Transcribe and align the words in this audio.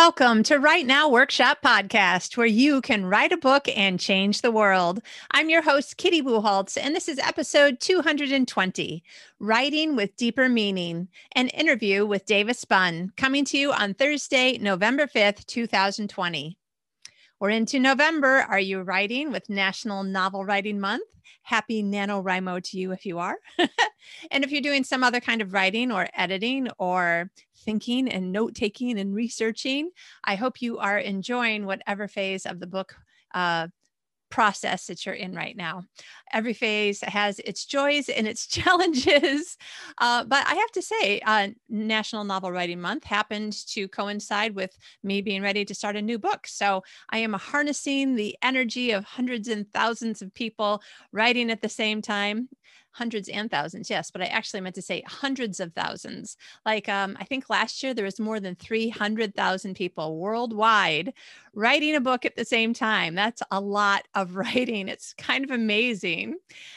Welcome 0.00 0.44
to 0.44 0.58
Write 0.58 0.86
Now 0.86 1.08
Workshop 1.08 1.58
Podcast, 1.60 2.36
where 2.36 2.46
you 2.46 2.80
can 2.80 3.04
write 3.04 3.32
a 3.32 3.36
book 3.36 3.66
and 3.76 3.98
change 3.98 4.42
the 4.42 4.52
world. 4.52 5.02
I'm 5.32 5.50
your 5.50 5.60
host, 5.60 5.96
Kitty 5.96 6.22
Bucholtz, 6.22 6.78
and 6.80 6.94
this 6.94 7.08
is 7.08 7.18
episode 7.18 7.80
220 7.80 9.02
Writing 9.40 9.96
with 9.96 10.16
Deeper 10.16 10.48
Meaning, 10.48 11.08
an 11.32 11.48
interview 11.48 12.06
with 12.06 12.26
Davis 12.26 12.64
Bunn, 12.64 13.12
coming 13.16 13.44
to 13.46 13.58
you 13.58 13.72
on 13.72 13.92
Thursday, 13.92 14.56
November 14.58 15.08
5th, 15.08 15.44
2020. 15.46 16.57
We're 17.40 17.50
into 17.50 17.78
November. 17.78 18.44
Are 18.48 18.58
you 18.58 18.82
writing 18.82 19.30
with 19.30 19.48
National 19.48 20.02
Novel 20.02 20.44
Writing 20.44 20.80
Month? 20.80 21.06
Happy 21.42 21.84
NaNoWriMo 21.84 22.60
to 22.64 22.78
you 22.78 22.90
if 22.90 23.06
you 23.06 23.20
are. 23.20 23.36
and 24.32 24.42
if 24.42 24.50
you're 24.50 24.60
doing 24.60 24.82
some 24.82 25.04
other 25.04 25.20
kind 25.20 25.40
of 25.40 25.52
writing 25.52 25.92
or 25.92 26.08
editing 26.14 26.68
or 26.78 27.30
thinking 27.58 28.08
and 28.08 28.32
note 28.32 28.56
taking 28.56 28.98
and 28.98 29.14
researching, 29.14 29.90
I 30.24 30.34
hope 30.34 30.60
you 30.60 30.78
are 30.78 30.98
enjoying 30.98 31.64
whatever 31.64 32.08
phase 32.08 32.44
of 32.44 32.58
the 32.58 32.66
book 32.66 32.96
uh, 33.32 33.68
process 34.30 34.86
that 34.86 35.04
you're 35.04 35.14
in 35.14 35.34
right 35.34 35.56
now. 35.56 35.84
Every 36.32 36.52
phase 36.52 37.00
has 37.02 37.38
its 37.40 37.64
joys 37.64 38.08
and 38.08 38.26
its 38.26 38.46
challenges. 38.58 39.56
Uh, 39.98 40.24
but 40.24 40.46
I 40.46 40.54
have 40.54 40.70
to 40.72 40.82
say, 40.82 41.20
uh, 41.20 41.48
National 41.68 42.24
Novel 42.24 42.52
Writing 42.52 42.80
Month 42.80 43.04
happened 43.04 43.66
to 43.68 43.88
coincide 43.88 44.54
with 44.54 44.76
me 45.02 45.22
being 45.22 45.42
ready 45.42 45.64
to 45.64 45.74
start 45.74 45.96
a 45.96 46.02
new 46.02 46.18
book. 46.18 46.46
So 46.46 46.82
I 47.10 47.18
am 47.18 47.32
harnessing 47.32 48.14
the 48.14 48.36
energy 48.42 48.90
of 48.90 49.04
hundreds 49.04 49.48
and 49.48 49.70
thousands 49.72 50.22
of 50.22 50.34
people 50.34 50.82
writing 51.12 51.50
at 51.50 51.62
the 51.62 51.68
same 51.68 52.02
time 52.02 52.48
hundreds 52.98 53.28
and 53.28 53.50
thousands 53.50 53.88
yes 53.88 54.10
but 54.10 54.20
i 54.20 54.26
actually 54.26 54.60
meant 54.60 54.74
to 54.74 54.82
say 54.82 55.02
hundreds 55.06 55.60
of 55.60 55.72
thousands. 55.72 56.36
Like 56.66 56.88
um, 56.88 57.16
i 57.20 57.24
think 57.24 57.48
last 57.48 57.82
year 57.82 57.94
there 57.94 58.04
was 58.04 58.20
more 58.20 58.40
than 58.40 58.54
300000 58.56 59.74
people 59.74 60.18
worldwide 60.18 61.12
writing 61.54 61.94
a 61.94 62.00
book 62.00 62.24
at 62.24 62.36
the 62.36 62.44
same 62.44 62.72
time. 62.72 63.14
That's 63.14 63.42
a 63.50 63.60
lot 63.60 64.06
of 64.14 64.36
writing. 64.40 64.88
It's 64.88 65.12
kind 65.14 65.44
of 65.44 65.50
amazing. 65.50 66.36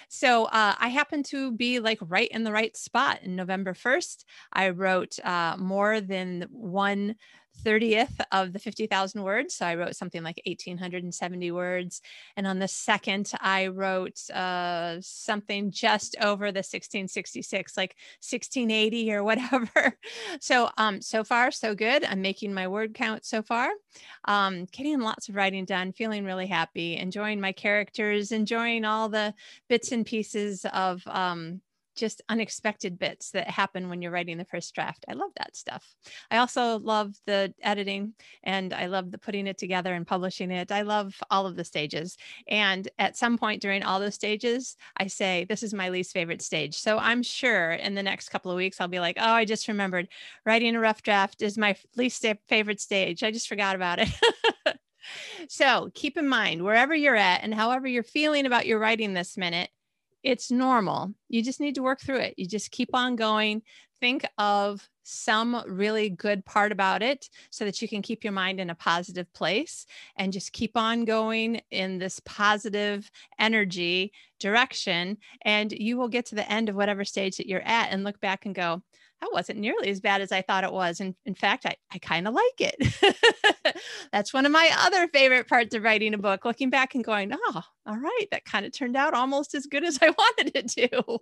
So 0.09 0.45
uh, 0.45 0.75
i 0.79 0.89
happen 0.89 1.23
to 1.23 1.51
be 1.51 1.79
like 1.79 1.99
right 2.01 2.29
in 2.29 2.43
the 2.43 2.51
right 2.51 2.75
spot 2.75 3.19
in 3.23 3.35
november 3.35 3.73
1st 3.73 4.25
i 4.53 4.69
wrote 4.69 5.17
uh, 5.23 5.55
more 5.57 6.01
than 6.01 6.47
one 6.51 7.15
30th 7.63 8.19
of 8.31 8.53
the 8.53 8.59
50,000 8.59 9.23
words. 9.23 9.55
So 9.55 9.65
I 9.65 9.75
wrote 9.75 9.95
something 9.95 10.23
like 10.23 10.41
1,870 10.45 11.51
words. 11.51 12.01
And 12.35 12.47
on 12.47 12.59
the 12.59 12.67
second, 12.67 13.31
I 13.39 13.67
wrote 13.67 14.29
uh, 14.29 14.97
something 15.01 15.71
just 15.71 16.15
over 16.21 16.51
the 16.51 16.59
1666, 16.59 17.77
like 17.77 17.95
1680 18.21 19.13
or 19.13 19.23
whatever. 19.23 19.97
So, 20.39 20.69
um, 20.77 21.01
so 21.01 21.23
far, 21.23 21.51
so 21.51 21.75
good. 21.75 22.03
I'm 22.03 22.21
making 22.21 22.53
my 22.53 22.67
word 22.67 22.93
count 22.93 23.25
so 23.25 23.41
far. 23.41 23.69
Um, 24.25 24.65
getting 24.71 24.99
lots 24.99 25.29
of 25.29 25.35
writing 25.35 25.65
done, 25.65 25.91
feeling 25.91 26.25
really 26.25 26.47
happy, 26.47 26.97
enjoying 26.97 27.39
my 27.39 27.51
characters, 27.51 28.31
enjoying 28.31 28.85
all 28.85 29.09
the 29.09 29.33
bits 29.67 29.91
and 29.91 30.05
pieces 30.05 30.65
of 30.73 31.01
um, 31.07 31.61
just 32.01 32.21
unexpected 32.29 32.97
bits 32.97 33.29
that 33.29 33.47
happen 33.47 33.87
when 33.87 34.01
you're 34.01 34.11
writing 34.11 34.39
the 34.39 34.43
first 34.43 34.73
draft. 34.73 35.05
I 35.07 35.13
love 35.13 35.29
that 35.37 35.55
stuff. 35.55 35.95
I 36.31 36.37
also 36.37 36.79
love 36.79 37.13
the 37.27 37.53
editing 37.61 38.15
and 38.43 38.73
I 38.73 38.87
love 38.87 39.11
the 39.11 39.19
putting 39.19 39.45
it 39.45 39.59
together 39.59 39.93
and 39.93 40.05
publishing 40.05 40.49
it. 40.49 40.71
I 40.71 40.81
love 40.81 41.13
all 41.29 41.45
of 41.45 41.55
the 41.55 41.63
stages. 41.63 42.17
And 42.47 42.89
at 42.97 43.15
some 43.15 43.37
point 43.37 43.61
during 43.61 43.83
all 43.83 43.99
those 43.99 44.15
stages, 44.15 44.75
I 44.97 45.07
say, 45.07 45.45
this 45.47 45.61
is 45.61 45.75
my 45.75 45.89
least 45.89 46.11
favorite 46.11 46.41
stage. 46.41 46.75
So 46.75 46.97
I'm 46.97 47.21
sure 47.21 47.73
in 47.73 47.93
the 47.93 48.01
next 48.01 48.29
couple 48.29 48.49
of 48.49 48.57
weeks, 48.57 48.81
I'll 48.81 48.87
be 48.87 48.99
like, 48.99 49.17
oh, 49.19 49.33
I 49.33 49.45
just 49.45 49.67
remembered 49.67 50.07
writing 50.43 50.75
a 50.75 50.79
rough 50.79 51.03
draft 51.03 51.43
is 51.43 51.55
my 51.55 51.75
least 51.95 52.25
favorite 52.49 52.81
stage. 52.81 53.21
I 53.21 53.29
just 53.29 53.47
forgot 53.47 53.75
about 53.75 53.99
it. 53.99 54.09
so 55.49 55.91
keep 55.93 56.17
in 56.17 56.27
mind, 56.27 56.63
wherever 56.63 56.95
you're 56.95 57.15
at 57.15 57.43
and 57.43 57.53
however 57.53 57.87
you're 57.87 58.01
feeling 58.01 58.47
about 58.47 58.65
your 58.65 58.79
writing 58.79 59.13
this 59.13 59.37
minute, 59.37 59.69
it's 60.23 60.51
normal. 60.51 61.13
You 61.29 61.43
just 61.43 61.59
need 61.59 61.75
to 61.75 61.83
work 61.83 61.99
through 62.01 62.19
it. 62.19 62.35
You 62.37 62.47
just 62.47 62.71
keep 62.71 62.89
on 62.93 63.15
going. 63.15 63.61
Think 63.99 64.25
of 64.37 64.87
some 65.03 65.61
really 65.67 66.09
good 66.09 66.45
part 66.45 66.71
about 66.71 67.03
it 67.03 67.27
so 67.49 67.65
that 67.65 67.81
you 67.81 67.87
can 67.87 68.01
keep 68.01 68.23
your 68.23 68.33
mind 68.33 68.59
in 68.59 68.69
a 68.69 68.75
positive 68.75 69.31
place 69.33 69.85
and 70.15 70.33
just 70.33 70.53
keep 70.53 70.77
on 70.77 71.05
going 71.05 71.61
in 71.71 71.97
this 71.97 72.19
positive 72.25 73.09
energy 73.39 74.11
direction. 74.39 75.17
And 75.43 75.71
you 75.71 75.97
will 75.97 76.07
get 76.07 76.27
to 76.27 76.35
the 76.35 76.51
end 76.51 76.69
of 76.69 76.75
whatever 76.75 77.03
stage 77.05 77.37
that 77.37 77.47
you're 77.47 77.61
at 77.65 77.89
and 77.91 78.03
look 78.03 78.19
back 78.19 78.45
and 78.45 78.55
go, 78.55 78.81
that 79.21 79.31
wasn't 79.31 79.59
nearly 79.59 79.89
as 79.89 80.01
bad 80.01 80.21
as 80.21 80.31
I 80.31 80.41
thought 80.41 80.63
it 80.63 80.73
was. 80.73 80.99
And 80.99 81.15
in 81.25 81.35
fact, 81.35 81.65
I, 81.65 81.75
I 81.93 81.99
kind 81.99 82.27
of 82.27 82.33
like 82.33 82.59
it. 82.59 83.75
That's 84.11 84.33
one 84.33 84.45
of 84.47 84.51
my 84.51 84.69
other 84.79 85.07
favorite 85.07 85.47
parts 85.47 85.75
of 85.75 85.83
writing 85.83 86.13
a 86.13 86.17
book, 86.17 86.43
looking 86.43 86.71
back 86.71 86.95
and 86.95 87.03
going, 87.03 87.31
oh, 87.33 87.61
all 87.85 87.97
right, 87.97 88.27
that 88.31 88.45
kind 88.45 88.65
of 88.65 88.71
turned 88.71 88.97
out 88.97 89.13
almost 89.13 89.53
as 89.53 89.67
good 89.67 89.85
as 89.85 89.99
I 90.01 90.09
wanted 90.17 90.51
it 90.55 90.69
to. 90.69 91.19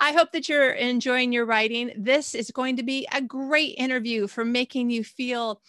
I 0.00 0.12
hope 0.12 0.32
that 0.32 0.48
you're 0.48 0.70
enjoying 0.70 1.32
your 1.32 1.46
writing. 1.46 1.92
This 1.96 2.34
is 2.34 2.50
going 2.50 2.76
to 2.76 2.82
be 2.82 3.06
a 3.12 3.20
great 3.20 3.74
interview 3.76 4.26
for 4.26 4.44
making 4.44 4.90
you 4.90 5.04
feel 5.04 5.60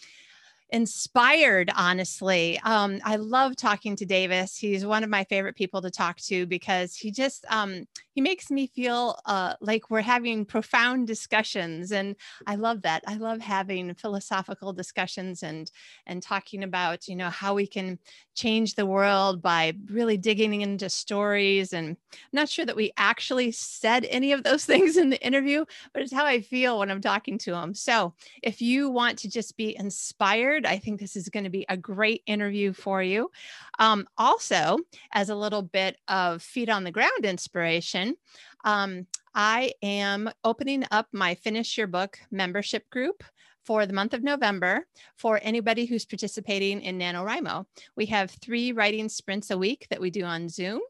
inspired 0.69 1.71
honestly. 1.75 2.59
Um, 2.63 2.99
i 3.03 3.15
love 3.15 3.55
talking 3.55 3.95
to 3.97 4.05
davis. 4.05 4.57
He's 4.57 4.85
one 4.85 5.03
of 5.03 5.09
my 5.09 5.23
favorite 5.25 5.55
people 5.55 5.81
to 5.81 5.91
talk 5.91 6.17
to 6.21 6.45
because 6.45 6.95
he 6.95 7.11
just 7.11 7.45
um, 7.49 7.85
he 8.13 8.21
makes 8.21 8.49
me 8.49 8.67
feel 8.67 9.19
uh, 9.25 9.53
like 9.61 9.89
we're 9.89 10.01
having 10.01 10.45
profound 10.45 11.07
discussions 11.07 11.91
and 11.91 12.15
i 12.47 12.55
love 12.55 12.81
that. 12.83 13.03
I 13.07 13.15
love 13.15 13.41
having 13.41 13.93
philosophical 13.95 14.73
discussions 14.73 15.43
and 15.43 15.69
and 16.05 16.21
talking 16.21 16.63
about 16.63 17.07
you 17.07 17.15
know 17.15 17.29
how 17.29 17.53
we 17.53 17.67
can 17.67 17.99
change 18.35 18.75
the 18.75 18.85
world 18.85 19.41
by 19.41 19.73
really 19.87 20.17
digging 20.17 20.61
into 20.61 20.89
stories 20.89 21.73
and 21.73 21.89
i'm 22.13 22.17
not 22.33 22.49
sure 22.49 22.65
that 22.65 22.75
we 22.75 22.91
actually 22.97 23.51
said 23.51 24.05
any 24.05 24.31
of 24.31 24.43
those 24.43 24.65
things 24.71 24.97
in 24.97 25.09
the 25.09 25.25
interview 25.25 25.63
but 25.93 26.01
it's 26.01 26.13
how 26.13 26.25
i 26.25 26.41
feel 26.41 26.79
when 26.79 26.91
i'm 26.91 27.01
talking 27.01 27.37
to 27.39 27.55
him. 27.55 27.73
So 27.73 28.13
if 28.41 28.61
you 28.61 28.89
want 28.89 29.19
to 29.19 29.29
just 29.29 29.57
be 29.57 29.75
inspired 29.77 30.54
I 30.63 30.77
think 30.77 30.99
this 30.99 31.15
is 31.15 31.29
going 31.29 31.45
to 31.45 31.49
be 31.49 31.65
a 31.67 31.75
great 31.75 32.21
interview 32.27 32.71
for 32.71 33.01
you. 33.01 33.31
Um, 33.79 34.07
also, 34.15 34.77
as 35.11 35.29
a 35.29 35.35
little 35.35 35.63
bit 35.63 35.97
of 36.07 36.43
feet 36.43 36.69
on 36.69 36.83
the 36.83 36.91
ground 36.91 37.25
inspiration, 37.25 38.15
um, 38.63 39.07
I 39.33 39.71
am 39.81 40.29
opening 40.43 40.85
up 40.91 41.07
my 41.11 41.33
Finish 41.33 41.79
Your 41.79 41.87
Book 41.87 42.19
membership 42.29 42.87
group 42.91 43.23
for 43.63 43.85
the 43.85 43.93
month 43.93 44.13
of 44.13 44.23
November 44.23 44.85
for 45.17 45.39
anybody 45.41 45.85
who's 45.85 46.05
participating 46.05 46.81
in 46.81 46.99
NaNoWriMo. 46.99 47.65
We 47.95 48.05
have 48.07 48.29
three 48.29 48.71
writing 48.71 49.09
sprints 49.09 49.49
a 49.49 49.57
week 49.57 49.87
that 49.89 49.99
we 49.99 50.11
do 50.11 50.23
on 50.23 50.47
Zoom. 50.47 50.81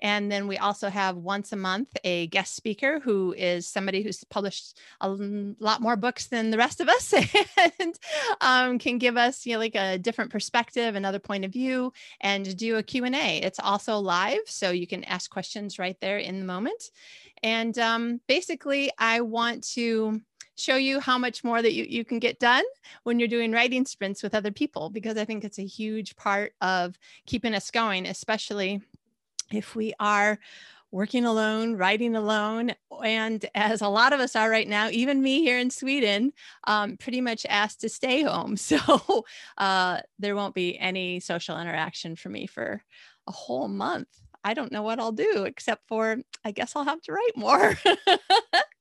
And 0.00 0.30
then 0.30 0.48
we 0.48 0.58
also 0.58 0.88
have 0.88 1.16
once 1.16 1.52
a 1.52 1.56
month 1.56 1.88
a 2.04 2.26
guest 2.28 2.54
speaker 2.54 3.00
who 3.00 3.34
is 3.36 3.66
somebody 3.66 4.02
who's 4.02 4.24
published 4.24 4.78
a 5.00 5.08
lot 5.08 5.80
more 5.80 5.96
books 5.96 6.26
than 6.26 6.50
the 6.50 6.58
rest 6.58 6.80
of 6.80 6.88
us 6.88 7.12
and 7.80 7.98
um, 8.40 8.78
can 8.78 8.98
give 8.98 9.16
us 9.16 9.46
you 9.46 9.54
know, 9.54 9.58
like 9.58 9.74
a 9.74 9.98
different 9.98 10.30
perspective, 10.30 10.94
another 10.94 11.18
point 11.18 11.44
of 11.44 11.52
view, 11.52 11.92
and 12.20 12.56
do 12.56 12.76
a 12.76 12.82
Q&A. 12.82 13.38
It's 13.38 13.60
also 13.60 13.98
live, 13.98 14.42
so 14.46 14.70
you 14.70 14.86
can 14.86 15.04
ask 15.04 15.30
questions 15.30 15.78
right 15.78 15.98
there 16.00 16.18
in 16.18 16.38
the 16.38 16.46
moment. 16.46 16.90
And 17.42 17.76
um, 17.78 18.20
basically, 18.28 18.90
I 18.98 19.20
want 19.20 19.64
to 19.74 20.20
show 20.56 20.76
you 20.76 21.00
how 21.00 21.18
much 21.18 21.42
more 21.42 21.60
that 21.60 21.72
you, 21.72 21.84
you 21.84 22.04
can 22.04 22.18
get 22.18 22.38
done 22.38 22.64
when 23.04 23.18
you're 23.18 23.28
doing 23.28 23.52
writing 23.52 23.84
sprints 23.84 24.22
with 24.22 24.34
other 24.34 24.52
people, 24.52 24.90
because 24.90 25.16
I 25.16 25.24
think 25.24 25.44
it's 25.44 25.58
a 25.58 25.66
huge 25.66 26.14
part 26.16 26.54
of 26.60 26.98
keeping 27.26 27.54
us 27.54 27.70
going, 27.70 28.06
especially 28.06 28.80
if 29.54 29.74
we 29.74 29.94
are 30.00 30.38
working 30.90 31.24
alone, 31.24 31.76
writing 31.76 32.14
alone, 32.14 32.72
and 33.04 33.44
as 33.54 33.80
a 33.80 33.88
lot 33.88 34.12
of 34.12 34.20
us 34.20 34.36
are 34.36 34.50
right 34.50 34.68
now, 34.68 34.88
even 34.90 35.22
me 35.22 35.42
here 35.42 35.58
in 35.58 35.70
Sweden, 35.70 36.32
um, 36.64 36.96
pretty 36.96 37.20
much 37.20 37.46
asked 37.48 37.80
to 37.80 37.88
stay 37.88 38.22
home. 38.22 38.56
So 38.62 39.24
uh, 39.58 40.00
there 40.18 40.36
won't 40.36 40.54
be 40.54 40.78
any 40.78 41.20
social 41.20 41.58
interaction 41.58 42.16
for 42.16 42.28
me 42.28 42.46
for 42.46 42.82
a 43.26 43.32
whole 43.32 43.68
month. 43.68 44.08
I 44.44 44.54
don't 44.54 44.72
know 44.72 44.82
what 44.82 44.98
I'll 44.98 45.12
do 45.12 45.44
except 45.44 45.86
for 45.88 46.18
I 46.44 46.50
guess 46.50 46.74
I'll 46.74 46.84
have 46.84 47.00
to 47.02 47.12
write 47.12 47.36
more. 47.36 47.78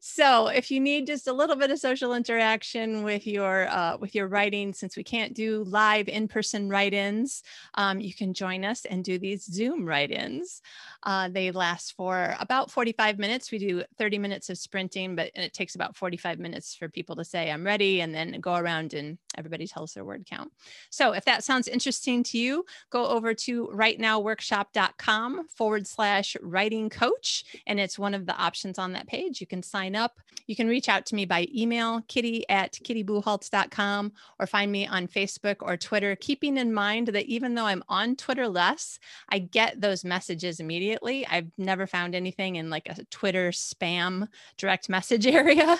so 0.00 0.48
if 0.48 0.70
you 0.70 0.80
need 0.80 1.06
just 1.06 1.26
a 1.26 1.32
little 1.32 1.56
bit 1.56 1.70
of 1.70 1.78
social 1.78 2.14
interaction 2.14 3.02
with 3.02 3.26
your 3.26 3.68
uh, 3.68 3.96
with 3.98 4.14
your 4.14 4.28
writing 4.28 4.72
since 4.72 4.96
we 4.96 5.04
can't 5.04 5.34
do 5.34 5.64
live 5.64 6.08
in-person 6.08 6.68
write-ins 6.68 7.42
um, 7.74 8.00
you 8.00 8.14
can 8.14 8.34
join 8.34 8.64
us 8.64 8.84
and 8.84 9.04
do 9.04 9.18
these 9.18 9.44
zoom 9.44 9.84
write-ins. 9.86 10.62
Uh, 11.02 11.28
they 11.28 11.50
last 11.50 11.94
for 11.96 12.34
about 12.38 12.70
45 12.70 13.18
minutes. 13.18 13.50
We 13.50 13.58
do 13.58 13.82
30 13.98 14.18
minutes 14.18 14.50
of 14.50 14.58
sprinting 14.58 15.16
but 15.16 15.30
it 15.34 15.52
takes 15.52 15.74
about 15.74 15.96
45 15.96 16.38
minutes 16.38 16.74
for 16.74 16.88
people 16.88 17.16
to 17.16 17.24
say 17.24 17.50
i'm 17.50 17.64
ready 17.64 18.00
and 18.00 18.14
then 18.14 18.40
go 18.40 18.54
around 18.54 18.94
and 18.94 19.18
everybody 19.36 19.66
tells 19.66 19.94
their 19.94 20.04
word 20.04 20.26
count. 20.28 20.52
So 20.90 21.12
if 21.12 21.24
that 21.24 21.44
sounds 21.44 21.68
interesting 21.68 22.22
to 22.24 22.38
you 22.38 22.64
go 22.90 23.06
over 23.06 23.34
to 23.34 23.68
writenowworkshop.com 23.68 25.48
forward 25.48 25.86
slash 25.86 26.36
writing 26.42 26.90
coach 26.90 27.44
and 27.66 27.78
it's 27.78 27.98
one 27.98 28.14
of 28.14 28.26
the 28.26 28.36
options 28.36 28.78
on 28.78 28.92
that 28.92 29.06
page 29.06 29.29
page. 29.30 29.40
You 29.40 29.46
can 29.46 29.62
sign 29.62 29.96
up. 29.96 30.18
You 30.46 30.56
can 30.56 30.68
reach 30.68 30.88
out 30.88 31.06
to 31.06 31.14
me 31.14 31.24
by 31.24 31.46
email, 31.54 32.02
kitty 32.08 32.48
at 32.48 32.72
kittybucholtz.com, 32.72 34.12
or 34.38 34.46
find 34.46 34.72
me 34.72 34.86
on 34.86 35.06
Facebook 35.06 35.56
or 35.60 35.76
Twitter, 35.76 36.16
keeping 36.16 36.56
in 36.56 36.72
mind 36.72 37.08
that 37.08 37.26
even 37.26 37.54
though 37.54 37.66
I'm 37.66 37.84
on 37.88 38.16
Twitter 38.16 38.48
less, 38.48 38.98
I 39.28 39.38
get 39.38 39.80
those 39.80 40.04
messages 40.04 40.60
immediately. 40.60 41.26
I've 41.26 41.50
never 41.56 41.86
found 41.86 42.14
anything 42.14 42.56
in 42.56 42.70
like 42.70 42.88
a 42.88 43.04
Twitter 43.10 43.50
spam 43.50 44.28
direct 44.56 44.88
message 44.88 45.26
area. 45.40 45.78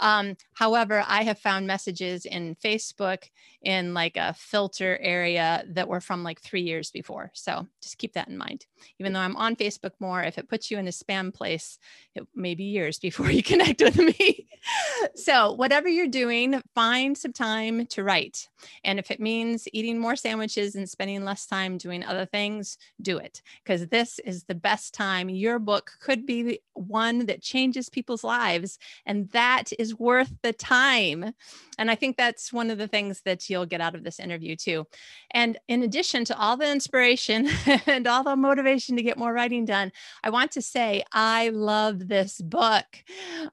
Um, 0.00 0.36
however, 0.52 1.04
I 1.06 1.22
have 1.22 1.38
found 1.38 1.66
messages 1.66 2.26
in 2.26 2.56
Facebook 2.56 3.24
in 3.62 3.92
like 3.94 4.16
a 4.16 4.34
filter 4.34 4.98
area 5.00 5.64
that 5.68 5.88
were 5.88 6.00
from 6.00 6.22
like 6.22 6.40
three 6.40 6.62
years 6.62 6.90
before. 6.90 7.30
So 7.34 7.66
just 7.82 7.98
keep 7.98 8.14
that 8.14 8.28
in 8.28 8.38
mind. 8.38 8.66
Even 8.98 9.12
though 9.12 9.20
I'm 9.20 9.36
on 9.36 9.56
Facebook 9.56 9.92
more, 10.00 10.22
if 10.22 10.38
it 10.38 10.48
puts 10.48 10.70
you 10.70 10.78
in 10.78 10.88
a 10.88 10.90
spam 10.90 11.32
place, 11.32 11.78
it 12.14 12.26
may 12.34 12.54
be 12.54 12.64
years 12.64 12.89
before 12.98 13.30
you 13.30 13.42
connect 13.50 13.82
with 13.82 13.96
me. 13.96 14.46
so 15.14 15.52
whatever 15.52 15.88
you're 15.88 16.08
doing, 16.08 16.60
find 16.74 17.16
some 17.16 17.32
time 17.32 17.86
to 17.86 18.02
write. 18.04 18.48
And 18.84 18.98
if 18.98 19.10
it 19.10 19.20
means 19.20 19.68
eating 19.72 19.98
more 19.98 20.16
sandwiches 20.16 20.74
and 20.74 20.88
spending 20.88 21.24
less 21.24 21.46
time 21.46 21.78
doing 21.78 22.04
other 22.04 22.26
things, 22.26 22.76
do 23.00 23.18
it 23.18 23.42
because 23.64 23.86
this 23.88 24.18
is 24.20 24.44
the 24.44 24.54
best 24.54 24.94
time. 24.94 25.28
Your 25.28 25.58
book 25.58 25.92
could 26.00 26.26
be 26.26 26.60
one 26.74 27.26
that 27.26 27.42
changes 27.42 27.88
people's 27.88 28.24
lives, 28.24 28.78
and 29.06 29.28
that 29.30 29.70
is 29.78 29.98
worth 29.98 30.32
the 30.42 30.52
time. 30.52 31.32
And 31.78 31.90
I 31.90 31.94
think 31.94 32.16
that's 32.16 32.52
one 32.52 32.70
of 32.70 32.78
the 32.78 32.88
things 32.88 33.22
that 33.24 33.48
you'll 33.48 33.66
get 33.66 33.80
out 33.80 33.94
of 33.94 34.04
this 34.04 34.20
interview, 34.20 34.56
too. 34.56 34.86
And 35.30 35.58
in 35.68 35.82
addition 35.82 36.24
to 36.26 36.38
all 36.38 36.56
the 36.56 36.70
inspiration 36.70 37.48
and 37.86 38.06
all 38.06 38.24
the 38.24 38.36
motivation 38.36 38.96
to 38.96 39.02
get 39.02 39.18
more 39.18 39.32
writing 39.32 39.64
done, 39.64 39.92
I 40.22 40.30
want 40.30 40.52
to 40.52 40.62
say 40.62 41.04
I 41.12 41.50
love 41.50 42.08
this 42.08 42.40
book. 42.40 42.79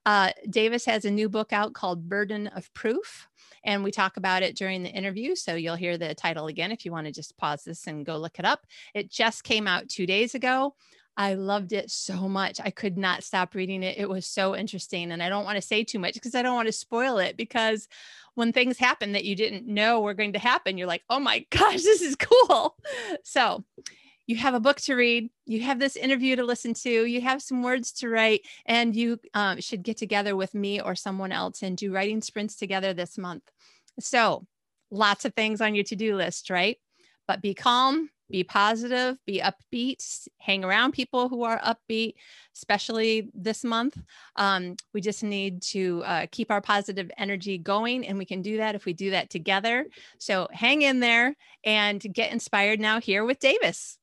Uh, 0.06 0.32
Davis 0.50 0.86
has 0.86 1.06
a 1.06 1.12
new 1.12 1.30
book 1.30 1.54
out 1.54 1.74
called 1.74 2.08
Burden 2.08 2.48
of 2.48 2.74
Proof 2.74 3.28
and 3.64 3.84
we 3.84 3.92
talk 3.92 4.18
about 4.18 4.44
it 4.44 4.56
during 4.56 4.82
the 4.82 4.90
interview. 4.90 5.36
So 5.36 5.56
you'll 5.56 5.76
hear 5.76 5.98
the 5.98 6.16
title 6.16 6.48
again 6.48 6.72
if 6.72 6.86
you 6.86 6.92
want 6.92 7.06
to 7.08 7.14
just 7.14 7.38
pause 7.38 7.64
this 7.64 7.86
and 7.88 8.06
go 8.06 8.18
look 8.18 8.40
it 8.40 8.46
up. 8.46 8.66
It 8.94 9.12
just 9.12 9.44
came 9.44 9.68
out 9.68 9.90
two 9.90 10.06
days 10.06 10.36
ago. 10.36 10.76
I 11.18 11.34
loved 11.34 11.74
it 11.74 11.90
so 11.90 12.30
much. 12.30 12.62
I 12.64 12.70
could 12.70 12.98
not 12.98 13.24
stop 13.24 13.56
reading 13.56 13.84
it. 13.84 13.98
It 13.98 14.08
was 14.08 14.26
so 14.28 14.56
interesting. 14.56 15.12
And 15.12 15.22
I 15.22 15.30
don't 15.30 15.46
want 15.46 15.58
to 15.58 15.68
say 15.68 15.84
too 15.84 16.00
much 16.00 16.14
because 16.14 16.36
I 16.36 16.44
don't 16.44 16.56
want 16.56 16.68
to 16.68 16.72
spoil 16.72 17.18
it 17.18 17.36
because 17.36 17.88
when 18.36 18.54
things 18.54 18.78
happen 18.78 19.14
that 19.14 19.26
you 19.26 19.36
didn't 19.36 19.66
know 19.66 20.00
were 20.00 20.14
going 20.14 20.34
to 20.34 20.40
happen, 20.40 20.78
you're 20.78 20.88
like, 20.88 21.04
oh 21.10 21.20
my 21.20 21.46
gosh, 21.50 21.82
this 21.82 22.02
is 22.02 22.16
cool. 22.16 22.78
So 23.24 23.66
you 24.28 24.36
have 24.36 24.54
a 24.54 24.60
book 24.60 24.80
to 24.82 24.96
read, 24.96 25.30
you 25.46 25.62
have 25.62 25.80
this 25.80 25.96
interview 25.96 26.36
to 26.36 26.44
listen 26.44 26.74
to, 26.74 27.06
you 27.06 27.22
have 27.22 27.42
some 27.42 27.64
words 27.64 27.94
to 27.94 28.10
write, 28.10 28.42
and 28.66 28.94
you 28.96 29.20
um, 29.34 29.62
should 29.62 29.84
get 29.84 29.98
together 29.98 30.36
with 30.36 30.54
me 30.54 30.82
or 30.82 30.96
someone 30.96 31.32
else 31.32 31.64
and 31.64 31.78
do 31.78 31.94
writing 31.94 32.22
sprints 32.22 32.56
together 32.58 32.94
this 32.94 33.18
month. 33.18 33.44
So, 34.00 34.46
lots 34.92 35.26
of 35.26 35.34
things 35.34 35.62
on 35.62 35.76
your 35.76 35.86
to 35.86 35.96
do 35.96 36.16
list, 36.16 36.50
right? 36.50 36.78
But 37.26 37.42
be 37.42 37.54
calm, 37.54 38.10
be 38.30 38.44
positive, 38.44 39.18
be 39.26 39.42
upbeat, 39.42 40.28
hang 40.40 40.66
around 40.66 40.92
people 40.92 41.30
who 41.30 41.44
are 41.44 41.60
upbeat, 41.60 42.16
especially 42.54 43.30
this 43.34 43.64
month. 43.64 43.98
Um, 44.36 44.76
we 44.94 45.00
just 45.00 45.24
need 45.24 45.62
to 45.64 46.04
uh, 46.06 46.26
keep 46.30 46.52
our 46.52 46.62
positive 46.62 47.10
energy 47.18 47.58
going, 47.58 48.06
and 48.06 48.18
we 48.18 48.26
can 48.26 48.42
do 48.42 48.58
that 48.58 48.76
if 48.76 48.84
we 48.84 48.92
do 48.92 49.12
that 49.12 49.30
together. 49.30 49.86
So 50.20 50.50
hang 50.52 50.82
in 50.82 51.00
there 51.00 51.36
and 51.64 52.02
get 52.14 52.34
inspired 52.34 52.82
now 52.82 53.00
here 53.00 53.24
with 53.24 53.40
Davis. 53.40 53.98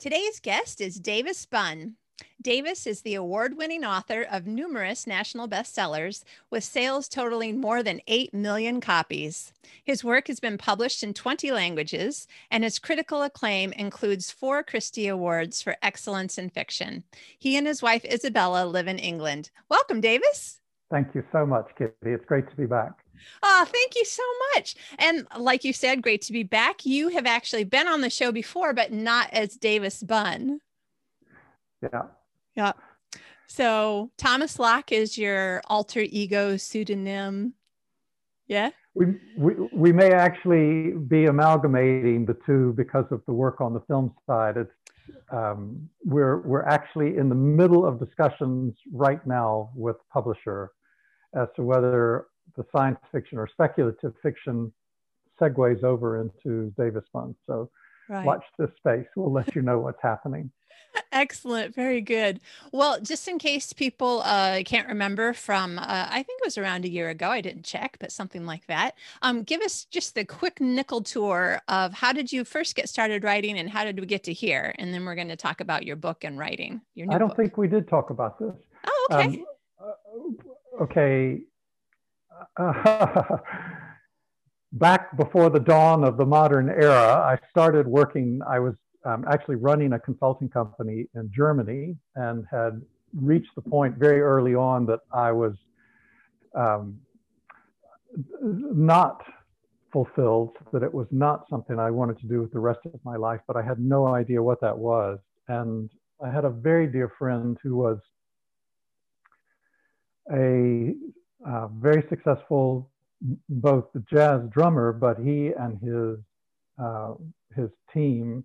Today's 0.00 0.40
guest 0.40 0.80
is 0.80 0.98
Davis 0.98 1.44
Bunn. 1.44 1.96
Davis 2.40 2.86
is 2.86 3.02
the 3.02 3.14
award 3.14 3.58
winning 3.58 3.84
author 3.84 4.22
of 4.22 4.46
numerous 4.46 5.06
national 5.06 5.46
bestsellers 5.46 6.24
with 6.48 6.64
sales 6.64 7.06
totaling 7.06 7.60
more 7.60 7.82
than 7.82 8.00
8 8.06 8.32
million 8.32 8.80
copies. 8.80 9.52
His 9.84 10.02
work 10.02 10.28
has 10.28 10.40
been 10.40 10.56
published 10.56 11.02
in 11.02 11.12
20 11.12 11.52
languages, 11.52 12.26
and 12.50 12.64
his 12.64 12.78
critical 12.78 13.22
acclaim 13.22 13.74
includes 13.74 14.30
four 14.30 14.62
Christie 14.62 15.06
Awards 15.06 15.60
for 15.60 15.76
excellence 15.82 16.38
in 16.38 16.48
fiction. 16.48 17.04
He 17.38 17.58
and 17.58 17.66
his 17.66 17.82
wife 17.82 18.06
Isabella 18.06 18.64
live 18.64 18.88
in 18.88 18.98
England. 18.98 19.50
Welcome, 19.68 20.00
Davis. 20.00 20.60
Thank 20.90 21.14
you 21.14 21.22
so 21.30 21.44
much, 21.44 21.66
Kitty. 21.76 21.92
It's 22.04 22.24
great 22.24 22.48
to 22.48 22.56
be 22.56 22.64
back. 22.64 22.92
Oh, 23.42 23.66
thank 23.66 23.94
you 23.96 24.04
so 24.04 24.22
much. 24.54 24.74
And 24.98 25.26
like 25.36 25.64
you 25.64 25.72
said, 25.72 26.02
great 26.02 26.22
to 26.22 26.32
be 26.32 26.42
back. 26.42 26.84
You 26.84 27.08
have 27.08 27.26
actually 27.26 27.64
been 27.64 27.88
on 27.88 28.00
the 28.00 28.10
show 28.10 28.32
before, 28.32 28.72
but 28.72 28.92
not 28.92 29.30
as 29.32 29.56
Davis 29.56 30.02
Bunn. 30.02 30.60
Yeah. 31.82 32.02
Yeah. 32.54 32.72
So 33.46 34.10
Thomas 34.16 34.58
Locke 34.58 34.92
is 34.92 35.18
your 35.18 35.62
alter 35.66 36.04
ego 36.08 36.56
pseudonym. 36.56 37.54
Yeah. 38.46 38.70
We, 38.94 39.06
we, 39.36 39.54
we 39.72 39.92
may 39.92 40.12
actually 40.12 40.92
be 40.92 41.26
amalgamating 41.26 42.26
the 42.26 42.36
two 42.44 42.74
because 42.76 43.06
of 43.10 43.22
the 43.26 43.32
work 43.32 43.60
on 43.60 43.72
the 43.72 43.80
film 43.80 44.14
side. 44.26 44.56
It's, 44.56 44.70
um, 45.32 45.88
we're, 46.04 46.40
we're 46.42 46.64
actually 46.64 47.16
in 47.16 47.28
the 47.28 47.34
middle 47.34 47.86
of 47.86 47.98
discussions 47.98 48.76
right 48.92 49.24
now 49.26 49.70
with 49.74 49.96
publisher 50.12 50.72
as 51.34 51.48
to 51.56 51.62
whether 51.62 52.26
the 52.56 52.64
science 52.74 52.98
fiction 53.12 53.38
or 53.38 53.48
speculative 53.48 54.12
fiction 54.22 54.72
segues 55.40 55.82
over 55.84 56.20
into 56.20 56.72
Davis 56.76 57.04
Bunn. 57.12 57.34
So 57.46 57.70
right. 58.08 58.24
watch 58.24 58.44
this 58.58 58.70
space. 58.76 59.06
We'll 59.16 59.32
let 59.32 59.54
you 59.54 59.62
know 59.62 59.78
what's 59.78 60.02
happening. 60.02 60.50
Excellent. 61.12 61.74
Very 61.74 62.00
good. 62.00 62.40
Well, 62.72 63.00
just 63.00 63.28
in 63.28 63.38
case 63.38 63.72
people 63.72 64.22
uh, 64.24 64.62
can't 64.64 64.88
remember 64.88 65.32
from, 65.32 65.78
uh, 65.78 65.84
I 65.86 66.22
think 66.22 66.40
it 66.40 66.46
was 66.46 66.58
around 66.58 66.84
a 66.84 66.88
year 66.88 67.08
ago, 67.08 67.28
I 67.28 67.40
didn't 67.40 67.64
check, 67.64 67.96
but 68.00 68.12
something 68.12 68.46
like 68.46 68.66
that. 68.66 68.96
Um, 69.22 69.42
give 69.42 69.60
us 69.60 69.84
just 69.84 70.14
the 70.14 70.24
quick 70.24 70.60
nickel 70.60 71.02
tour 71.02 71.60
of 71.68 71.92
how 71.94 72.12
did 72.12 72.32
you 72.32 72.44
first 72.44 72.74
get 72.74 72.88
started 72.88 73.24
writing 73.24 73.58
and 73.58 73.70
how 73.70 73.84
did 73.84 74.00
we 74.00 74.06
get 74.06 74.24
to 74.24 74.32
here? 74.32 74.74
And 74.78 74.92
then 74.92 75.04
we're 75.04 75.14
going 75.14 75.28
to 75.28 75.36
talk 75.36 75.60
about 75.60 75.84
your 75.84 75.96
book 75.96 76.24
and 76.24 76.38
writing. 76.38 76.80
Your 76.94 77.12
I 77.12 77.18
don't 77.18 77.28
book. 77.28 77.36
think 77.36 77.56
we 77.56 77.68
did 77.68 77.88
talk 77.88 78.10
about 78.10 78.38
this. 78.38 78.54
Oh, 78.86 79.08
okay. 79.12 79.24
Um, 79.24 79.44
uh, 79.80 80.82
okay. 80.84 81.40
back 84.72 85.16
before 85.16 85.50
the 85.50 85.60
dawn 85.60 86.04
of 86.04 86.16
the 86.16 86.24
modern 86.24 86.68
era, 86.68 87.16
I 87.16 87.38
started 87.50 87.86
working, 87.86 88.40
I 88.48 88.58
was 88.58 88.74
um, 89.04 89.24
actually 89.30 89.56
running 89.56 89.92
a 89.94 89.98
consulting 89.98 90.48
company 90.48 91.06
in 91.14 91.30
Germany 91.34 91.96
and 92.14 92.44
had 92.50 92.80
reached 93.14 93.54
the 93.54 93.62
point 93.62 93.96
very 93.96 94.20
early 94.20 94.54
on 94.54 94.86
that 94.86 95.00
I 95.12 95.32
was 95.32 95.54
um, 96.54 96.98
not 98.42 99.22
fulfilled, 99.92 100.56
that 100.72 100.82
it 100.82 100.92
was 100.92 101.06
not 101.10 101.46
something 101.50 101.78
I 101.78 101.90
wanted 101.90 102.18
to 102.20 102.26
do 102.26 102.40
with 102.40 102.52
the 102.52 102.60
rest 102.60 102.80
of 102.84 103.00
my 103.04 103.16
life, 103.16 103.40
but 103.46 103.56
I 103.56 103.62
had 103.62 103.80
no 103.80 104.06
idea 104.06 104.42
what 104.42 104.60
that 104.60 104.76
was. 104.76 105.18
And 105.48 105.90
I 106.24 106.30
had 106.30 106.44
a 106.44 106.50
very 106.50 106.86
dear 106.86 107.12
friend 107.18 107.58
who 107.62 107.76
was 107.76 107.98
a 110.32 110.94
uh, 111.46 111.68
very 111.68 112.04
successful 112.08 112.90
both 113.48 113.84
the 113.92 114.02
jazz 114.10 114.40
drummer, 114.50 114.92
but 114.92 115.18
he 115.18 115.52
and 115.58 115.78
his 115.80 116.18
uh, 116.82 117.14
his 117.54 117.70
team 117.92 118.44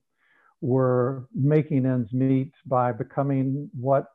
were 0.61 1.27
making 1.33 1.85
ends 1.85 2.11
meet 2.11 2.51
by 2.65 2.91
becoming 2.91 3.69
what, 3.79 4.07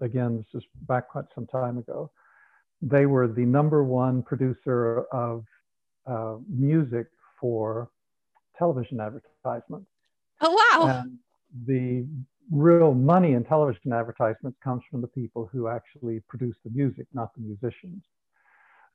again, 0.00 0.36
this 0.38 0.62
is 0.62 0.68
back 0.88 1.08
quite 1.08 1.24
some 1.34 1.46
time 1.46 1.76
ago. 1.78 2.10
They 2.80 3.04
were 3.06 3.28
the 3.28 3.44
number 3.44 3.84
one 3.84 4.22
producer 4.22 5.04
of 5.12 5.44
uh, 6.06 6.36
music 6.48 7.08
for 7.38 7.90
television 8.56 9.00
advertisements. 9.00 9.90
Oh 10.40 10.52
wow! 10.72 11.02
And 11.02 11.18
the 11.66 12.06
real 12.50 12.94
money 12.94 13.32
in 13.32 13.44
television 13.44 13.92
advertisements 13.92 14.58
comes 14.62 14.82
from 14.90 15.00
the 15.00 15.06
people 15.06 15.48
who 15.52 15.68
actually 15.68 16.20
produce 16.28 16.56
the 16.64 16.70
music, 16.70 17.06
not 17.12 17.32
the 17.34 17.42
musicians. 17.42 18.02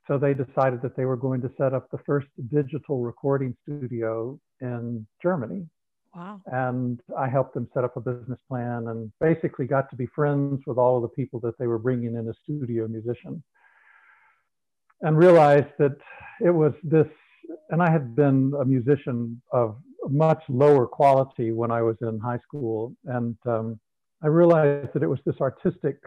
So 0.07 0.17
they 0.17 0.33
decided 0.33 0.81
that 0.81 0.95
they 0.95 1.05
were 1.05 1.17
going 1.17 1.41
to 1.41 1.51
set 1.57 1.73
up 1.73 1.89
the 1.89 1.97
first 2.05 2.27
digital 2.51 2.99
recording 2.99 3.55
studio 3.63 4.39
in 4.61 5.07
Germany. 5.21 5.67
Wow. 6.13 6.41
And 6.45 7.01
I 7.17 7.27
helped 7.27 7.55
them 7.55 7.67
set 7.73 7.83
up 7.83 7.97
a 7.97 8.01
business 8.01 8.39
plan 8.47 8.87
and 8.87 9.11
basically 9.19 9.65
got 9.65 9.89
to 9.89 9.95
be 9.95 10.05
friends 10.15 10.61
with 10.67 10.77
all 10.77 10.97
of 10.97 11.01
the 11.01 11.09
people 11.09 11.39
that 11.41 11.57
they 11.57 11.67
were 11.67 11.79
bringing 11.79 12.15
in 12.15 12.29
as 12.29 12.35
studio 12.43 12.87
musicians. 12.87 13.41
And 15.01 15.17
realized 15.17 15.73
that 15.77 15.97
it 16.39 16.51
was 16.51 16.73
this, 16.83 17.07
and 17.69 17.81
I 17.83 17.91
had 17.91 18.15
been 18.15 18.53
a 18.59 18.65
musician 18.65 19.41
of 19.51 19.77
much 20.09 20.43
lower 20.49 20.85
quality 20.85 21.51
when 21.51 21.71
I 21.71 21.81
was 21.81 21.97
in 22.01 22.19
high 22.19 22.39
school. 22.39 22.95
And 23.05 23.35
um, 23.45 23.79
I 24.23 24.27
realized 24.27 24.93
that 24.93 25.03
it 25.03 25.07
was 25.07 25.19
this 25.25 25.39
artistic 25.41 25.97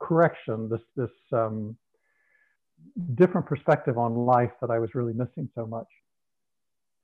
correction, 0.00 0.68
this, 0.68 0.80
this 0.96 1.10
um, 1.32 1.76
different 3.14 3.46
perspective 3.46 3.98
on 3.98 4.14
life 4.14 4.52
that 4.60 4.70
I 4.70 4.78
was 4.78 4.94
really 4.94 5.12
missing 5.12 5.48
so 5.54 5.66
much. 5.66 5.88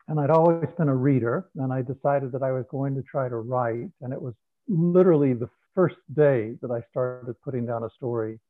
And 0.08 0.18
I'd 0.18 0.30
always 0.30 0.68
been 0.76 0.88
a 0.88 0.94
reader, 0.94 1.48
and 1.56 1.72
I 1.72 1.82
decided 1.82 2.32
that 2.32 2.42
I 2.42 2.50
was 2.50 2.64
going 2.70 2.94
to 2.96 3.02
try 3.02 3.28
to 3.28 3.36
write. 3.36 3.90
And 4.00 4.12
it 4.12 4.20
was 4.20 4.34
literally 4.68 5.34
the 5.34 5.48
first 5.74 5.96
day 6.14 6.56
that 6.62 6.70
I 6.70 6.82
started 6.90 7.34
putting 7.42 7.64
down 7.64 7.84
a 7.84 7.90
story 7.90 8.40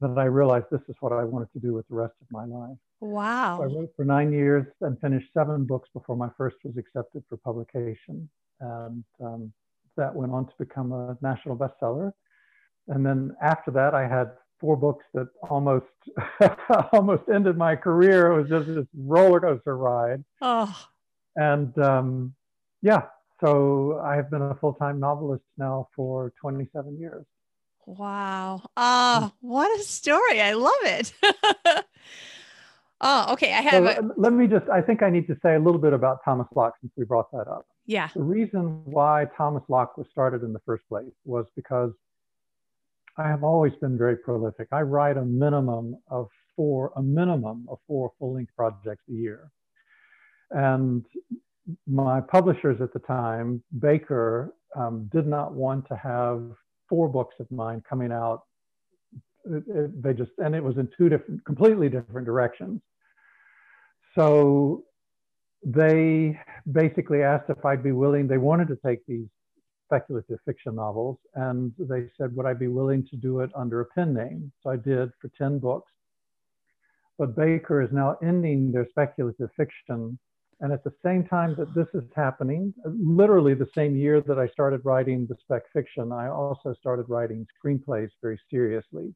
that 0.00 0.18
I 0.18 0.24
realized 0.24 0.66
this 0.70 0.82
is 0.88 0.96
what 1.00 1.12
I 1.12 1.24
wanted 1.24 1.52
to 1.52 1.60
do 1.60 1.72
with 1.72 1.86
the 1.88 1.94
rest 1.94 2.14
of 2.20 2.26
my 2.30 2.44
life. 2.44 2.76
Wow. 3.00 3.58
So 3.58 3.64
I 3.64 3.66
wrote 3.66 3.90
for 3.96 4.04
nine 4.04 4.32
years 4.32 4.66
and 4.80 4.98
finished 5.00 5.28
seven 5.34 5.64
books 5.64 5.88
before 5.92 6.16
my 6.16 6.28
first 6.36 6.56
was 6.64 6.76
accepted 6.76 7.22
for 7.28 7.36
publication. 7.36 8.28
And 8.60 9.04
um, 9.20 9.52
that 9.96 10.14
went 10.14 10.32
on 10.32 10.46
to 10.46 10.52
become 10.58 10.92
a 10.92 11.16
national 11.20 11.56
bestseller. 11.56 12.12
And 12.88 13.04
then 13.04 13.34
after 13.42 13.70
that, 13.72 13.94
I 13.94 14.06
had 14.06 14.32
four 14.60 14.76
books 14.76 15.04
that 15.14 15.28
almost 15.48 15.86
almost 16.92 17.22
ended 17.32 17.56
my 17.56 17.76
career. 17.76 18.32
It 18.32 18.42
was 18.42 18.48
just 18.48 18.66
this 18.66 18.86
roller 18.96 19.40
coaster 19.40 19.76
ride. 19.76 20.24
Oh. 20.40 20.86
And 21.36 21.76
um, 21.78 22.34
yeah, 22.82 23.02
so 23.42 24.00
I 24.04 24.16
have 24.16 24.30
been 24.30 24.42
a 24.42 24.54
full 24.54 24.74
time 24.74 25.00
novelist 25.00 25.44
now 25.58 25.88
for 25.94 26.32
27 26.40 26.98
years. 26.98 27.24
Wow. 27.86 28.62
Oh, 28.76 29.32
what 29.40 29.78
a 29.78 29.82
story. 29.82 30.40
I 30.40 30.54
love 30.54 30.72
it. 30.84 31.12
oh, 33.04 33.32
okay. 33.34 33.52
I 33.52 33.60
have. 33.60 33.72
So, 33.72 33.86
a- 33.86 34.20
let 34.20 34.32
me 34.32 34.46
just, 34.46 34.68
I 34.68 34.80
think 34.80 35.02
I 35.02 35.10
need 35.10 35.26
to 35.28 35.36
say 35.42 35.54
a 35.54 35.58
little 35.58 35.80
bit 35.80 35.92
about 35.92 36.18
Thomas 36.24 36.48
Locke 36.54 36.74
since 36.80 36.92
we 36.96 37.04
brought 37.04 37.30
that 37.32 37.46
up. 37.48 37.66
Yeah. 37.86 38.08
The 38.14 38.22
reason 38.22 38.82
why 38.84 39.26
Thomas 39.36 39.62
Locke 39.68 39.96
was 39.96 40.06
started 40.10 40.42
in 40.42 40.52
the 40.52 40.60
first 40.66 40.88
place 40.88 41.12
was 41.24 41.46
because 41.54 41.92
I 43.16 43.28
have 43.28 43.44
always 43.44 43.74
been 43.80 43.96
very 43.96 44.16
prolific. 44.16 44.68
I 44.72 44.80
write 44.82 45.16
a 45.16 45.24
minimum 45.24 45.96
of 46.08 46.28
four, 46.56 46.92
a 46.96 47.02
minimum 47.02 47.66
of 47.68 47.78
four 47.86 48.12
full 48.18 48.34
length 48.34 48.52
projects 48.56 49.04
a 49.08 49.12
year. 49.12 49.50
And 50.50 51.04
my 51.86 52.20
publishers 52.20 52.80
at 52.80 52.92
the 52.92 52.98
time, 53.00 53.62
Baker, 53.78 54.54
um, 54.76 55.08
did 55.12 55.26
not 55.26 55.52
want 55.52 55.86
to 55.88 55.96
have 55.96 56.42
four 56.88 57.08
books 57.08 57.36
of 57.38 57.50
mine 57.50 57.82
coming 57.88 58.12
out. 58.12 58.42
It, 59.44 59.64
it, 59.68 60.02
they 60.02 60.14
just, 60.14 60.32
and 60.38 60.54
it 60.54 60.64
was 60.64 60.76
in 60.78 60.88
two 60.96 61.08
different, 61.08 61.44
completely 61.44 61.88
different 61.88 62.26
directions. 62.26 62.80
So 64.14 64.84
they 65.64 66.38
basically 66.70 67.22
asked 67.22 67.48
if 67.48 67.64
I'd 67.64 67.82
be 67.82 67.92
willing, 67.92 68.26
they 68.28 68.38
wanted 68.38 68.68
to 68.68 68.78
take 68.84 69.04
these 69.06 69.26
speculative 69.86 70.38
fiction 70.44 70.76
novels, 70.76 71.18
and 71.34 71.72
they 71.78 72.08
said, 72.18 72.34
would 72.34 72.46
I 72.46 72.54
be 72.54 72.68
willing 72.68 73.06
to 73.08 73.16
do 73.16 73.40
it 73.40 73.50
under 73.54 73.80
a 73.80 73.86
pen 73.86 74.14
name? 74.14 74.52
So 74.62 74.70
I 74.70 74.76
did 74.76 75.10
for 75.20 75.30
10 75.36 75.58
books. 75.58 75.90
But 77.18 77.36
Baker 77.36 77.80
is 77.82 77.92
now 77.92 78.16
ending 78.22 78.72
their 78.72 78.88
speculative 78.88 79.50
fiction. 79.56 80.18
And 80.60 80.72
at 80.72 80.84
the 80.84 80.92
same 81.04 81.24
time 81.24 81.54
that 81.58 81.74
this 81.74 81.88
is 81.94 82.04
happening, 82.14 82.72
literally 82.84 83.54
the 83.54 83.68
same 83.74 83.96
year 83.96 84.20
that 84.22 84.38
I 84.38 84.48
started 84.48 84.80
writing 84.84 85.26
the 85.26 85.36
spec 85.40 85.62
fiction, 85.72 86.12
I 86.12 86.28
also 86.28 86.74
started 86.74 87.06
writing 87.08 87.46
screenplays 87.64 88.10
very 88.22 88.40
seriously. 88.50 89.14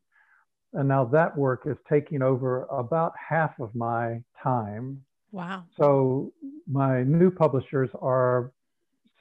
And 0.72 0.88
now 0.88 1.04
that 1.06 1.36
work 1.36 1.62
is 1.66 1.76
taking 1.88 2.22
over 2.22 2.64
about 2.64 3.12
half 3.16 3.58
of 3.58 3.74
my 3.74 4.22
time. 4.42 5.02
Wow. 5.32 5.64
So 5.78 6.32
my 6.70 7.02
new 7.02 7.30
publishers 7.30 7.90
are 8.00 8.52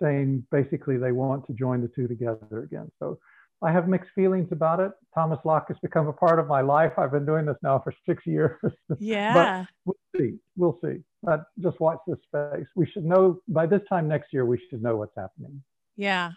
saying 0.02 0.46
basically 0.52 0.98
they 0.98 1.12
want 1.12 1.48
to 1.48 1.54
join 1.54 1.82
the 1.82 1.88
two 1.88 2.08
together 2.08 2.64
again. 2.64 2.92
So 3.00 3.20
I 3.62 3.72
have 3.72 3.88
mixed 3.88 4.12
feelings 4.14 4.50
about 4.52 4.80
it. 4.80 4.92
Thomas 5.16 5.40
Locke 5.44 5.68
has 5.70 5.78
become 5.82 6.08
a 6.08 6.14
part 6.14 6.38
of 6.38 6.48
my 6.48 6.62
life. 6.62 6.94
I've 6.98 7.12
been 7.12 7.26
doing 7.26 7.46
this 7.46 7.58
now 7.64 7.80
for 7.80 7.94
six 8.06 8.26
years. 8.26 8.60
Yeah. 9.00 9.66
but 9.86 9.96
we'll 10.14 10.22
see. 10.22 10.38
We'll 10.56 10.80
see. 10.84 11.02
But 11.24 11.46
just 11.60 11.80
watch 11.80 12.00
this 12.08 12.18
space. 12.28 12.68
We 12.76 12.86
should 12.88 13.06
know 13.06 13.42
by 13.48 13.66
this 13.66 13.82
time 13.90 14.08
next 14.08 14.32
year, 14.32 14.46
we 14.46 14.62
should 14.70 14.84
know 14.84 14.98
what's 14.98 15.16
happening. 15.16 15.64
Yeah. 15.96 16.34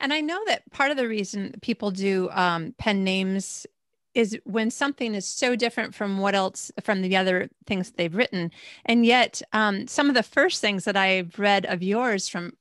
And 0.00 0.12
I 0.12 0.20
know 0.20 0.40
that 0.46 0.70
part 0.70 0.90
of 0.90 0.96
the 0.96 1.08
reason 1.08 1.54
people 1.60 1.90
do 1.90 2.30
um, 2.32 2.74
pen 2.78 3.04
names 3.04 3.66
is 4.16 4.38
when 4.44 4.70
something 4.70 5.14
is 5.14 5.26
so 5.26 5.54
different 5.54 5.94
from 5.94 6.18
what 6.18 6.34
else 6.34 6.72
from 6.82 7.02
the 7.02 7.16
other 7.16 7.50
things 7.66 7.92
they've 7.92 8.14
written. 8.14 8.50
And 8.86 9.04
yet 9.04 9.42
um, 9.52 9.86
some 9.86 10.08
of 10.08 10.14
the 10.14 10.22
first 10.22 10.60
things 10.60 10.84
that 10.84 10.96
i've 10.96 11.38
read 11.38 11.66
of 11.66 11.82
yours 11.82 12.28
from 12.28 12.52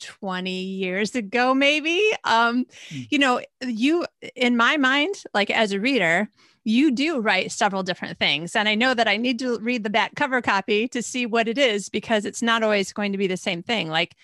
20 0.00 0.50
years 0.50 1.14
ago 1.14 1.52
maybe 1.52 2.00
um, 2.24 2.64
mm. 2.88 3.06
you 3.10 3.18
know 3.18 3.40
you 3.60 4.06
in 4.34 4.56
my 4.56 4.78
mind 4.78 5.14
like 5.34 5.50
as 5.50 5.72
a 5.72 5.80
reader 5.80 6.30
you 6.64 6.90
do 6.90 7.20
write 7.20 7.50
several 7.52 7.82
different 7.82 8.18
things. 8.18 8.56
And 8.56 8.68
i 8.68 8.74
know 8.74 8.94
that 8.94 9.08
i 9.08 9.16
need 9.16 9.38
to 9.40 9.58
read 9.58 9.84
the 9.84 9.90
back 9.90 10.14
cover 10.14 10.40
copy 10.40 10.88
to 10.88 11.02
see 11.02 11.26
what 11.26 11.48
it 11.48 11.58
is 11.58 11.88
because 11.88 12.24
it's 12.24 12.42
not 12.42 12.62
always 12.62 12.92
going 12.92 13.12
to 13.12 13.18
be 13.18 13.26
the 13.26 13.36
same 13.36 13.62
thing. 13.62 13.88
Like 13.88 14.16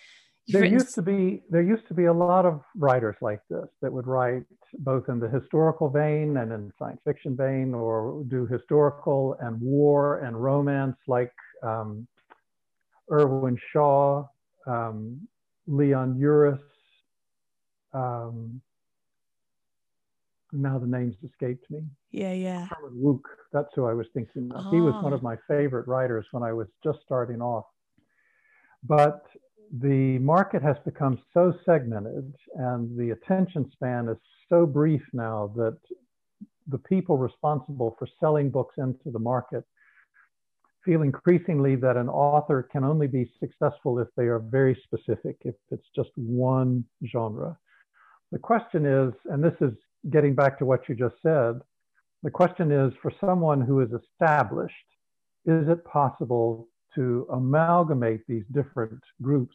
there 0.48 0.62
written... 0.62 0.78
used 0.78 0.94
to 0.94 1.02
be 1.02 1.42
there 1.50 1.62
used 1.62 1.86
to 1.88 1.94
be 1.94 2.04
a 2.04 2.12
lot 2.12 2.46
of 2.46 2.62
writers 2.76 3.16
like 3.20 3.40
this 3.50 3.68
that 3.82 3.92
would 3.92 4.06
write 4.06 4.44
both 4.78 5.08
in 5.08 5.18
the 5.18 5.28
historical 5.28 5.88
vein 5.88 6.36
and 6.36 6.52
in 6.52 6.72
science 6.78 7.00
fiction 7.04 7.36
vein, 7.36 7.74
or 7.74 8.24
do 8.28 8.46
historical 8.46 9.36
and 9.40 9.60
war 9.60 10.20
and 10.20 10.42
romance 10.42 10.96
like 11.06 11.32
um, 11.62 12.06
Irwin 13.10 13.58
Shaw, 13.72 14.24
um, 14.66 15.20
Leon 15.66 16.18
Uris. 16.18 16.60
Um, 17.92 18.60
now 20.52 20.78
the 20.78 20.86
names 20.86 21.16
escaped 21.24 21.70
me. 21.70 21.82
Yeah, 22.10 22.32
yeah. 22.32 22.66
Herman 22.66 23.00
Wouk, 23.02 23.24
that's 23.52 23.68
who 23.74 23.86
I 23.86 23.94
was 23.94 24.06
thinking 24.14 24.50
of. 24.54 24.66
Oh. 24.66 24.70
He 24.70 24.80
was 24.80 24.94
one 25.02 25.12
of 25.12 25.22
my 25.22 25.36
favorite 25.48 25.86
writers 25.88 26.26
when 26.30 26.42
I 26.42 26.52
was 26.52 26.68
just 26.82 26.98
starting 27.04 27.42
off. 27.42 27.66
But 28.82 29.26
the 29.72 30.18
market 30.18 30.62
has 30.62 30.76
become 30.84 31.18
so 31.34 31.52
segmented 31.64 32.32
and 32.54 32.96
the 32.98 33.10
attention 33.10 33.70
span 33.72 34.08
is 34.08 34.16
so 34.48 34.66
brief 34.66 35.02
now 35.12 35.52
that 35.56 35.76
the 36.68 36.78
people 36.78 37.16
responsible 37.16 37.96
for 37.98 38.08
selling 38.20 38.50
books 38.50 38.74
into 38.78 39.10
the 39.10 39.18
market 39.18 39.64
feel 40.84 41.02
increasingly 41.02 41.74
that 41.74 41.96
an 41.96 42.08
author 42.08 42.62
can 42.62 42.84
only 42.84 43.08
be 43.08 43.30
successful 43.40 43.98
if 43.98 44.06
they 44.16 44.24
are 44.24 44.38
very 44.38 44.80
specific, 44.84 45.36
if 45.44 45.56
it's 45.70 45.88
just 45.94 46.10
one 46.14 46.84
genre. 47.04 47.58
The 48.30 48.38
question 48.38 48.86
is, 48.86 49.12
and 49.26 49.42
this 49.42 49.54
is 49.60 49.72
getting 50.10 50.34
back 50.34 50.58
to 50.58 50.64
what 50.64 50.88
you 50.88 50.94
just 50.94 51.16
said, 51.22 51.60
the 52.22 52.30
question 52.30 52.70
is 52.70 52.92
for 53.02 53.12
someone 53.20 53.60
who 53.60 53.80
is 53.80 53.90
established, 53.92 54.74
is 55.44 55.68
it 55.68 55.84
possible 55.84 56.68
to 56.96 57.26
amalgamate 57.32 58.26
these 58.26 58.44
different 58.52 59.00
groups 59.22 59.54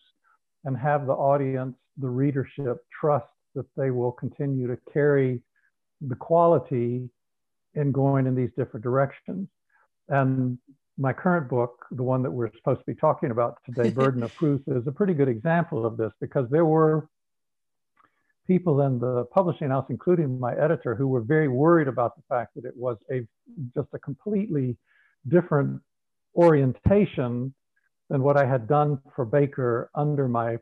and 0.63 0.77
have 0.77 1.05
the 1.05 1.13
audience, 1.13 1.75
the 1.97 2.09
readership 2.09 2.85
trust 2.97 3.25
that 3.55 3.65
they 3.75 3.91
will 3.91 4.11
continue 4.13 4.67
to 4.67 4.77
carry 4.93 5.41
the 6.01 6.15
quality 6.15 7.09
in 7.75 7.91
going 7.91 8.27
in 8.27 8.35
these 8.35 8.51
different 8.57 8.83
directions. 8.83 9.47
And 10.09 10.57
my 10.97 11.13
current 11.13 11.49
book, 11.49 11.85
the 11.91 12.03
one 12.03 12.21
that 12.23 12.31
we're 12.31 12.51
supposed 12.55 12.79
to 12.79 12.85
be 12.85 12.95
talking 12.95 13.31
about 13.31 13.57
today, 13.65 13.89
Burden 14.01 14.23
of 14.23 14.33
Proof, 14.35 14.61
is 14.67 14.87
a 14.87 14.91
pretty 14.91 15.13
good 15.13 15.29
example 15.29 15.85
of 15.85 15.97
this 15.97 16.11
because 16.21 16.49
there 16.49 16.65
were 16.65 17.07
people 18.47 18.81
in 18.81 18.99
the 18.99 19.25
publishing 19.25 19.69
house, 19.69 19.85
including 19.89 20.39
my 20.39 20.53
editor, 20.55 20.95
who 20.95 21.07
were 21.07 21.21
very 21.21 21.47
worried 21.47 21.87
about 21.87 22.15
the 22.15 22.23
fact 22.29 22.55
that 22.55 22.65
it 22.65 22.75
was 22.75 22.97
a 23.11 23.25
just 23.73 23.87
a 23.93 23.99
completely 23.99 24.77
different 25.27 25.79
orientation 26.35 27.53
than 28.09 28.21
what 28.21 28.37
I 28.37 28.45
had 28.45 28.67
done 28.67 28.99
for 29.15 29.25
Baker 29.25 29.89
under 29.95 30.27
my 30.27 30.57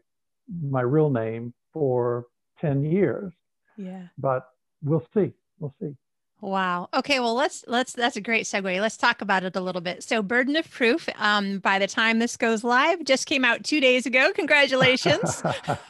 my 0.62 0.82
real 0.82 1.10
name 1.10 1.54
for 1.72 2.26
10 2.60 2.84
years. 2.84 3.32
Yeah. 3.78 4.08
But 4.18 4.48
we'll 4.84 5.06
see. 5.14 5.32
We'll 5.60 5.76
see. 5.80 5.96
Wow. 6.42 6.88
Okay. 6.94 7.20
Well, 7.20 7.34
let's 7.34 7.66
let's 7.68 7.92
that's 7.92 8.16
a 8.16 8.22
great 8.22 8.46
segue. 8.46 8.80
Let's 8.80 8.96
talk 8.96 9.22
about 9.22 9.44
it 9.44 9.58
a 9.58 9.62
little 9.62 9.82
bit. 9.82 10.04
So, 10.04 10.22
Burden 10.24 10.56
of 10.56 10.72
Proof. 10.72 11.10
Um, 11.18 11.60
by 11.60 11.80
the 11.80 11.88
time 11.88 12.20
this 12.20 12.38
goes 12.38 12.64
live, 12.64 13.04
just 13.04 13.26
came 13.26 13.44
out 13.44 13.66
two 13.66 13.82
days 13.82 14.06
ago. 14.06 14.32
Congratulations. 14.34 15.42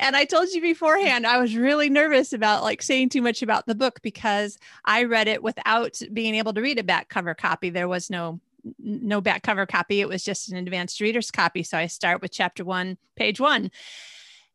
and 0.00 0.16
I 0.16 0.24
told 0.28 0.48
you 0.50 0.60
beforehand, 0.60 1.24
I 1.24 1.38
was 1.38 1.54
really 1.54 1.88
nervous 1.88 2.32
about 2.32 2.64
like 2.64 2.82
saying 2.82 3.10
too 3.10 3.22
much 3.22 3.42
about 3.42 3.66
the 3.66 3.76
book 3.76 4.02
because 4.02 4.58
I 4.84 5.04
read 5.04 5.28
it 5.28 5.40
without 5.40 6.00
being 6.12 6.34
able 6.34 6.52
to 6.54 6.60
read 6.60 6.80
a 6.80 6.84
back 6.84 7.08
cover 7.08 7.34
copy. 7.34 7.70
There 7.70 7.88
was 7.88 8.10
no 8.10 8.40
no 8.80 9.20
back 9.20 9.44
cover 9.44 9.66
copy. 9.66 10.00
It 10.00 10.08
was 10.08 10.24
just 10.24 10.50
an 10.50 10.56
advanced 10.56 11.00
reader's 11.00 11.30
copy. 11.30 11.62
So 11.62 11.78
I 11.78 11.86
start 11.86 12.22
with 12.22 12.32
chapter 12.32 12.64
one, 12.64 12.98
page 13.14 13.38
one. 13.38 13.70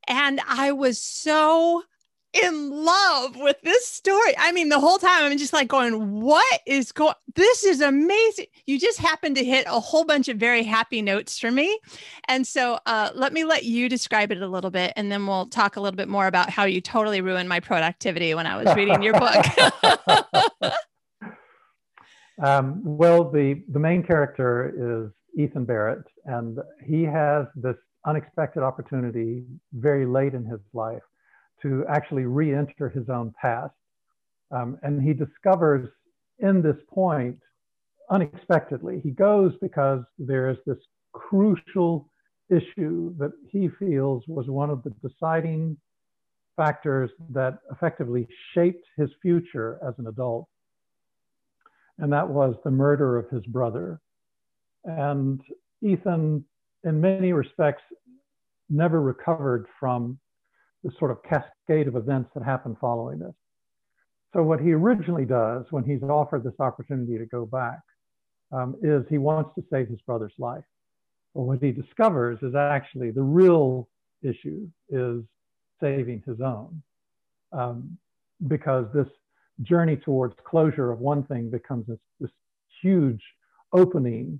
And 0.07 0.41
I 0.45 0.73
was 0.73 0.99
so 1.01 1.83
in 2.35 2.69
love 2.83 3.37
with 3.37 3.59
this 3.61 3.87
story. 3.87 4.33
I 4.37 4.51
mean, 4.51 4.69
the 4.69 4.79
whole 4.79 4.97
time 4.97 5.23
I'm 5.23 5.37
just 5.37 5.53
like 5.53 5.67
going, 5.67 6.21
what 6.21 6.61
is 6.65 6.91
going 6.91 7.13
this 7.35 7.63
is 7.63 7.81
amazing. 7.81 8.47
You 8.65 8.79
just 8.79 8.99
happened 8.99 9.35
to 9.37 9.43
hit 9.43 9.65
a 9.67 9.79
whole 9.79 10.05
bunch 10.05 10.27
of 10.27 10.37
very 10.37 10.63
happy 10.63 11.01
notes 11.01 11.39
for 11.39 11.51
me. 11.51 11.79
And 12.27 12.45
so 12.45 12.79
uh, 12.85 13.11
let 13.13 13.33
me 13.33 13.43
let 13.43 13.63
you 13.63 13.89
describe 13.89 14.31
it 14.31 14.41
a 14.41 14.47
little 14.47 14.71
bit 14.71 14.93
and 14.95 15.11
then 15.11 15.25
we'll 15.27 15.47
talk 15.47 15.75
a 15.75 15.81
little 15.81 15.97
bit 15.97 16.07
more 16.07 16.27
about 16.27 16.49
how 16.49 16.65
you 16.65 16.81
totally 16.81 17.21
ruined 17.21 17.49
my 17.49 17.59
productivity 17.59 18.33
when 18.33 18.47
I 18.47 18.61
was 18.61 18.75
reading 18.75 19.01
your 19.01 19.13
book. 19.19 19.45
um, 22.43 22.81
well, 22.83 23.29
the, 23.29 23.63
the 23.71 23.79
main 23.79 24.03
character 24.03 25.05
is 25.05 25.11
Ethan 25.37 25.65
Barrett, 25.65 26.05
and 26.25 26.57
he 26.85 27.03
has 27.03 27.45
this 27.55 27.75
unexpected 28.05 28.63
opportunity 28.63 29.43
very 29.73 30.05
late 30.05 30.33
in 30.33 30.45
his 30.45 30.59
life 30.73 31.01
to 31.61 31.85
actually 31.89 32.25
re 32.25 32.53
enter 32.53 32.89
his 32.89 33.09
own 33.09 33.33
past. 33.41 33.73
Um, 34.51 34.77
and 34.83 35.01
he 35.01 35.13
discovers 35.13 35.89
in 36.39 36.61
this 36.61 36.77
point, 36.89 37.39
unexpectedly, 38.09 38.99
he 39.01 39.11
goes 39.11 39.53
because 39.61 40.03
there's 40.19 40.57
this 40.65 40.77
crucial 41.13 42.09
issue 42.49 43.15
that 43.17 43.31
he 43.49 43.69
feels 43.79 44.23
was 44.27 44.47
one 44.47 44.69
of 44.69 44.83
the 44.83 44.91
deciding 45.07 45.77
factors 46.55 47.09
that 47.31 47.59
effectively 47.71 48.27
shaped 48.53 48.85
his 48.97 49.09
future 49.21 49.79
as 49.85 49.93
an 49.97 50.07
adult. 50.07 50.47
And 51.97 52.11
that 52.13 52.27
was 52.27 52.55
the 52.63 52.71
murder 52.71 53.17
of 53.17 53.29
his 53.29 53.45
brother. 53.47 53.99
And 54.83 55.41
Ethan, 55.81 56.45
in 56.83 57.01
many 57.01 57.33
respects, 57.33 57.83
never 58.69 59.01
recovered 59.01 59.65
from 59.79 60.19
the 60.85 60.91
sort 60.99 61.09
of 61.09 61.17
cascade 61.23 61.87
of 61.87 61.95
events 61.95 62.29
that 62.35 62.43
happened 62.43 62.77
following 62.79 63.17
this. 63.17 63.33
So, 64.33 64.43
what 64.43 64.61
he 64.61 64.71
originally 64.71 65.25
does 65.25 65.65
when 65.71 65.83
he's 65.83 66.03
offered 66.03 66.43
this 66.43 66.59
opportunity 66.59 67.17
to 67.17 67.25
go 67.25 67.45
back 67.45 67.79
um, 68.51 68.75
is 68.83 69.03
he 69.09 69.17
wants 69.17 69.49
to 69.55 69.63
save 69.71 69.87
his 69.87 69.99
brother's 70.01 70.33
life. 70.37 70.63
But 71.33 71.41
what 71.41 71.61
he 71.61 71.71
discovers 71.71 72.37
is 72.43 72.53
actually 72.53 73.11
the 73.11 73.23
real 73.23 73.89
issue 74.21 74.67
is 74.89 75.23
saving 75.81 76.23
his 76.25 76.39
own. 76.39 76.81
Um, 77.51 77.97
because 78.47 78.85
this 78.93 79.07
journey 79.63 79.95
towards 79.95 80.35
closure 80.45 80.91
of 80.91 80.99
one 80.99 81.23
thing 81.23 81.49
becomes 81.49 81.87
this, 81.87 81.99
this 82.19 82.31
huge 82.81 83.21
opening 83.73 84.39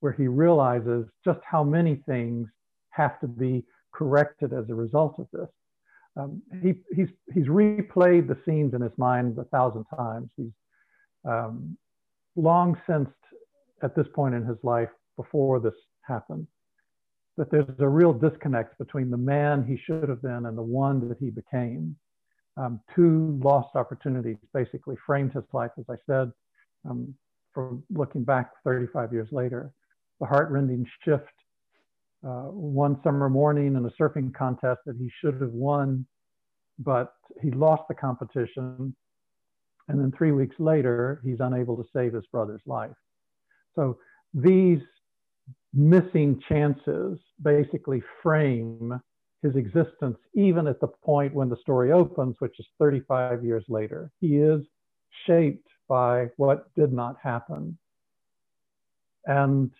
where 0.00 0.12
he 0.12 0.28
realizes 0.28 1.06
just 1.24 1.38
how 1.48 1.64
many 1.64 2.02
things 2.06 2.48
have 2.90 3.18
to 3.20 3.28
be 3.28 3.64
corrected 3.92 4.52
as 4.52 4.68
a 4.68 4.74
result 4.74 5.18
of 5.18 5.26
this. 5.32 5.48
Um, 6.16 6.42
he, 6.62 6.74
he's, 6.94 7.08
he's 7.32 7.46
replayed 7.46 8.26
the 8.28 8.38
scenes 8.46 8.74
in 8.74 8.80
his 8.80 8.96
mind 8.96 9.38
a 9.38 9.44
thousand 9.44 9.84
times. 9.96 10.30
He's 10.36 10.52
um, 11.28 11.76
long 12.36 12.78
since 12.88 13.08
at 13.82 13.94
this 13.94 14.06
point 14.14 14.34
in 14.34 14.44
his 14.44 14.58
life 14.62 14.88
before 15.16 15.60
this 15.60 15.74
happened 16.02 16.46
that 17.36 17.50
there's 17.50 17.68
a 17.80 17.88
real 17.88 18.12
disconnect 18.12 18.78
between 18.78 19.10
the 19.10 19.16
man 19.16 19.64
he 19.64 19.76
should 19.84 20.08
have 20.08 20.22
been 20.22 20.46
and 20.46 20.56
the 20.56 20.62
one 20.62 21.06
that 21.08 21.18
he 21.18 21.30
became. 21.30 21.94
Um, 22.56 22.80
two 22.94 23.38
lost 23.42 23.76
opportunities 23.76 24.38
basically 24.54 24.96
framed 25.06 25.34
his 25.34 25.44
life, 25.52 25.72
as 25.78 25.84
I 25.90 25.96
said, 26.06 26.32
um, 26.88 27.14
from 27.52 27.82
looking 27.90 28.24
back 28.24 28.52
35 28.64 29.12
years 29.12 29.28
later. 29.30 29.72
The 30.20 30.26
heartrending 30.26 30.86
shift 31.04 31.24
uh, 32.24 32.48
one 32.50 33.00
summer 33.02 33.28
morning 33.28 33.76
in 33.76 33.84
a 33.84 33.90
surfing 34.00 34.34
contest 34.34 34.80
that 34.86 34.96
he 34.96 35.10
should 35.20 35.40
have 35.40 35.52
won, 35.52 36.06
but 36.78 37.12
he 37.42 37.50
lost 37.50 37.82
the 37.88 37.94
competition. 37.94 38.94
And 39.88 40.00
then 40.00 40.12
three 40.16 40.32
weeks 40.32 40.56
later, 40.58 41.20
he's 41.24 41.40
unable 41.40 41.76
to 41.76 41.84
save 41.94 42.14
his 42.14 42.26
brother's 42.32 42.62
life. 42.66 42.96
So 43.74 43.98
these 44.34 44.80
missing 45.72 46.40
chances 46.48 47.18
basically 47.42 48.02
frame 48.22 49.00
his 49.42 49.54
existence, 49.56 50.16
even 50.34 50.66
at 50.66 50.80
the 50.80 50.88
point 50.88 51.34
when 51.34 51.48
the 51.48 51.56
story 51.58 51.92
opens, 51.92 52.36
which 52.38 52.58
is 52.58 52.66
35 52.78 53.44
years 53.44 53.64
later. 53.68 54.10
He 54.20 54.36
is 54.36 54.62
shaped 55.26 55.68
by 55.88 56.28
what 56.36 56.74
did 56.74 56.92
not 56.92 57.16
happen. 57.22 57.78
And 59.26 59.70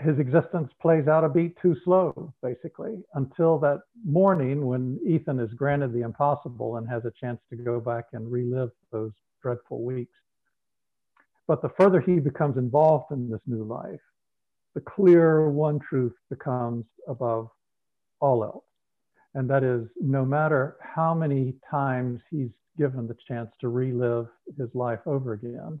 his 0.00 0.18
existence 0.18 0.72
plays 0.80 1.06
out 1.06 1.24
a 1.24 1.28
beat 1.28 1.56
too 1.60 1.76
slow, 1.84 2.32
basically, 2.42 3.02
until 3.14 3.58
that 3.60 3.80
morning 4.04 4.66
when 4.66 4.98
Ethan 5.06 5.38
is 5.38 5.52
granted 5.54 5.92
the 5.92 6.02
impossible 6.02 6.76
and 6.76 6.88
has 6.88 7.04
a 7.04 7.12
chance 7.20 7.40
to 7.50 7.56
go 7.56 7.80
back 7.80 8.06
and 8.12 8.30
relive 8.30 8.70
those 8.90 9.12
dreadful 9.40 9.82
weeks. 9.82 10.14
But 11.46 11.62
the 11.62 11.70
further 11.78 12.00
he 12.00 12.18
becomes 12.18 12.56
involved 12.56 13.12
in 13.12 13.30
this 13.30 13.40
new 13.46 13.64
life, 13.64 14.00
the 14.74 14.80
clearer 14.80 15.50
one 15.50 15.78
truth 15.78 16.14
becomes 16.28 16.84
above 17.06 17.48
all 18.20 18.42
else. 18.42 18.64
And 19.34 19.48
that 19.50 19.62
is 19.62 19.86
no 20.00 20.24
matter 20.24 20.76
how 20.80 21.14
many 21.14 21.54
times 21.70 22.20
he's 22.30 22.50
given 22.78 23.06
the 23.06 23.16
chance 23.28 23.50
to 23.60 23.68
relive 23.68 24.26
his 24.58 24.68
life 24.74 25.00
over 25.06 25.34
again, 25.34 25.80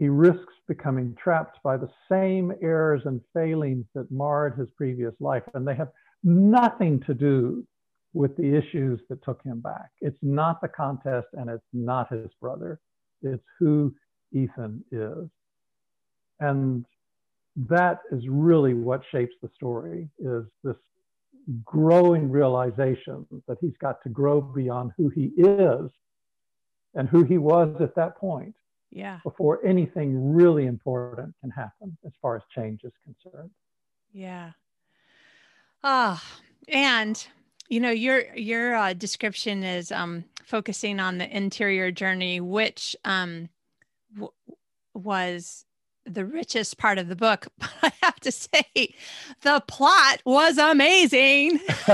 he 0.00 0.08
risks 0.08 0.54
becoming 0.66 1.14
trapped 1.22 1.62
by 1.62 1.76
the 1.76 1.90
same 2.10 2.54
errors 2.62 3.02
and 3.04 3.20
failings 3.34 3.84
that 3.94 4.10
marred 4.10 4.58
his 4.58 4.68
previous 4.74 5.12
life. 5.20 5.42
And 5.52 5.68
they 5.68 5.74
have 5.74 5.90
nothing 6.24 7.00
to 7.00 7.12
do 7.12 7.66
with 8.14 8.34
the 8.38 8.56
issues 8.56 8.98
that 9.10 9.22
took 9.22 9.42
him 9.44 9.60
back. 9.60 9.90
It's 10.00 10.18
not 10.22 10.62
the 10.62 10.68
contest 10.68 11.26
and 11.34 11.50
it's 11.50 11.62
not 11.74 12.10
his 12.10 12.30
brother. 12.40 12.80
It's 13.22 13.44
who 13.58 13.94
Ethan 14.32 14.82
is. 14.90 15.28
And 16.40 16.86
that 17.68 18.00
is 18.10 18.26
really 18.26 18.72
what 18.72 19.02
shapes 19.12 19.34
the 19.42 19.50
story 19.54 20.08
is 20.18 20.44
this 20.64 20.76
growing 21.62 22.30
realization 22.30 23.26
that 23.46 23.58
he's 23.60 23.76
got 23.82 24.02
to 24.04 24.08
grow 24.08 24.40
beyond 24.40 24.92
who 24.96 25.10
he 25.10 25.30
is 25.36 25.90
and 26.94 27.06
who 27.06 27.22
he 27.22 27.36
was 27.36 27.76
at 27.82 27.94
that 27.96 28.16
point 28.16 28.54
yeah. 28.90 29.20
before 29.22 29.64
anything 29.64 30.34
really 30.34 30.66
important 30.66 31.34
can 31.40 31.50
happen 31.50 31.96
as 32.04 32.12
far 32.20 32.36
as 32.36 32.42
change 32.54 32.80
is 32.84 32.92
concerned. 33.04 33.50
Yeah. 34.12 34.52
Ah 35.82 36.22
oh, 36.22 36.40
and 36.68 37.26
you 37.68 37.80
know 37.80 37.90
your 37.90 38.34
your 38.34 38.74
uh, 38.74 38.92
description 38.92 39.62
is 39.62 39.90
um 39.92 40.24
focusing 40.44 41.00
on 41.00 41.18
the 41.18 41.36
interior 41.36 41.90
journey 41.90 42.40
which 42.40 42.96
um 43.04 43.48
w- 44.14 44.32
was 44.94 45.64
the 46.14 46.24
richest 46.24 46.78
part 46.78 46.98
of 46.98 47.08
the 47.08 47.16
book, 47.16 47.46
but 47.58 47.70
I 47.82 47.92
have 48.02 48.20
to 48.20 48.32
say 48.32 48.94
the 49.42 49.62
plot 49.66 50.20
was 50.24 50.58
amazing. 50.58 51.60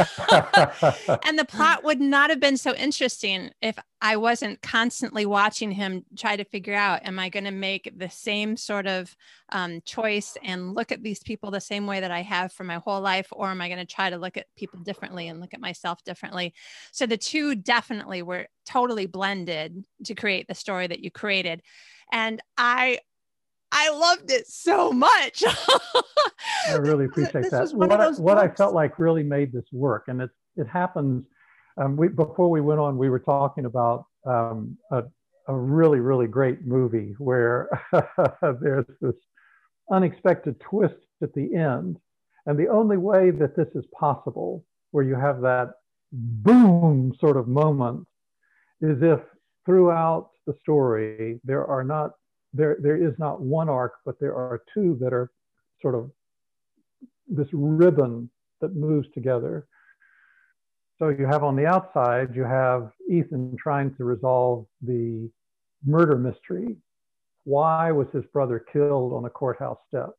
and 1.25 1.39
the 1.39 1.47
plot 1.49 1.85
would 1.85 2.01
not 2.01 2.31
have 2.31 2.41
been 2.41 2.57
so 2.57 2.75
interesting 2.75 3.51
if 3.63 3.79
I 4.01 4.17
wasn't 4.17 4.61
constantly 4.63 5.25
watching 5.25 5.71
him 5.71 6.05
try 6.17 6.37
to 6.37 6.45
figure 6.45 6.75
out 6.75 7.07
am 7.07 7.19
I 7.19 7.29
going 7.29 7.45
to 7.45 7.51
make 7.51 7.91
the 7.97 8.11
same 8.11 8.57
sort 8.57 8.87
of 8.87 9.17
um, 9.51 9.81
choice 9.85 10.37
and 10.43 10.75
look 10.75 10.93
at 10.93 11.03
these 11.03 11.21
people 11.21 11.51
the 11.51 11.61
same 11.61 11.87
way 11.87 12.01
that 12.01 12.11
I 12.11 12.23
have 12.23 12.53
for 12.53 12.65
my 12.65 12.77
whole 12.77 13.01
life, 13.01 13.29
or 13.33 13.49
am 13.49 13.61
I 13.61 13.69
going 13.69 13.85
to 13.85 13.87
try 13.87 14.11
to 14.11 14.19
look 14.19 14.37
at 14.37 14.47
people 14.57 14.81
differently 14.81 15.29
and 15.29 15.41
look 15.41 15.55
at 15.55 15.61
myself 15.61 16.05
differently? 16.05 16.55
So 16.93 17.07
the 17.07 17.17
two 17.17 17.55
definitely 17.55 18.23
were 18.23 18.49
totally 18.67 19.07
blended 19.07 19.85
to 20.05 20.15
create 20.15 20.47
the 20.49 20.55
story 20.55 20.87
that 20.87 21.01
you 21.01 21.11
created. 21.11 21.63
And 22.13 22.41
I 22.59 22.99
I 23.73 23.91
loved 23.91 24.31
it 24.31 24.47
so 24.47 24.93
much. 24.93 25.43
I 26.69 26.75
really 26.75 27.05
appreciate 27.07 27.51
that. 27.51 27.71
What, 27.75 27.93
I, 27.93 28.11
what 28.13 28.39
I, 28.39 28.49
felt 28.49 28.75
like 28.75 28.99
really 28.99 29.23
made 29.23 29.53
this 29.53 29.65
work, 29.73 30.05
and 30.09 30.23
it 30.23 30.31
it 30.57 30.67
happens. 30.67 31.25
Um, 31.79 31.97
we, 31.97 32.09
before 32.09 32.49
we 32.51 32.61
went 32.61 32.81
on, 32.81 32.97
we 32.97 33.11
were 33.11 33.19
talking 33.19 33.67
about 33.67 34.07
um, 34.25 34.79
a, 34.93 35.03
a 35.49 35.55
really 35.55 36.01
really 36.01 36.27
great 36.27 36.67
movie 36.67 37.15
where 37.19 37.69
there's 38.63 38.87
this 39.01 39.15
unexpected 39.91 40.61
twist 40.61 40.95
at 41.23 41.33
the 41.35 41.55
end, 41.55 41.99
and 42.47 42.59
the 42.59 42.69
only 42.69 42.97
way 42.97 43.31
that 43.31 43.57
this 43.57 43.69
is 43.75 43.85
possible, 43.99 44.65
where 44.93 45.05
you 45.05 45.17
have 45.17 45.41
that 45.41 45.73
boom 46.13 47.13
sort 47.21 47.37
of 47.37 47.49
moment, 47.49 48.07
is 48.81 48.99
if 49.03 49.21
throughout 49.65 50.31
the 50.47 50.55
story 50.63 51.41
there 51.45 51.67
are 51.67 51.83
not 51.83 52.13
there, 52.55 52.77
there 52.81 52.97
is 52.97 53.13
not 53.19 53.41
one 53.41 53.69
arc, 53.69 53.95
but 54.05 54.19
there 54.21 54.35
are 54.35 54.63
two 54.73 54.97
that 55.01 55.13
are 55.13 55.31
sort 55.81 55.95
of 55.95 56.11
this 57.29 57.49
ribbon 57.53 58.31
that 58.61 58.75
moves 58.75 59.09
together. 59.13 59.67
So 60.99 61.11
you 61.11 61.27
have 61.27 61.45
on 61.45 61.57
the 61.57 61.67
outside, 61.67 62.35
you 62.35 62.45
have 62.45 62.91
Ethan 63.11 63.57
trying 63.59 63.95
to 63.97 64.05
resolve 64.05 64.67
the 64.81 65.29
murder 65.85 66.17
mystery. 66.17 66.77
Why 67.45 67.93
was 67.93 68.09
his 68.13 68.25
brother 68.33 68.65
killed 68.73 69.13
on 69.13 69.23
the 69.23 69.29
courthouse 69.29 69.79
steps? 69.89 70.19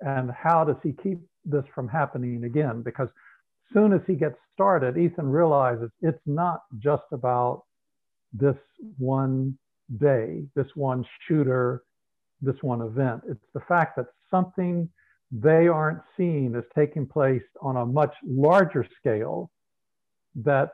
And 0.00 0.30
how 0.30 0.64
does 0.64 0.76
he 0.82 0.92
keep 0.92 1.18
this 1.44 1.64
from 1.74 1.88
happening 1.88 2.44
again? 2.44 2.82
Because 2.82 3.08
soon 3.72 3.92
as 3.92 4.00
he 4.06 4.14
gets 4.14 4.36
started, 4.54 4.96
Ethan 4.96 5.28
realizes 5.28 5.90
it's 6.00 6.22
not 6.26 6.62
just 6.78 7.04
about 7.10 7.64
this 8.32 8.56
one 8.98 9.58
day, 9.96 10.44
this 10.54 10.68
one 10.74 11.04
shooter, 11.26 11.82
this 12.42 12.56
one 12.62 12.82
event. 12.82 13.22
It's 13.28 13.44
the 13.54 13.60
fact 13.60 13.96
that 13.96 14.06
something 14.30 14.88
they 15.30 15.68
aren't 15.68 16.00
seeing 16.16 16.54
is 16.54 16.64
taking 16.74 17.06
place 17.06 17.42
on 17.60 17.76
a 17.76 17.86
much 17.86 18.14
larger 18.24 18.86
scale 18.98 19.50
that 20.36 20.72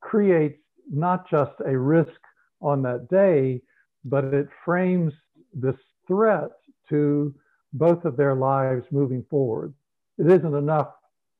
creates 0.00 0.60
not 0.90 1.28
just 1.28 1.52
a 1.66 1.76
risk 1.76 2.20
on 2.60 2.82
that 2.82 3.08
day, 3.08 3.60
but 4.04 4.24
it 4.24 4.48
frames 4.64 5.12
this 5.54 5.76
threat 6.06 6.50
to 6.88 7.34
both 7.72 8.04
of 8.04 8.16
their 8.16 8.34
lives 8.34 8.84
moving 8.90 9.24
forward. 9.30 9.74
It 10.18 10.26
isn't 10.26 10.54
enough 10.54 10.92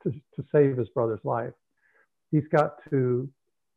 to, 0.03 0.11
to 0.11 0.45
save 0.53 0.77
his 0.77 0.89
brother's 0.91 1.25
life. 1.25 1.53
he's 2.31 2.47
got 2.53 2.77
to 2.91 3.29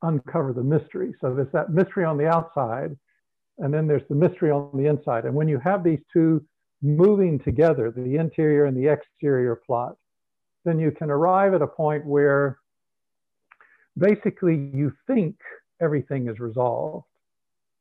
uncover 0.02 0.54
the 0.54 0.64
mystery. 0.64 1.14
So 1.22 1.34
there's 1.34 1.52
that 1.54 1.72
mystery 1.72 2.06
on 2.06 2.18
the 2.18 2.28
outside, 2.28 2.98
and 3.58 3.74
then 3.74 3.88
there's 3.88 4.08
the 4.10 4.16
mystery 4.16 4.52
on 4.52 4.70
the 4.74 4.88
inside. 4.88 5.26
And 5.26 5.36
when 5.36 5.48
you 5.48 5.60
have 5.60 5.84
these 5.84 6.00
two 6.12 6.44
moving 6.82 7.40
together, 7.40 7.92
the 7.92 8.16
interior 8.16 8.66
and 8.66 8.76
the 8.76 8.88
exterior 8.88 9.56
plot, 9.56 9.96
then 10.66 10.80
you 10.80 10.92
can 10.92 11.10
arrive 11.10 11.54
at 11.54 11.62
a 11.62 11.68
point 11.68 12.06
where 12.06 12.58
basically 13.98 14.72
you 14.74 14.94
think 15.08 15.36
everything 15.82 16.28
is 16.28 16.40
resolved. 16.40 17.06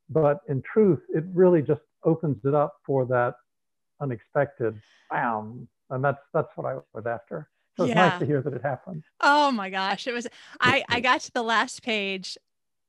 But 0.09 0.39
in 0.49 0.61
truth, 0.61 0.99
it 1.09 1.23
really 1.33 1.61
just 1.61 1.81
opens 2.03 2.37
it 2.43 2.53
up 2.53 2.75
for 2.85 3.05
that 3.05 3.35
unexpected 4.01 4.79
bam. 5.09 5.67
And 5.89 6.03
that's 6.03 6.21
that's 6.33 6.49
what 6.55 6.65
I 6.65 6.79
was 6.93 7.05
after. 7.05 7.47
So 7.77 7.83
it's 7.85 7.89
yeah. 7.89 8.09
nice 8.09 8.19
to 8.19 8.25
hear 8.25 8.41
that 8.41 8.53
it 8.53 8.61
happened. 8.61 9.03
Oh 9.21 9.51
my 9.51 9.69
gosh. 9.69 10.07
It 10.07 10.13
was 10.13 10.27
I, 10.59 10.83
I 10.89 10.99
got 10.99 11.21
to 11.21 11.31
the 11.31 11.43
last 11.43 11.81
page 11.83 12.37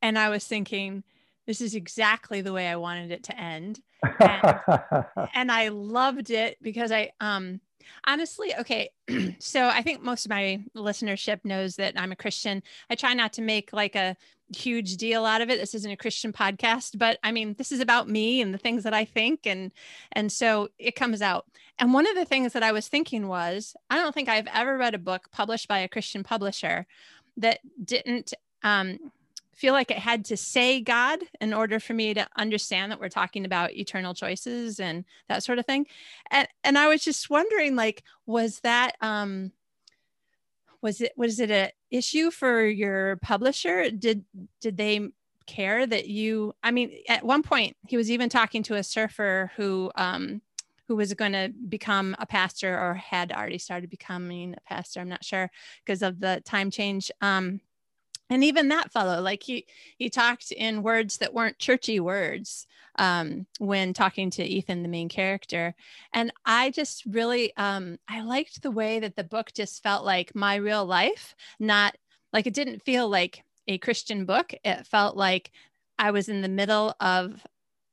and 0.01 0.19
I 0.19 0.29
was 0.29 0.45
thinking, 0.45 1.05
this 1.47 1.61
is 1.61 1.75
exactly 1.75 2.41
the 2.41 2.53
way 2.53 2.69
I 2.69 2.77
wanted 2.77 3.11
it 3.11 3.25
to 3.25 3.39
end. 3.39 3.81
And, 4.21 4.61
and 5.35 5.53
I 5.53 5.69
loved 5.69 6.31
it 6.31 6.59
because 6.63 6.93
I 6.93 7.13
um 7.21 7.61
honestly 8.07 8.55
okay 8.59 8.91
so 9.39 9.67
i 9.67 9.83
think 9.83 10.03
most 10.03 10.25
of 10.25 10.31
my 10.31 10.63
listenership 10.77 11.41
knows 11.45 11.77
that 11.77 11.99
i'm 11.99 12.13
a 12.13 12.17
christian 12.17 12.63
i 12.91 12.95
try 12.95 13.15
not 13.15 13.33
to 13.33 13.43
make 13.43 13.73
like 13.73 13.97
a 13.97 14.17
huge 14.55 14.97
deal 14.99 15.25
out 15.25 15.41
of 15.41 15.49
it 15.49 15.59
this 15.59 15.75
isn't 15.75 15.91
a 15.91 15.97
christian 15.97 16.33
podcast 16.33 16.99
but 16.99 17.19
i 17.25 17.33
mean 17.33 17.55
this 17.59 17.73
is 17.73 17.81
about 17.81 18.09
me 18.09 18.41
and 18.41 18.53
the 18.53 18.59
things 18.59 18.85
that 18.85 18.93
i 18.93 19.05
think 19.05 19.47
and 19.47 19.73
and 20.13 20.31
so 20.31 20.69
it 20.79 20.95
comes 20.95 21.23
out 21.23 21.47
and 21.79 21.95
one 21.95 22.07
of 22.07 22.15
the 22.15 22.25
things 22.25 22.53
that 22.53 22.63
i 22.63 22.71
was 22.71 22.87
thinking 22.87 23.29
was 23.29 23.75
i 23.89 23.97
don't 23.97 24.15
think 24.15 24.29
i've 24.29 24.49
ever 24.53 24.77
read 24.77 24.95
a 24.95 24.99
book 24.99 25.29
published 25.33 25.69
by 25.69 25.79
a 25.79 25.89
christian 25.89 26.23
publisher 26.23 26.87
that 27.37 27.61
didn't 27.83 28.35
um, 28.63 28.99
feel 29.55 29.73
like 29.73 29.91
it 29.91 29.99
had 29.99 30.25
to 30.27 30.37
say 30.37 30.81
God 30.81 31.21
in 31.41 31.53
order 31.53 31.79
for 31.79 31.95
me 31.95 32.15
to 32.15 32.27
understand 32.37 32.91
that 32.91 33.01
we're 33.01 33.09
talking 33.09 33.45
about 33.45 33.73
eternal 33.73 34.15
choices 34.15 34.81
and 34.81 35.05
that 35.29 35.43
sort 35.43 35.59
of 35.59 35.67
thing. 35.67 35.87
And 36.31 36.49
and 36.65 36.79
I 36.79 36.89
was 36.89 37.03
just 37.03 37.31
wondering, 37.31 37.77
like, 37.77 38.03
was 38.27 38.61
that 38.61 38.97
um 39.01 39.53
was 40.81 41.01
it 41.01 41.13
was 41.17 41.39
it 41.41 41.51
a 41.51 41.71
issue 41.91 42.31
for 42.31 42.65
your 42.65 43.17
publisher? 43.17 43.91
Did 43.91 44.25
did 44.61 44.77
they 44.77 45.09
care 45.47 45.87
that 45.87 46.09
you 46.09 46.55
I 46.63 46.71
mean, 46.71 46.99
at 47.09 47.25
one 47.25 47.43
point 47.43 47.77
he 47.87 47.97
was 47.97 48.11
even 48.11 48.29
talking 48.29 48.63
to 48.65 48.77
a 48.77 48.83
surfer 48.83 49.53
who 49.57 49.91
um 49.95 50.41
who 50.89 50.97
was 50.97 51.15
going 51.15 51.33
to 51.33 51.53
become 51.69 52.17
a 52.19 52.27
pastor 52.27 52.79
or 52.79 52.95
had 52.95 53.33
already 53.33 53.59
started 53.59 53.89
becoming 53.89 54.55
a 54.55 54.61
pastor. 54.69 55.01
I'm 55.01 55.09
not 55.09 55.25
sure 55.25 55.51
because 55.85 56.03
of 56.03 56.21
the 56.21 56.43
time 56.45 56.71
change. 56.71 57.11
Um, 57.21 57.61
and 58.33 58.43
even 58.43 58.69
that 58.69 58.91
fellow 58.91 59.21
like 59.21 59.43
he 59.43 59.67
he 59.99 60.09
talked 60.09 60.53
in 60.53 60.83
words 60.83 61.19
that 61.19 61.35
weren't 61.35 61.59
churchy 61.59 62.01
words 62.01 62.67
um, 62.99 63.47
when 63.59 63.93
talking 63.93 64.31
to 64.31 64.45
ethan 64.45 64.83
the 64.83 64.89
main 64.89 65.09
character. 65.09 65.75
And 66.15 66.33
i 66.47 66.71
just 66.71 67.05
really 67.05 67.55
um, 67.57 67.99
i 68.09 68.23
liked 68.23 68.63
the 68.63 68.71
way 68.71 69.01
that 69.01 69.17
the 69.17 69.25
book 69.25 69.53
just 69.55 69.83
felt 69.83 70.05
like 70.05 70.35
my 70.35 70.57
real 70.57 70.85
life 70.85 71.35
not 71.61 71.95
like 72.33 72.47
it 72.47 72.55
didn't 72.55 72.83
feel 72.83 73.09
like 73.09 73.45
a 73.69 73.79
christian 73.79 74.25
book. 74.25 74.55
It 74.65 74.87
felt 74.87 75.17
like 75.17 75.51
i 75.99 76.11
was 76.11 76.29
in 76.29 76.41
the 76.41 76.49
middle 76.49 76.95
of 77.01 77.47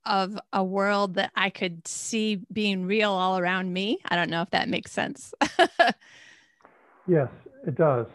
of 0.05 0.39
a 0.53 0.63
world 0.63 1.15
that 1.15 1.31
i 1.35 1.49
could 1.49 1.85
see 1.85 2.41
being 2.51 2.85
real 2.85 3.11
all 3.11 3.37
around 3.37 3.73
me. 3.73 3.99
I 4.05 4.15
don't 4.15 4.29
know 4.29 4.41
if 4.41 4.51
that 4.51 4.69
makes 4.69 4.91
sense. 4.91 5.33
Yes 7.07 7.29
it 7.65 7.75
does. 7.75 8.05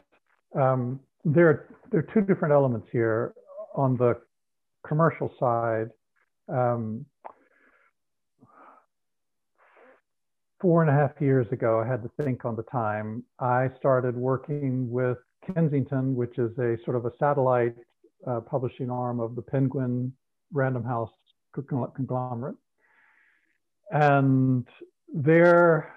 Um, 0.54 1.00
there 1.24 1.48
are 1.48 1.68
there 1.90 2.00
are 2.00 2.14
two 2.14 2.20
different 2.20 2.52
elements 2.52 2.88
here. 2.92 3.34
On 3.76 3.96
the 3.96 4.20
commercial 4.87 5.32
side, 5.40 5.88
um, 6.48 7.04
four 10.60 10.82
and 10.82 10.90
a 10.90 10.94
half 10.94 11.10
years 11.20 11.46
ago, 11.50 11.80
I 11.80 11.87
had 11.87 12.02
to 12.02 12.10
think 12.22 12.44
on 12.44 12.56
the 12.56 12.62
time, 12.64 13.24
I 13.40 13.68
started 13.78 14.16
working 14.16 14.90
with 14.90 15.18
Kensington, 15.44 16.14
which 16.14 16.38
is 16.38 16.56
a 16.58 16.76
sort 16.84 16.96
of 16.96 17.04
a 17.04 17.10
satellite 17.18 17.74
uh, 18.26 18.40
publishing 18.40 18.90
arm 18.90 19.20
of 19.20 19.34
the 19.34 19.42
Penguin 19.42 20.12
Random 20.52 20.84
House 20.84 21.10
conglomerate. 21.52 22.56
And 23.90 24.66
their 25.12 25.94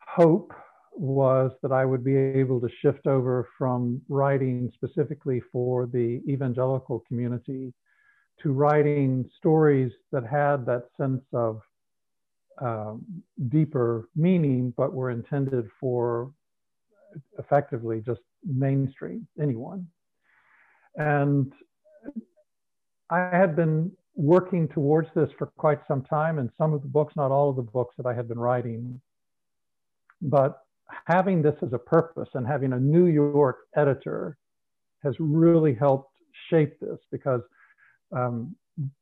hope 0.00 0.52
was 0.94 1.52
that 1.62 1.72
I 1.72 1.84
would 1.84 2.04
be 2.04 2.16
able 2.16 2.60
to 2.60 2.68
shift 2.80 3.06
over 3.06 3.48
from 3.58 4.00
writing 4.08 4.70
specifically 4.74 5.40
for 5.52 5.86
the 5.86 6.20
evangelical 6.28 7.00
community 7.08 7.72
to 8.42 8.52
writing 8.52 9.28
stories 9.38 9.92
that 10.10 10.24
had 10.26 10.66
that 10.66 10.88
sense 10.96 11.22
of 11.32 11.60
um, 12.60 13.04
deeper 13.48 14.08
meaning, 14.14 14.72
but 14.76 14.92
were 14.92 15.10
intended 15.10 15.68
for 15.80 16.32
effectively 17.38 18.02
just 18.04 18.20
mainstream, 18.44 19.26
anyone. 19.40 19.86
And 20.96 21.52
I 23.10 23.18
had 23.36 23.56
been 23.56 23.92
working 24.14 24.68
towards 24.68 25.08
this 25.14 25.30
for 25.38 25.46
quite 25.46 25.80
some 25.88 26.02
time, 26.02 26.38
and 26.38 26.50
some 26.58 26.72
of 26.72 26.82
the 26.82 26.88
books, 26.88 27.14
not 27.16 27.30
all 27.30 27.50
of 27.50 27.56
the 27.56 27.62
books 27.62 27.94
that 27.96 28.06
I 28.06 28.14
had 28.14 28.28
been 28.28 28.38
writing, 28.38 29.00
but 30.20 30.61
having 31.06 31.42
this 31.42 31.54
as 31.62 31.72
a 31.72 31.78
purpose 31.78 32.28
and 32.34 32.46
having 32.46 32.72
a 32.72 32.78
New 32.78 33.06
York 33.06 33.58
editor 33.76 34.36
has 35.02 35.14
really 35.18 35.74
helped 35.74 36.16
shape 36.48 36.78
this 36.80 36.98
because 37.10 37.40
um, 38.12 38.54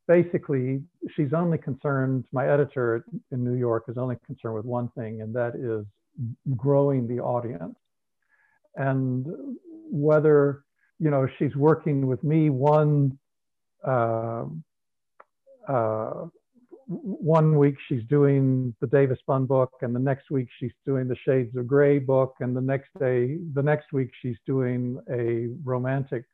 basically 0.09 0.83
she's 1.15 1.33
only 1.33 1.59
concerned, 1.59 2.25
my 2.33 2.49
editor 2.49 3.05
in 3.33 3.45
New 3.45 3.55
York 3.55 3.85
is 3.89 3.97
only 3.97 4.17
concerned 4.27 4.55
with 4.55 4.65
one 4.65 4.89
thing, 4.97 5.23
and 5.23 5.35
that 5.35 5.55
is 5.57 5.85
growing 6.57 7.07
the 7.07 7.21
audience. 7.21 7.77
And 8.77 9.27
whether, 9.91 10.65
you 10.99 11.11
know, 11.11 11.27
she's 11.39 11.55
working 11.57 12.07
with 12.07 12.23
me 12.23 12.51
one 12.51 13.19
uh, 13.87 14.45
uh, 15.69 16.27
one 16.91 17.57
week 17.57 17.77
she's 17.89 18.03
doing 18.09 18.75
the 18.81 18.87
Davis 18.89 19.21
Bunn 19.25 19.47
book, 19.47 19.73
and 19.83 19.95
the 19.95 20.01
next 20.01 20.29
week 20.31 20.49
she's 20.59 20.73
doing 20.85 21.07
the 21.07 21.17
Shades 21.25 21.57
of 21.57 21.69
Grey 21.69 22.01
book, 22.01 22.35
and 22.41 22.57
the 22.57 22.61
next 22.61 22.91
day, 22.99 23.39
the 23.55 23.63
next 23.63 23.93
week 23.93 24.11
she's 24.21 24.37
doing 24.45 25.01
a 25.09 25.49
romantic 25.63 26.25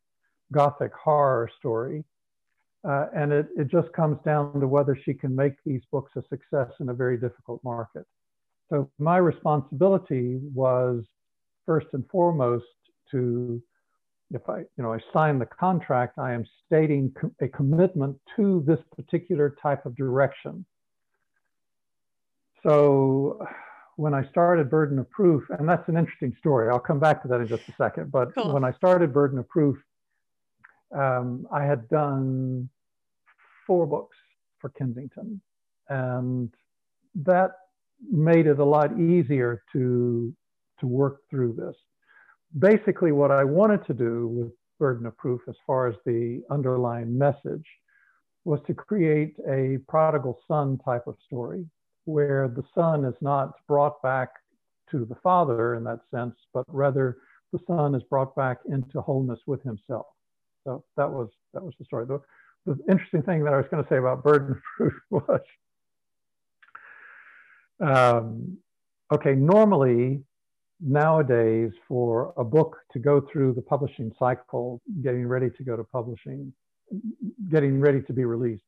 gothic 0.52 0.92
horror 0.94 1.50
story. 1.58 2.04
Uh, 2.88 3.06
and 3.14 3.32
it, 3.32 3.48
it 3.58 3.68
just 3.68 3.92
comes 3.92 4.16
down 4.24 4.58
to 4.60 4.66
whether 4.66 4.96
she 5.04 5.12
can 5.12 5.34
make 5.34 5.54
these 5.66 5.82
books 5.92 6.12
a 6.16 6.22
success 6.30 6.70
in 6.80 6.88
a 6.88 6.94
very 6.94 7.18
difficult 7.18 7.62
market. 7.62 8.06
So 8.70 8.90
my 8.98 9.18
responsibility 9.18 10.40
was 10.54 11.04
first 11.66 11.88
and 11.92 12.08
foremost 12.08 12.64
to 13.10 13.62
if 14.32 14.48
I, 14.48 14.58
you 14.58 14.82
know, 14.82 14.92
I 14.92 14.98
sign 15.12 15.38
the 15.38 15.46
contract, 15.46 16.18
I 16.18 16.32
am 16.32 16.44
stating 16.66 17.12
co 17.18 17.30
a 17.40 17.48
commitment 17.48 18.18
to 18.36 18.62
this 18.66 18.80
particular 18.94 19.56
type 19.62 19.86
of 19.86 19.96
direction. 19.96 20.64
So 22.62 23.46
when 23.96 24.14
I 24.14 24.28
started 24.30 24.68
Burden 24.68 24.98
of 24.98 25.08
Proof, 25.10 25.44
and 25.50 25.68
that's 25.68 25.88
an 25.88 25.96
interesting 25.96 26.34
story, 26.38 26.68
I'll 26.70 26.80
come 26.80 26.98
back 26.98 27.22
to 27.22 27.28
that 27.28 27.40
in 27.40 27.46
just 27.46 27.68
a 27.68 27.74
second, 27.78 28.10
but 28.10 28.34
cool. 28.34 28.52
when 28.52 28.64
I 28.64 28.72
started 28.72 29.12
Burden 29.12 29.38
of 29.38 29.48
Proof, 29.48 29.76
um, 30.94 31.46
I 31.52 31.64
had 31.64 31.88
done 31.88 32.68
four 33.66 33.86
books 33.86 34.16
for 34.60 34.70
Kensington, 34.70 35.40
and 35.88 36.52
that 37.14 37.52
made 38.10 38.46
it 38.46 38.58
a 38.58 38.64
lot 38.64 38.98
easier 38.98 39.62
to, 39.72 40.34
to 40.80 40.86
work 40.86 41.20
through 41.30 41.54
this 41.54 41.76
basically 42.58 43.12
what 43.12 43.30
I 43.30 43.44
wanted 43.44 43.84
to 43.86 43.94
do 43.94 44.28
with 44.28 44.52
burden 44.78 45.06
of 45.06 45.16
proof 45.16 45.40
as 45.48 45.54
far 45.66 45.86
as 45.88 45.94
the 46.04 46.42
underlying 46.50 47.16
message 47.16 47.66
was 48.44 48.60
to 48.66 48.74
create 48.74 49.36
a 49.48 49.78
prodigal 49.88 50.38
son 50.46 50.78
type 50.84 51.06
of 51.06 51.16
story 51.26 51.64
where 52.04 52.48
the 52.48 52.62
son 52.74 53.04
is 53.04 53.14
not 53.20 53.54
brought 53.66 54.00
back 54.02 54.30
to 54.90 55.04
the 55.04 55.16
father 55.16 55.74
in 55.74 55.82
that 55.84 56.00
sense, 56.14 56.36
but 56.54 56.64
rather 56.68 57.18
the 57.52 57.58
son 57.66 57.94
is 57.94 58.02
brought 58.04 58.34
back 58.36 58.58
into 58.68 59.00
wholeness 59.00 59.40
with 59.46 59.62
himself. 59.62 60.06
So 60.64 60.84
that 60.96 61.10
was 61.10 61.28
that 61.54 61.62
was 61.62 61.74
the 61.78 61.84
story. 61.84 62.06
The, 62.06 62.20
the 62.64 62.78
interesting 62.90 63.22
thing 63.22 63.44
that 63.44 63.54
I 63.54 63.56
was 63.56 63.66
going 63.70 63.82
to 63.82 63.88
say 63.88 63.96
about 63.96 64.22
burden 64.22 64.52
of 64.52 64.62
proof 64.76 64.92
was, 65.10 65.40
um, 67.80 68.58
okay, 69.12 69.34
normally 69.34 70.22
nowadays 70.80 71.72
for 71.88 72.34
a 72.36 72.44
book 72.44 72.76
to 72.92 72.98
go 72.98 73.20
through 73.32 73.54
the 73.54 73.62
publishing 73.62 74.12
cycle, 74.18 74.80
getting 75.02 75.26
ready 75.26 75.50
to 75.56 75.64
go 75.64 75.76
to 75.76 75.84
publishing, 75.84 76.52
getting 77.50 77.80
ready 77.80 78.02
to 78.02 78.12
be 78.12 78.24
released, 78.24 78.62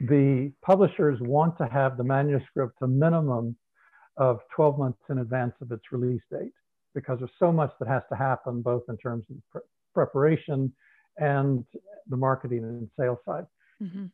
the 0.00 0.52
publishers 0.62 1.18
want 1.20 1.56
to 1.58 1.66
have 1.66 1.96
the 1.96 2.04
manuscript 2.04 2.76
a 2.82 2.86
minimum 2.86 3.56
of 4.16 4.40
12 4.54 4.78
months 4.78 4.98
in 5.10 5.18
advance 5.18 5.54
of 5.60 5.70
its 5.70 5.82
release 5.92 6.22
date 6.30 6.52
because 6.94 7.18
there's 7.18 7.30
so 7.38 7.52
much 7.52 7.72
that 7.78 7.88
has 7.88 8.02
to 8.10 8.16
happen 8.16 8.62
both 8.62 8.82
in 8.88 8.96
terms 8.96 9.24
of 9.30 9.62
preparation 9.94 10.72
and 11.18 11.64
the 12.08 12.16
marketing 12.16 12.64
and 12.64 12.88
sales 12.98 13.18
side. 13.24 13.46
Mm-hmm. 13.82 14.06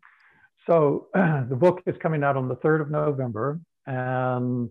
So 0.68 1.09
the 1.14 1.57
book 1.57 1.83
is 1.87 1.94
coming 2.03 2.22
out 2.24 2.37
on 2.37 2.48
the 2.48 2.57
3rd 2.57 2.83
of 2.83 2.90
November. 2.90 3.61
And 3.87 4.70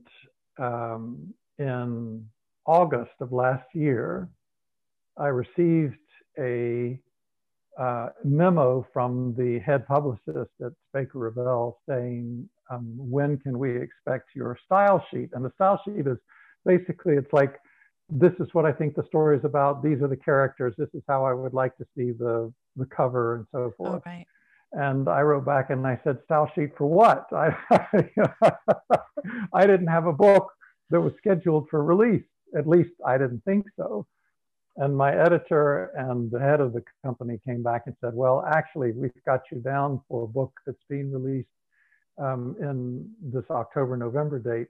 um, 0.59 1.33
in 1.59 2.25
August 2.65 3.11
of 3.19 3.31
last 3.31 3.65
year, 3.73 4.29
I 5.17 5.27
received 5.27 5.97
a 6.39 6.99
uh, 7.79 8.09
memo 8.23 8.85
from 8.93 9.35
the 9.37 9.59
head 9.59 9.87
publicist 9.87 10.51
at 10.63 10.71
Baker 10.93 11.19
Revell 11.19 11.79
saying, 11.87 12.47
um, 12.69 12.93
when 12.97 13.37
can 13.37 13.57
we 13.57 13.75
expect 13.75 14.29
your 14.35 14.57
style 14.65 15.05
sheet? 15.11 15.29
And 15.33 15.43
the 15.43 15.51
style 15.55 15.81
sheet 15.85 16.07
is 16.07 16.17
basically, 16.65 17.15
it's 17.15 17.33
like, 17.33 17.59
this 18.09 18.33
is 18.39 18.47
what 18.53 18.65
I 18.65 18.71
think 18.71 18.95
the 18.95 19.05
story 19.07 19.37
is 19.37 19.45
about. 19.45 19.83
These 19.83 20.01
are 20.01 20.07
the 20.07 20.17
characters. 20.17 20.73
This 20.77 20.89
is 20.93 21.01
how 21.07 21.25
I 21.25 21.33
would 21.33 21.53
like 21.53 21.75
to 21.77 21.85
see 21.95 22.11
the, 22.11 22.51
the 22.75 22.85
cover 22.85 23.35
and 23.37 23.45
so 23.51 23.73
forth. 23.77 24.03
Oh, 24.05 24.09
right. 24.09 24.25
And 24.73 25.07
I 25.07 25.21
wrote 25.21 25.45
back 25.45 25.69
and 25.69 25.85
I 25.85 25.99
said, 26.03 26.17
style 26.25 26.51
sheet 26.55 26.71
for 26.77 26.87
what? 26.87 27.27
I, 27.33 27.55
I 29.53 29.67
didn't 29.67 29.87
have 29.87 30.05
a 30.05 30.13
book 30.13 30.51
that 30.89 31.01
was 31.01 31.13
scheduled 31.17 31.69
for 31.69 31.83
release. 31.83 32.25
At 32.57 32.67
least 32.67 32.91
I 33.05 33.17
didn't 33.17 33.43
think 33.45 33.65
so. 33.77 34.05
And 34.77 34.95
my 34.95 35.15
editor 35.15 35.91
and 35.95 36.31
the 36.31 36.39
head 36.39 36.59
of 36.59 36.73
the 36.73 36.83
company 37.03 37.39
came 37.45 37.61
back 37.61 37.83
and 37.85 37.95
said, 38.01 38.13
well, 38.13 38.43
actually, 38.47 38.91
we've 38.91 39.11
got 39.25 39.41
you 39.51 39.59
down 39.59 40.01
for 40.07 40.23
a 40.23 40.27
book 40.27 40.51
that's 40.65 40.83
being 40.89 41.11
released 41.11 41.47
um, 42.17 42.55
in 42.59 43.09
this 43.21 43.43
October, 43.51 43.97
November 43.97 44.39
date. 44.39 44.67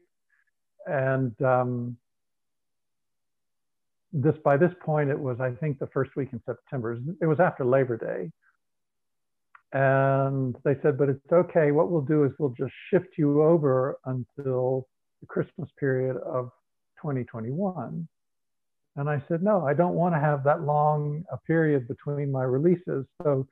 And 0.86 1.34
um, 1.42 1.98
this 4.12 4.36
by 4.44 4.58
this 4.58 4.74
point, 4.82 5.10
it 5.10 5.20
was, 5.20 5.40
I 5.40 5.52
think, 5.52 5.80
the 5.80 5.88
first 5.88 6.16
week 6.18 6.30
in 6.34 6.42
September. 6.46 7.00
It 7.22 7.26
was 7.26 7.40
after 7.40 7.64
Labor 7.64 7.98
Day. 7.98 8.32
And 9.72 10.56
they 10.64 10.76
said, 10.84 10.98
but 10.98 11.10
it's 11.10 11.32
okay. 11.32 11.72
What 11.72 11.90
we'll 11.90 12.02
do 12.02 12.26
is 12.26 12.32
we'll 12.38 12.54
just 12.58 12.74
shift 12.90 13.18
you 13.18 13.42
over 13.42 13.98
until 14.06 14.88
the 15.24 15.28
Christmas 15.28 15.70
period 15.80 16.18
of 16.18 16.52
2021. 17.02 18.08
And 18.96 19.10
I 19.10 19.24
said, 19.28 19.42
no, 19.42 19.66
I 19.66 19.74
don't 19.74 19.96
want 19.96 20.14
to 20.14 20.20
have 20.20 20.44
that 20.44 20.64
long 20.64 21.24
a 21.32 21.38
period 21.38 21.88
between 21.88 22.32
my 22.32 22.44
releases. 22.44 23.06
So 23.24 23.48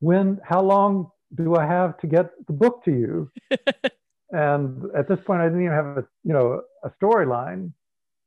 when, 0.00 0.38
how 0.44 0.60
long 0.60 1.10
do 1.34 1.56
I 1.56 1.66
have 1.66 1.98
to 1.98 2.06
get 2.06 2.30
the 2.46 2.52
book 2.52 2.84
to 2.84 2.92
you? 2.92 3.30
and 4.30 4.84
at 4.94 5.08
this 5.08 5.18
point, 5.26 5.40
I 5.40 5.46
didn't 5.46 5.62
even 5.62 5.72
have 5.72 5.98
a, 5.98 6.06
you 6.22 6.32
know, 6.34 6.62
a 6.84 6.90
storyline. 6.90 7.72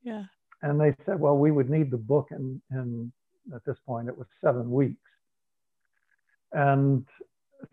Yeah. 0.03 0.23
And 0.63 0.81
they 0.81 0.95
said, 1.05 1.19
well, 1.19 1.38
we 1.38 1.51
would 1.51 1.69
need 1.69 1.91
the 1.91 1.97
book 1.97 2.29
And, 2.31 2.60
in 2.71 3.12
at 3.55 3.63
this 3.63 3.77
point, 3.86 4.10
it 4.10 4.17
was 4.17 4.27
seven 4.43 4.69
weeks. 4.71 5.10
And 6.51 7.05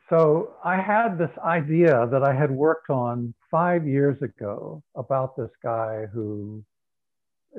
so 0.08 0.54
I 0.64 0.76
had 0.80 1.18
this 1.18 1.30
idea 1.44 2.08
that 2.10 2.22
I 2.22 2.34
had 2.34 2.50
worked 2.50 2.90
on 2.90 3.34
five 3.50 3.86
years 3.86 4.20
ago 4.22 4.82
about 4.94 5.36
this 5.36 5.50
guy 5.62 6.06
who 6.12 6.62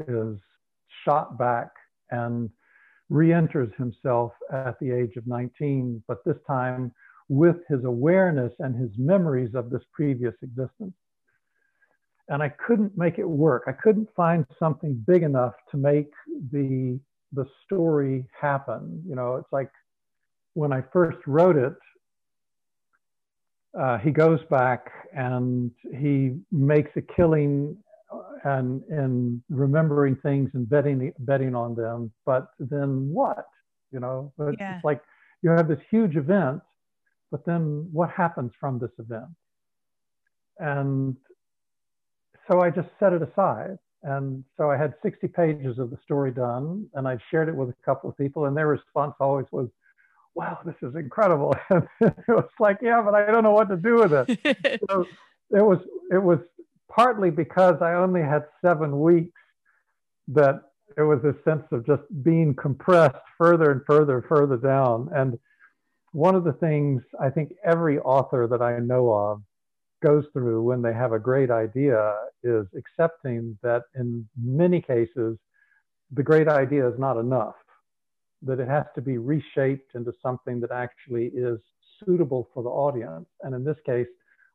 is 0.08 0.38
shot 1.04 1.38
back 1.38 1.70
and 2.12 2.50
re-enters 3.10 3.70
himself 3.78 4.32
at 4.52 4.80
the 4.80 4.92
age 4.92 5.16
of 5.16 5.28
19, 5.28 6.04
but 6.08 6.24
this 6.26 6.38
time 6.48 6.92
with 7.30 7.58
his 7.68 7.84
awareness 7.84 8.54
and 8.60 8.76
his 8.76 8.92
memories 8.98 9.56
of 9.56 9.70
this 9.70 9.84
previous 9.94 10.34
existence. 10.42 10.94
And 12.30 12.42
I 12.42 12.50
couldn't 12.50 12.98
make 12.98 13.20
it 13.20 13.28
work. 13.28 13.64
I 13.68 13.72
couldn't 13.72 14.10
find 14.16 14.46
something 14.58 15.04
big 15.08 15.24
enough 15.24 15.54
to 15.72 15.78
make 15.78 16.12
the 16.52 17.00
the 17.34 17.46
story 17.66 18.26
happen. 18.40 19.04
You 19.08 19.16
know, 19.16 19.36
it's 19.36 19.52
like 19.52 19.70
when 20.54 20.72
I 20.72 20.82
first 20.94 21.18
wrote 21.28 21.58
it, 21.58 21.76
uh, 23.80 23.98
he 23.98 24.12
goes 24.12 24.40
back 24.50 24.92
and 25.16 25.72
he 25.92 26.38
makes 26.52 26.92
a 26.96 27.02
killing 27.02 27.78
and 28.44 28.84
and 28.90 29.42
remembering 29.50 30.16
things 30.18 30.50
and 30.54 30.70
betting 30.70 31.12
betting 31.20 31.56
on 31.56 31.76
them. 31.76 32.12
But 32.26 32.48
then 32.60 33.10
what? 33.12 33.46
You 33.92 34.00
know, 34.00 34.34
yeah. 34.60 34.76
it's 34.76 34.86
like 34.86 35.02
you 35.42 35.50
have 35.52 35.68
this 35.68 35.80
huge 35.90 36.16
event, 36.16 36.62
but 37.32 37.46
then 37.46 37.88
what 37.92 38.10
happens 38.10 38.52
from 38.60 38.80
this 38.80 38.92
event? 39.00 39.30
And 40.60 41.16
so 42.50 42.62
I 42.62 42.70
just 42.70 42.90
set 43.00 43.14
it 43.14 43.22
aside. 43.22 43.78
And 44.04 44.44
so 44.56 44.70
I 44.70 44.78
had 44.78 44.94
60 45.02 45.28
pages 45.30 45.80
of 45.80 45.90
the 45.90 45.98
story 46.04 46.32
done, 46.32 46.88
and 46.94 47.08
I 47.08 47.18
shared 47.32 47.50
it 47.50 47.56
with 47.56 47.70
a 47.70 47.76
couple 47.84 48.08
of 48.10 48.18
people, 48.18 48.46
and 48.46 48.56
their 48.56 48.68
response 48.68 49.16
always 49.20 49.48
was, 49.52 49.68
wow, 50.36 50.60
this 50.66 50.76
is 50.82 50.96
incredible. 50.96 51.56
And 51.70 51.88
it 52.02 52.28
was 52.28 52.50
like, 52.60 52.80
yeah, 52.82 53.02
but 53.02 53.16
I 53.16 53.32
don't 53.32 53.44
know 53.44 53.52
what 53.52 53.70
to 53.70 53.78
do 53.78 53.96
with 53.96 54.14
it. 54.14 54.82
so 54.90 55.06
it 55.52 55.62
was 55.62 55.80
it 56.12 56.22
was 56.22 56.40
partly 56.90 57.32
because 57.32 57.82
I 57.82 57.94
only 57.94 58.22
had 58.22 58.46
seven 58.64 59.00
weeks 59.00 59.40
that 60.30 60.62
it 60.98 61.02
was 61.02 61.24
a 61.24 61.36
sense 61.44 61.64
of 61.72 61.86
just 61.86 62.04
being 62.24 62.54
compressed 62.56 63.16
further 63.38 63.72
and 63.72 63.82
further 63.86 64.18
and 64.18 64.26
further 64.28 64.58
down. 64.58 65.10
And 65.14 65.38
one 66.12 66.36
of 66.36 66.44
the 66.44 66.54
things 66.54 67.02
I 67.20 67.30
think 67.30 67.54
every 67.66 68.00
author 68.00 68.48
that 68.48 68.62
I 68.62 68.80
know 68.80 69.12
of 69.12 69.42
goes 70.04 70.26
through 70.34 70.62
when 70.64 70.82
they 70.82 70.94
have 70.94 71.12
a 71.12 71.20
great 71.20 71.52
idea 71.52 72.14
is 72.44 72.66
accepting 72.78 73.58
that 73.64 73.84
in 73.96 74.28
many 74.42 74.82
cases, 74.82 75.38
the 76.12 76.24
great 76.24 76.48
idea 76.48 76.88
is 76.88 76.98
not 77.00 77.18
enough 77.18 77.56
that 78.46 78.60
it 78.60 78.68
has 78.68 78.86
to 78.96 79.02
be 79.02 79.18
reshaped 79.18 79.96
into 79.96 80.14
something 80.22 80.60
that 80.62 80.72
actually 80.72 81.28
is 81.28 81.60
suitable 82.04 82.50
for 82.54 82.64
the 82.64 82.70
audience. 82.70 83.28
And 83.42 83.54
in 83.54 83.64
this 83.64 83.78
case, 83.86 84.08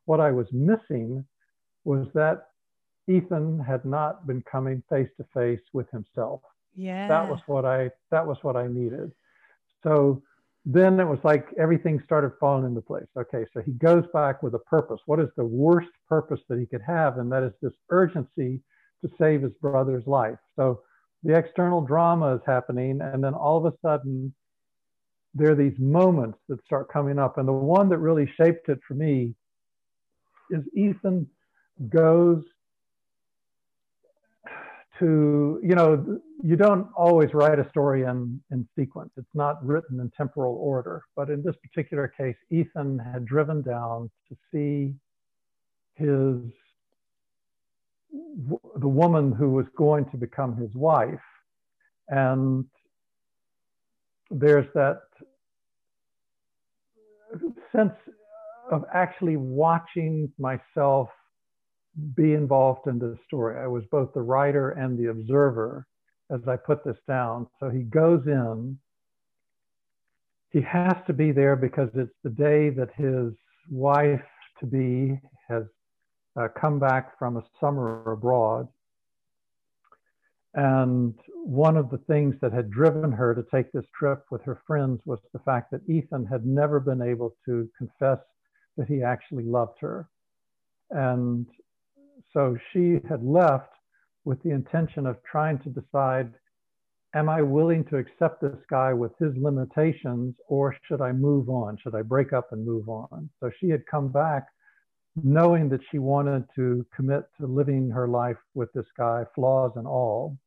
what 0.05 0.19
I 0.19 0.31
was 0.31 0.47
missing 0.51 1.25
was 1.83 2.07
that 2.13 2.47
Ethan 3.07 3.59
had 3.59 3.83
not 3.85 4.27
been 4.27 4.43
coming 4.49 4.83
face 4.89 5.09
to 5.17 5.25
face 5.33 5.61
with 5.73 5.89
himself. 5.91 6.41
Yeah. 6.75 7.07
That 7.07 7.29
was 7.29 7.39
what 7.47 7.65
I 7.65 7.89
that 8.11 8.25
was 8.25 8.37
what 8.41 8.55
I 8.55 8.67
needed. 8.67 9.11
So 9.83 10.21
then 10.65 10.99
it 10.99 11.07
was 11.07 11.19
like 11.23 11.47
everything 11.57 12.01
started 12.05 12.31
falling 12.39 12.65
into 12.65 12.81
place. 12.81 13.07
Okay, 13.17 13.45
so 13.53 13.61
he 13.61 13.71
goes 13.73 14.05
back 14.13 14.43
with 14.43 14.53
a 14.53 14.59
purpose. 14.59 14.99
What 15.05 15.19
is 15.19 15.29
the 15.35 15.45
worst 15.45 15.89
purpose 16.07 16.39
that 16.49 16.59
he 16.59 16.65
could 16.65 16.83
have? 16.85 17.17
And 17.17 17.31
that 17.31 17.43
is 17.43 17.53
this 17.61 17.73
urgency 17.89 18.61
to 19.03 19.11
save 19.19 19.41
his 19.41 19.53
brother's 19.53 20.05
life. 20.05 20.37
So 20.55 20.81
the 21.23 21.35
external 21.35 21.81
drama 21.81 22.35
is 22.35 22.41
happening, 22.45 22.99
and 23.01 23.23
then 23.23 23.33
all 23.33 23.57
of 23.57 23.71
a 23.71 23.77
sudden, 23.81 24.33
there 25.33 25.51
are 25.51 25.55
these 25.55 25.77
moments 25.77 26.39
that 26.49 26.63
start 26.65 26.91
coming 26.91 27.19
up. 27.19 27.37
And 27.37 27.47
the 27.47 27.53
one 27.53 27.89
that 27.89 27.99
really 27.99 28.31
shaped 28.37 28.69
it 28.69 28.79
for 28.87 28.95
me 28.95 29.33
is 30.49 30.63
Ethan 30.75 31.27
goes 31.89 32.43
to, 34.99 35.59
you 35.63 35.73
know, 35.73 36.19
you 36.43 36.55
don't 36.55 36.87
always 36.95 37.33
write 37.33 37.59
a 37.59 37.69
story 37.69 38.03
in, 38.03 38.41
in 38.51 38.67
sequence. 38.77 39.11
It's 39.17 39.33
not 39.33 39.65
written 39.65 39.99
in 39.99 40.11
temporal 40.15 40.55
order. 40.55 41.03
But 41.15 41.29
in 41.29 41.41
this 41.43 41.55
particular 41.63 42.07
case, 42.07 42.35
Ethan 42.49 42.99
had 42.99 43.25
driven 43.25 43.61
down 43.61 44.11
to 44.29 44.35
see 44.51 44.93
his 45.95 46.35
the 48.11 48.87
woman 48.87 49.31
who 49.31 49.51
was 49.51 49.65
going 49.77 50.05
to 50.11 50.17
become 50.17 50.57
his 50.57 50.73
wife. 50.75 51.19
And 52.09 52.65
there's 54.29 54.67
that 54.73 55.01
sense 57.71 57.93
of 58.71 58.83
actually 58.93 59.37
watching 59.37 60.31
myself 60.37 61.09
be 62.15 62.33
involved 62.33 62.87
in 62.87 62.99
the 62.99 63.17
story. 63.27 63.59
I 63.59 63.67
was 63.67 63.83
both 63.91 64.13
the 64.13 64.21
writer 64.21 64.71
and 64.71 64.97
the 64.97 65.07
observer 65.07 65.85
as 66.29 66.39
I 66.47 66.55
put 66.55 66.83
this 66.83 66.97
down. 67.07 67.47
So 67.59 67.69
he 67.69 67.81
goes 67.81 68.21
in. 68.25 68.77
He 70.51 70.61
has 70.61 70.95
to 71.07 71.13
be 71.13 71.31
there 71.31 71.55
because 71.55 71.89
it's 71.95 72.11
the 72.23 72.29
day 72.29 72.69
that 72.71 72.89
his 72.95 73.33
wife 73.69 74.21
to 74.59 74.65
be 74.65 75.19
has 75.49 75.63
uh, 76.39 76.47
come 76.59 76.79
back 76.79 77.17
from 77.17 77.37
a 77.37 77.43
summer 77.59 78.11
abroad. 78.11 78.67
And 80.53 81.15
one 81.33 81.77
of 81.77 81.89
the 81.89 81.97
things 81.97 82.35
that 82.41 82.51
had 82.51 82.71
driven 82.71 83.11
her 83.11 83.33
to 83.33 83.43
take 83.53 83.71
this 83.71 83.85
trip 83.97 84.25
with 84.31 84.43
her 84.43 84.61
friends 84.67 84.99
was 85.05 85.19
the 85.33 85.39
fact 85.39 85.71
that 85.71 85.89
Ethan 85.89 86.25
had 86.25 86.45
never 86.45 86.79
been 86.79 87.01
able 87.01 87.35
to 87.45 87.69
confess 87.77 88.19
that 88.77 88.87
he 88.87 89.01
actually 89.01 89.45
loved 89.45 89.79
her. 89.79 90.09
And 90.89 91.45
so 92.33 92.57
she 92.71 92.99
had 93.07 93.23
left 93.23 93.71
with 94.25 94.41
the 94.43 94.51
intention 94.51 95.07
of 95.07 95.17
trying 95.23 95.59
to 95.59 95.69
decide 95.69 96.33
am 97.13 97.27
I 97.27 97.41
willing 97.41 97.83
to 97.85 97.97
accept 97.97 98.41
this 98.41 98.55
guy 98.69 98.93
with 98.93 99.11
his 99.19 99.35
limitations 99.35 100.35
or 100.47 100.75
should 100.87 101.01
I 101.01 101.11
move 101.11 101.49
on? 101.49 101.77
Should 101.77 101.95
I 101.95 102.03
break 102.03 102.31
up 102.31 102.53
and 102.53 102.65
move 102.65 102.87
on? 102.87 103.29
So 103.39 103.51
she 103.59 103.69
had 103.69 103.85
come 103.85 104.09
back 104.09 104.47
knowing 105.15 105.69
that 105.69 105.81
she 105.91 105.99
wanted 105.99 106.45
to 106.55 106.85
commit 106.95 107.23
to 107.39 107.47
living 107.47 107.89
her 107.89 108.07
life 108.07 108.37
with 108.53 108.71
this 108.73 108.85
guy, 108.97 109.25
flaws 109.35 109.71
and 109.75 109.87
all. 109.87 110.37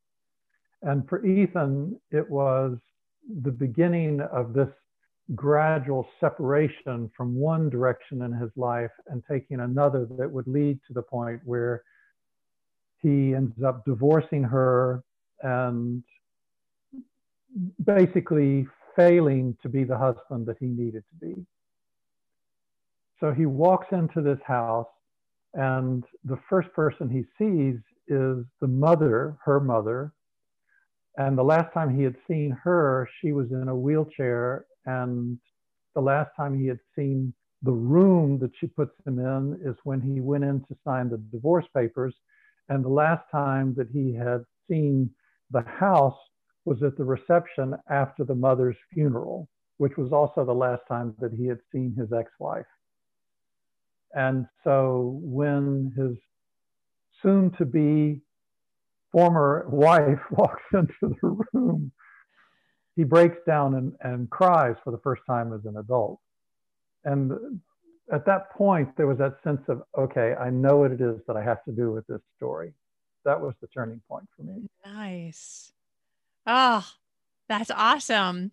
And 0.82 1.08
for 1.08 1.24
Ethan, 1.24 1.98
it 2.10 2.28
was 2.28 2.78
the 3.42 3.50
beginning 3.50 4.20
of 4.20 4.52
this 4.52 4.68
gradual 5.34 6.06
separation 6.20 7.10
from 7.16 7.34
one 7.34 7.70
direction 7.70 8.22
in 8.22 8.32
his 8.32 8.50
life 8.56 8.90
and 9.06 9.22
taking 9.30 9.60
another 9.60 10.06
that 10.18 10.30
would 10.30 10.46
lead 10.46 10.78
to 10.86 10.92
the 10.92 11.02
point 11.02 11.40
where 11.44 11.82
he 13.00 13.34
ends 13.34 13.62
up 13.62 13.84
divorcing 13.84 14.42
her 14.42 15.02
and 15.42 16.02
basically 17.84 18.66
failing 18.96 19.56
to 19.62 19.68
be 19.68 19.84
the 19.84 19.96
husband 19.96 20.46
that 20.46 20.56
he 20.58 20.66
needed 20.66 21.04
to 21.10 21.26
be. 21.26 21.46
So 23.24 23.32
he 23.32 23.46
walks 23.46 23.86
into 23.90 24.20
this 24.20 24.40
house, 24.46 24.86
and 25.54 26.04
the 26.24 26.38
first 26.50 26.70
person 26.74 27.08
he 27.08 27.24
sees 27.38 27.76
is 28.06 28.44
the 28.60 28.68
mother, 28.68 29.38
her 29.42 29.60
mother. 29.60 30.12
And 31.16 31.38
the 31.38 31.42
last 31.42 31.72
time 31.72 31.96
he 31.96 32.02
had 32.02 32.16
seen 32.28 32.50
her, 32.50 33.08
she 33.22 33.32
was 33.32 33.50
in 33.50 33.68
a 33.68 33.74
wheelchair. 33.74 34.66
And 34.84 35.38
the 35.94 36.02
last 36.02 36.32
time 36.36 36.60
he 36.60 36.66
had 36.66 36.80
seen 36.94 37.32
the 37.62 37.72
room 37.72 38.38
that 38.40 38.50
she 38.60 38.66
puts 38.66 38.92
him 39.06 39.18
in 39.18 39.58
is 39.64 39.76
when 39.84 40.02
he 40.02 40.20
went 40.20 40.44
in 40.44 40.60
to 40.68 40.76
sign 40.84 41.08
the 41.08 41.16
divorce 41.32 41.66
papers. 41.74 42.14
And 42.68 42.84
the 42.84 42.90
last 42.90 43.24
time 43.32 43.72
that 43.78 43.88
he 43.90 44.12
had 44.12 44.44
seen 44.68 45.08
the 45.50 45.62
house 45.62 46.18
was 46.66 46.82
at 46.82 46.98
the 46.98 47.04
reception 47.04 47.74
after 47.88 48.22
the 48.22 48.34
mother's 48.34 48.76
funeral, 48.92 49.48
which 49.78 49.96
was 49.96 50.12
also 50.12 50.44
the 50.44 50.52
last 50.52 50.82
time 50.86 51.14
that 51.20 51.32
he 51.32 51.46
had 51.46 51.60
seen 51.72 51.94
his 51.96 52.12
ex 52.12 52.30
wife. 52.38 52.66
And 54.14 54.46
so 54.62 55.18
when 55.22 55.92
his 55.96 56.16
soon 57.22 57.50
to 57.52 57.64
be 57.64 58.22
former 59.12 59.66
wife 59.68 60.20
walks 60.30 60.62
into 60.72 61.16
the 61.20 61.44
room, 61.52 61.92
he 62.96 63.04
breaks 63.04 63.38
down 63.46 63.74
and, 63.74 63.92
and 64.00 64.30
cries 64.30 64.76
for 64.84 64.90
the 64.92 64.98
first 64.98 65.22
time 65.26 65.52
as 65.52 65.64
an 65.64 65.76
adult. 65.78 66.20
And 67.04 67.60
at 68.12 68.24
that 68.26 68.50
point, 68.50 68.96
there 68.96 69.06
was 69.06 69.18
that 69.18 69.36
sense 69.42 69.62
of, 69.68 69.82
okay, 69.98 70.34
I 70.34 70.50
know 70.50 70.78
what 70.78 70.92
it 70.92 71.00
is 71.00 71.20
that 71.26 71.36
I 71.36 71.42
have 71.42 71.64
to 71.64 71.72
do 71.72 71.92
with 71.92 72.06
this 72.06 72.20
story. 72.36 72.72
That 73.24 73.40
was 73.40 73.54
the 73.60 73.66
turning 73.68 74.00
point 74.08 74.26
for 74.36 74.42
me. 74.42 74.68
Nice. 74.84 75.72
Oh, 76.46 76.86
that's 77.48 77.70
awesome. 77.70 78.52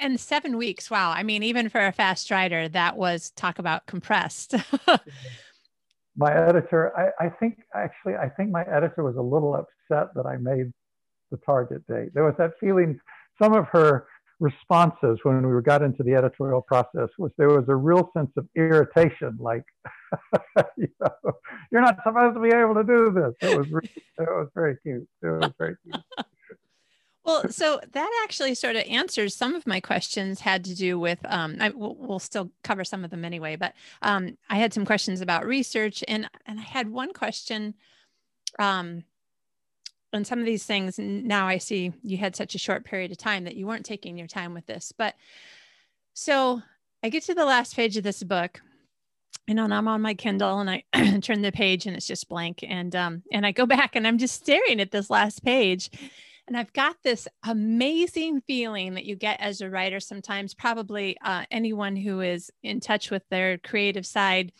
And 0.00 0.18
seven 0.18 0.56
weeks. 0.56 0.90
Wow. 0.90 1.10
I 1.10 1.22
mean, 1.22 1.42
even 1.42 1.68
for 1.68 1.84
a 1.84 1.92
fast 1.92 2.30
writer, 2.30 2.68
that 2.68 2.96
was 2.96 3.30
talk 3.30 3.58
about 3.58 3.86
compressed. 3.86 4.54
my 6.16 6.32
editor, 6.32 6.92
I, 6.96 7.26
I, 7.26 7.28
think 7.28 7.58
actually, 7.74 8.16
I 8.16 8.28
think 8.28 8.50
my 8.50 8.62
editor 8.62 9.04
was 9.04 9.16
a 9.16 9.22
little 9.22 9.54
upset 9.54 10.08
that 10.14 10.26
I 10.26 10.36
made 10.36 10.72
the 11.30 11.38
target 11.44 11.86
date. 11.86 12.14
There 12.14 12.24
was 12.24 12.34
that 12.38 12.52
feeling, 12.60 12.98
some 13.40 13.54
of 13.54 13.66
her 13.68 14.06
responses 14.40 15.18
when 15.22 15.48
we 15.48 15.62
got 15.62 15.82
into 15.82 16.02
the 16.02 16.14
editorial 16.14 16.62
process 16.62 17.08
was 17.18 17.30
there 17.38 17.48
was 17.48 17.68
a 17.68 17.74
real 17.74 18.10
sense 18.16 18.30
of 18.36 18.46
irritation, 18.56 19.36
like, 19.38 19.64
you 20.76 20.88
know, 21.00 21.32
you're 21.70 21.80
not 21.80 21.98
supposed 22.04 22.34
to 22.34 22.40
be 22.40 22.48
able 22.48 22.74
to 22.74 22.84
do 22.84 23.12
this. 23.12 23.50
It 23.50 23.56
was, 23.56 23.66
it 24.18 24.28
was 24.28 24.48
very 24.54 24.76
cute. 24.82 25.08
It 25.22 25.26
was 25.28 25.52
very 25.58 25.76
cute. 25.84 26.02
Well, 27.24 27.48
so 27.50 27.80
that 27.92 28.22
actually 28.24 28.54
sort 28.54 28.76
of 28.76 28.84
answers 28.88 29.34
some 29.34 29.54
of 29.54 29.66
my 29.66 29.80
questions 29.80 30.40
had 30.40 30.64
to 30.64 30.74
do 30.74 30.98
with, 30.98 31.18
um, 31.24 31.56
I, 31.60 31.70
we'll, 31.70 31.96
we'll 31.98 32.18
still 32.18 32.50
cover 32.62 32.84
some 32.84 33.04
of 33.04 33.10
them 33.10 33.24
anyway, 33.24 33.56
but 33.56 33.74
um, 34.02 34.36
I 34.48 34.56
had 34.56 34.72
some 34.72 34.84
questions 34.84 35.20
about 35.20 35.46
research 35.46 36.04
and, 36.06 36.28
and 36.46 36.58
I 36.58 36.62
had 36.62 36.90
one 36.90 37.12
question 37.12 37.74
um, 38.58 39.04
on 40.12 40.24
some 40.24 40.38
of 40.38 40.46
these 40.46 40.64
things. 40.64 40.98
Now 40.98 41.48
I 41.48 41.58
see 41.58 41.92
you 42.02 42.18
had 42.18 42.36
such 42.36 42.54
a 42.54 42.58
short 42.58 42.84
period 42.84 43.10
of 43.10 43.18
time 43.18 43.44
that 43.44 43.56
you 43.56 43.66
weren't 43.66 43.86
taking 43.86 44.16
your 44.16 44.28
time 44.28 44.54
with 44.54 44.66
this, 44.66 44.92
but 44.96 45.14
so 46.12 46.62
I 47.02 47.08
get 47.08 47.24
to 47.24 47.34
the 47.34 47.44
last 47.44 47.74
page 47.74 47.96
of 47.96 48.04
this 48.04 48.22
book 48.22 48.60
you 49.46 49.54
know, 49.54 49.64
and 49.64 49.74
I'm 49.74 49.88
on 49.88 50.00
my 50.00 50.14
Kindle 50.14 50.60
and 50.60 50.70
I 50.70 50.84
turn 51.20 51.42
the 51.42 51.52
page 51.52 51.86
and 51.86 51.94
it's 51.94 52.06
just 52.06 52.28
blank. 52.28 52.64
And 52.66 52.94
um, 52.96 53.22
and 53.30 53.44
I 53.44 53.52
go 53.52 53.66
back 53.66 53.94
and 53.94 54.06
I'm 54.06 54.18
just 54.18 54.36
staring 54.36 54.80
at 54.80 54.90
this 54.90 55.10
last 55.10 55.44
page. 55.44 55.90
And 56.46 56.56
I've 56.56 56.72
got 56.72 56.96
this 57.02 57.26
amazing 57.44 58.42
feeling 58.42 58.94
that 58.94 59.06
you 59.06 59.16
get 59.16 59.40
as 59.40 59.60
a 59.60 59.70
writer 59.70 59.98
sometimes, 59.98 60.54
probably 60.54 61.16
uh, 61.24 61.44
anyone 61.50 61.96
who 61.96 62.20
is 62.20 62.50
in 62.62 62.80
touch 62.80 63.10
with 63.10 63.22
their 63.30 63.58
creative 63.58 64.06
side. 64.06 64.52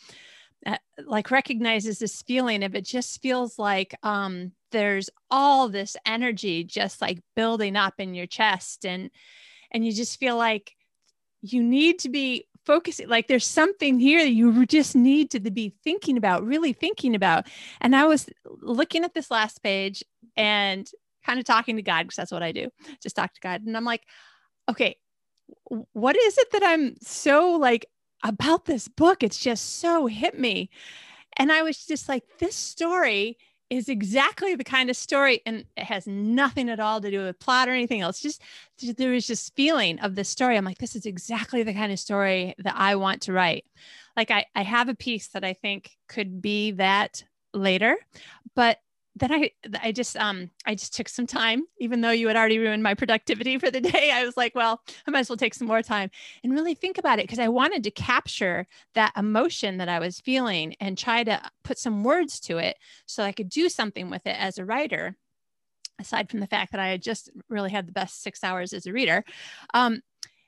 Uh, 0.65 0.77
like 1.05 1.29
recognizes 1.29 1.99
this 1.99 2.23
feeling 2.23 2.63
of 2.63 2.73
it 2.73 2.83
just 2.83 3.21
feels 3.21 3.59
like 3.59 3.93
um, 4.01 4.51
there's 4.71 5.11
all 5.29 5.69
this 5.69 5.95
energy 6.07 6.63
just 6.63 7.01
like 7.01 7.19
building 7.35 7.75
up 7.75 7.93
in 7.99 8.15
your 8.15 8.25
chest 8.25 8.83
and 8.83 9.11
and 9.71 9.85
you 9.85 9.93
just 9.93 10.19
feel 10.19 10.37
like 10.37 10.75
you 11.41 11.61
need 11.61 11.99
to 11.99 12.09
be 12.09 12.47
focusing 12.65 13.07
like 13.07 13.27
there's 13.27 13.45
something 13.45 13.99
here 13.99 14.23
that 14.23 14.31
you 14.31 14.65
just 14.65 14.95
need 14.95 15.29
to 15.29 15.39
be 15.39 15.75
thinking 15.83 16.17
about 16.17 16.43
really 16.43 16.73
thinking 16.73 17.13
about 17.13 17.45
and 17.79 17.95
i 17.95 18.05
was 18.05 18.27
looking 18.61 19.03
at 19.03 19.13
this 19.13 19.29
last 19.29 19.61
page 19.61 20.03
and 20.35 20.89
kind 21.25 21.39
of 21.39 21.45
talking 21.45 21.75
to 21.75 21.81
God 21.81 22.03
because 22.03 22.15
that's 22.15 22.31
what 22.31 22.43
I 22.43 22.51
do. 22.51 22.69
Just 23.01 23.15
talk 23.15 23.33
to 23.33 23.41
God. 23.41 23.63
And 23.63 23.75
I'm 23.75 23.85
like, 23.85 24.03
okay, 24.69 24.97
what 25.93 26.15
is 26.15 26.37
it 26.37 26.51
that 26.51 26.63
I'm 26.63 26.95
so 27.01 27.51
like 27.51 27.85
about 28.23 28.65
this 28.65 28.87
book? 28.87 29.23
It's 29.23 29.39
just 29.39 29.79
so 29.79 30.07
hit 30.07 30.39
me. 30.39 30.69
And 31.37 31.51
I 31.51 31.63
was 31.63 31.85
just 31.85 32.07
like, 32.07 32.23
this 32.39 32.55
story 32.55 33.37
is 33.69 33.89
exactly 33.89 34.55
the 34.55 34.63
kind 34.63 34.89
of 34.91 34.95
story, 34.95 35.41
and 35.45 35.65
it 35.75 35.83
has 35.83 36.05
nothing 36.05 36.69
at 36.69 36.79
all 36.79 37.01
to 37.01 37.09
do 37.09 37.23
with 37.23 37.39
plot 37.39 37.67
or 37.67 37.71
anything 37.71 38.01
else. 38.01 38.21
Just 38.21 38.41
there 38.79 39.11
was 39.11 39.25
just 39.25 39.55
feeling 39.55 39.99
of 39.99 40.15
the 40.15 40.23
story. 40.23 40.55
I'm 40.55 40.65
like, 40.65 40.77
this 40.77 40.95
is 40.95 41.05
exactly 41.05 41.63
the 41.63 41.73
kind 41.73 41.91
of 41.91 41.99
story 41.99 42.53
that 42.59 42.75
I 42.77 42.95
want 42.95 43.23
to 43.23 43.33
write. 43.33 43.65
Like 44.15 44.29
I, 44.29 44.45
I 44.55 44.61
have 44.61 44.87
a 44.87 44.95
piece 44.95 45.29
that 45.29 45.43
I 45.43 45.53
think 45.53 45.97
could 46.07 46.41
be 46.41 46.71
that 46.71 47.23
later, 47.53 47.97
but 48.55 48.77
then 49.15 49.31
I 49.31 49.51
I 49.81 49.91
just 49.91 50.17
um 50.17 50.49
I 50.65 50.75
just 50.75 50.95
took 50.95 51.07
some 51.07 51.25
time, 51.25 51.63
even 51.79 52.01
though 52.01 52.11
you 52.11 52.27
had 52.27 52.35
already 52.35 52.59
ruined 52.59 52.83
my 52.83 52.93
productivity 52.93 53.57
for 53.57 53.71
the 53.71 53.81
day. 53.81 54.11
I 54.11 54.25
was 54.25 54.35
like, 54.35 54.53
well, 54.55 54.81
I 55.07 55.11
might 55.11 55.21
as 55.21 55.29
well 55.29 55.37
take 55.37 55.53
some 55.53 55.67
more 55.67 55.81
time 55.81 56.11
and 56.43 56.53
really 56.53 56.75
think 56.75 56.97
about 56.97 57.19
it 57.19 57.23
because 57.23 57.39
I 57.39 57.47
wanted 57.47 57.83
to 57.85 57.91
capture 57.91 58.67
that 58.93 59.13
emotion 59.15 59.77
that 59.77 59.89
I 59.89 59.99
was 59.99 60.19
feeling 60.19 60.75
and 60.79 60.97
try 60.97 61.23
to 61.23 61.41
put 61.63 61.77
some 61.77 62.03
words 62.03 62.39
to 62.41 62.57
it 62.57 62.77
so 63.05 63.23
I 63.23 63.31
could 63.31 63.49
do 63.49 63.69
something 63.69 64.09
with 64.09 64.25
it 64.27 64.35
as 64.37 64.57
a 64.57 64.65
writer. 64.65 65.15
Aside 65.97 66.29
from 66.29 66.41
the 66.41 66.47
fact 66.47 66.73
that 66.73 66.81
I 66.81 66.89
had 66.89 67.01
just 67.01 67.29
really 67.47 67.71
had 67.71 67.87
the 67.87 67.93
best 67.93 68.21
six 68.21 68.43
hours 68.43 68.73
as 68.73 68.85
a 68.85 68.91
reader. 68.91 69.23
Um, 69.73 70.01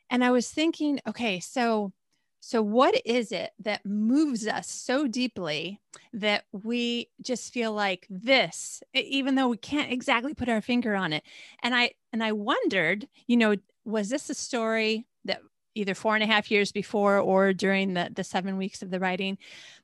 and 0.09 0.23
I 0.23 0.31
was 0.31 0.49
thinking, 0.49 0.99
okay, 1.07 1.39
so 1.39 1.93
so, 2.39 2.61
what 2.61 2.99
is 3.05 3.31
it 3.31 3.51
that 3.59 3.85
moves 3.85 4.47
us 4.47 4.69
so 4.69 5.07
deeply 5.07 5.81
that 6.13 6.45
we 6.51 7.09
just 7.21 7.51
feel 7.51 7.73
like 7.73 8.07
this, 8.09 8.81
even 8.93 9.35
though 9.35 9.49
we 9.49 9.57
can't 9.57 9.91
exactly 9.91 10.33
put 10.33 10.49
our 10.49 10.61
finger 10.61 10.95
on 10.95 11.13
it? 11.13 11.23
And 11.63 11.75
I 11.75 11.91
and 12.13 12.23
I 12.23 12.31
wondered, 12.31 13.07
you 13.25 13.37
know, 13.37 13.55
was 13.85 14.09
this 14.09 14.29
a 14.29 14.33
story 14.33 15.05
that 15.25 15.41
either 15.75 15.95
four 15.95 16.15
and 16.15 16.23
a 16.23 16.27
half 16.27 16.51
years 16.51 16.71
before 16.71 17.17
or 17.17 17.53
during 17.53 17.93
the 17.93 18.11
the 18.13 18.23
seven 18.23 18.57
weeks 18.57 18.81
of 18.81 18.91
the 18.91 18.99
writing 18.99 19.37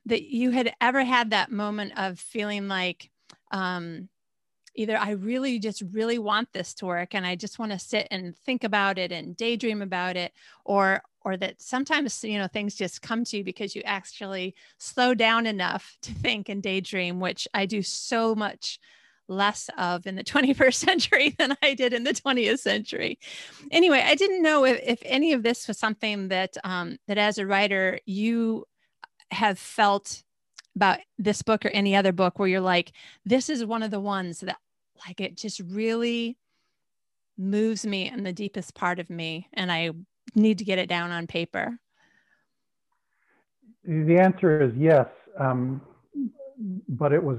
that 0.06 0.22
you 0.22 0.50
had 0.50 0.72
ever 0.80 1.04
had 1.04 1.30
that 1.30 1.50
moment 1.50 1.92
of 1.96 2.18
feeling 2.18 2.68
like 2.68 3.10
um, 3.50 4.08
either 4.74 4.96
I 4.96 5.10
really 5.10 5.58
just 5.58 5.82
really 5.92 6.18
want 6.18 6.52
this 6.52 6.74
to 6.74 6.86
work 6.86 7.14
and 7.14 7.26
I 7.26 7.36
just 7.36 7.58
want 7.58 7.72
to 7.72 7.78
sit 7.78 8.08
and 8.10 8.36
think 8.36 8.64
about 8.64 8.98
it 8.98 9.12
and 9.12 9.36
daydream 9.36 9.82
about 9.82 10.16
it 10.16 10.32
or 10.64 11.02
or 11.22 11.36
that 11.38 11.60
sometimes 11.60 12.22
you 12.24 12.38
know 12.38 12.46
things 12.46 12.74
just 12.74 13.02
come 13.02 13.24
to 13.24 13.38
you 13.38 13.44
because 13.44 13.74
you 13.74 13.82
actually 13.84 14.54
slow 14.78 15.14
down 15.14 15.46
enough 15.46 15.96
to 16.02 16.12
think 16.12 16.48
and 16.48 16.62
daydream 16.62 17.20
which 17.20 17.48
I 17.54 17.66
do 17.66 17.82
so 17.82 18.34
much 18.34 18.78
less 19.28 19.70
of 19.78 20.06
in 20.06 20.16
the 20.16 20.24
21st 20.24 20.74
century 20.74 21.34
than 21.38 21.56
I 21.62 21.74
did 21.74 21.92
in 21.92 22.04
the 22.04 22.12
20th 22.12 22.58
century. 22.58 23.18
Anyway, 23.70 24.02
I 24.04 24.14
didn't 24.14 24.42
know 24.42 24.64
if, 24.64 24.80
if 24.84 25.02
any 25.04 25.32
of 25.32 25.42
this 25.42 25.66
was 25.66 25.78
something 25.78 26.28
that 26.28 26.56
um, 26.62 26.98
that 27.08 27.18
as 27.18 27.38
a 27.38 27.46
writer 27.46 27.98
you 28.04 28.66
have 29.30 29.58
felt 29.58 30.22
about 30.76 30.98
this 31.18 31.42
book 31.42 31.64
or 31.64 31.68
any 31.68 31.94
other 31.94 32.12
book 32.12 32.38
where 32.38 32.48
you're 32.48 32.60
like, 32.60 32.92
this 33.24 33.48
is 33.48 33.64
one 33.64 33.82
of 33.82 33.90
the 33.90 34.00
ones 34.00 34.40
that 34.40 34.58
like 35.06 35.20
it 35.20 35.36
just 35.36 35.60
really 35.60 36.36
moves 37.36 37.84
me 37.84 38.08
in 38.08 38.22
the 38.22 38.32
deepest 38.32 38.74
part 38.74 38.98
of 38.98 39.10
me 39.10 39.48
and 39.54 39.70
I 39.70 39.90
need 40.34 40.58
to 40.58 40.64
get 40.64 40.78
it 40.78 40.88
down 40.88 41.10
on 41.10 41.26
paper? 41.26 41.78
The 43.84 44.18
answer 44.18 44.62
is 44.62 44.72
yes. 44.76 45.06
Um, 45.38 45.80
but 46.88 47.12
it 47.12 47.22
was 47.22 47.38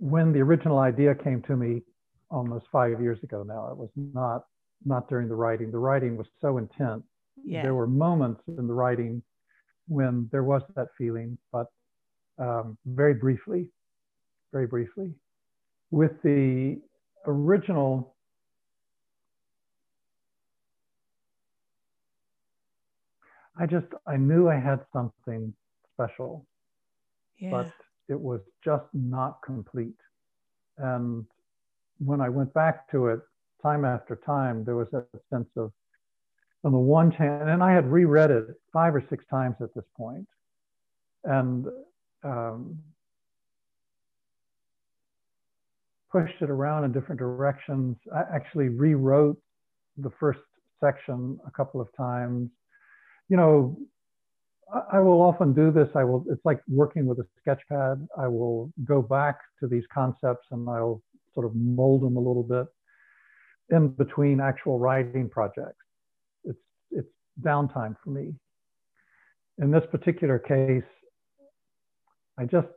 when 0.00 0.32
the 0.32 0.40
original 0.40 0.78
idea 0.78 1.14
came 1.14 1.42
to 1.42 1.56
me 1.56 1.82
almost 2.30 2.66
five 2.72 3.00
years 3.00 3.22
ago 3.22 3.42
now. 3.42 3.68
It 3.70 3.76
was 3.76 3.90
not 3.94 4.46
not 4.84 5.08
during 5.08 5.28
the 5.28 5.34
writing. 5.34 5.70
The 5.70 5.78
writing 5.78 6.16
was 6.16 6.26
so 6.40 6.58
intense. 6.58 7.04
Yeah. 7.44 7.62
There 7.62 7.74
were 7.74 7.86
moments 7.86 8.42
in 8.48 8.66
the 8.66 8.72
writing 8.72 9.22
when 9.86 10.28
there 10.32 10.42
was 10.42 10.62
that 10.74 10.88
feeling, 10.98 11.38
but 11.52 11.66
um, 12.38 12.76
very 12.86 13.14
briefly, 13.14 13.68
very 14.52 14.66
briefly. 14.66 15.12
With 15.92 16.20
the 16.22 16.80
original 17.26 18.12
I 23.58 23.66
just 23.66 23.86
I 24.06 24.16
knew 24.16 24.48
I 24.48 24.56
had 24.56 24.80
something 24.92 25.52
special, 25.94 26.46
yeah. 27.38 27.50
but 27.50 27.72
it 28.08 28.18
was 28.18 28.40
just 28.64 28.86
not 28.94 29.40
complete. 29.44 30.00
And 30.78 31.26
when 31.98 32.20
I 32.20 32.28
went 32.28 32.52
back 32.54 32.90
to 32.90 33.08
it 33.08 33.20
time 33.62 33.84
after 33.84 34.16
time, 34.16 34.64
there 34.64 34.74
was 34.74 34.88
a 34.94 35.04
sense 35.30 35.48
of 35.56 35.70
on 36.64 36.72
the 36.72 36.78
one 36.78 37.10
hand, 37.10 37.50
and 37.50 37.62
I 37.62 37.72
had 37.72 37.86
reread 37.86 38.30
it 38.30 38.46
five 38.72 38.94
or 38.94 39.04
six 39.10 39.24
times 39.26 39.56
at 39.60 39.74
this 39.74 39.84
point, 39.96 40.26
and 41.24 41.66
um, 42.24 42.78
pushed 46.12 46.42
it 46.42 46.50
around 46.50 46.84
in 46.84 46.92
different 46.92 47.18
directions. 47.18 47.96
I 48.14 48.22
actually 48.34 48.68
rewrote 48.68 49.38
the 49.96 50.10
first 50.20 50.40
section 50.78 51.38
a 51.46 51.50
couple 51.50 51.80
of 51.80 51.88
times. 51.96 52.50
You 53.28 53.36
know, 53.38 53.78
I, 54.72 54.98
I 54.98 55.00
will 55.00 55.22
often 55.22 55.54
do 55.54 55.70
this. 55.70 55.88
I 55.94 56.04
will, 56.04 56.24
it's 56.28 56.44
like 56.44 56.60
working 56.68 57.06
with 57.06 57.18
a 57.18 57.26
sketch 57.40 57.62
pad. 57.68 58.06
I 58.18 58.28
will 58.28 58.72
go 58.84 59.00
back 59.00 59.38
to 59.60 59.66
these 59.66 59.84
concepts 59.92 60.46
and 60.50 60.68
I'll 60.68 61.02
sort 61.34 61.46
of 61.46 61.54
mold 61.54 62.02
them 62.02 62.16
a 62.16 62.20
little 62.20 62.42
bit 62.42 62.66
in 63.70 63.88
between 63.88 64.40
actual 64.40 64.78
writing 64.78 65.30
projects. 65.30 65.84
It's, 66.44 66.58
it's 66.90 67.08
downtime 67.40 67.96
for 68.04 68.10
me. 68.10 68.34
In 69.58 69.70
this 69.70 69.84
particular 69.90 70.38
case, 70.38 70.82
I 72.38 72.44
just 72.44 72.68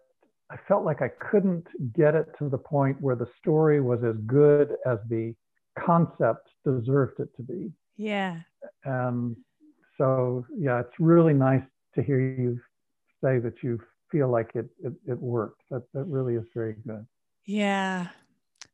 I 0.56 0.68
felt 0.70 0.86
like 0.86 1.02
I 1.02 1.10
couldn't 1.10 1.68
get 1.94 2.16
it 2.16 2.28
to 2.40 2.48
the 2.48 2.58
point 2.58 3.02
where 3.02 3.18
the 3.18 3.28
story 3.38 3.82
was 3.82 4.00
as 4.06 4.16
good 4.26 4.76
as 4.86 5.00
the 5.10 5.36
concept 5.78 6.48
deserved 6.64 7.20
it 7.20 7.28
to 7.36 7.44
be. 7.44 7.74
Yeah. 7.98 8.40
And 8.86 9.36
so, 9.98 10.46
yeah, 10.58 10.80
it's 10.80 10.98
really 10.98 11.34
nice 11.34 11.64
to 11.96 12.02
hear 12.02 12.22
you 12.22 12.58
say 13.22 13.40
that 13.40 13.56
you 13.64 13.82
feel 14.10 14.30
like 14.30 14.52
it 14.56 14.68
it, 14.82 14.94
it 15.06 15.20
worked. 15.20 15.62
That 15.72 15.84
that 15.94 16.06
really 16.06 16.36
is 16.36 16.46
very 16.54 16.76
good. 16.88 17.06
Yeah. 17.44 18.08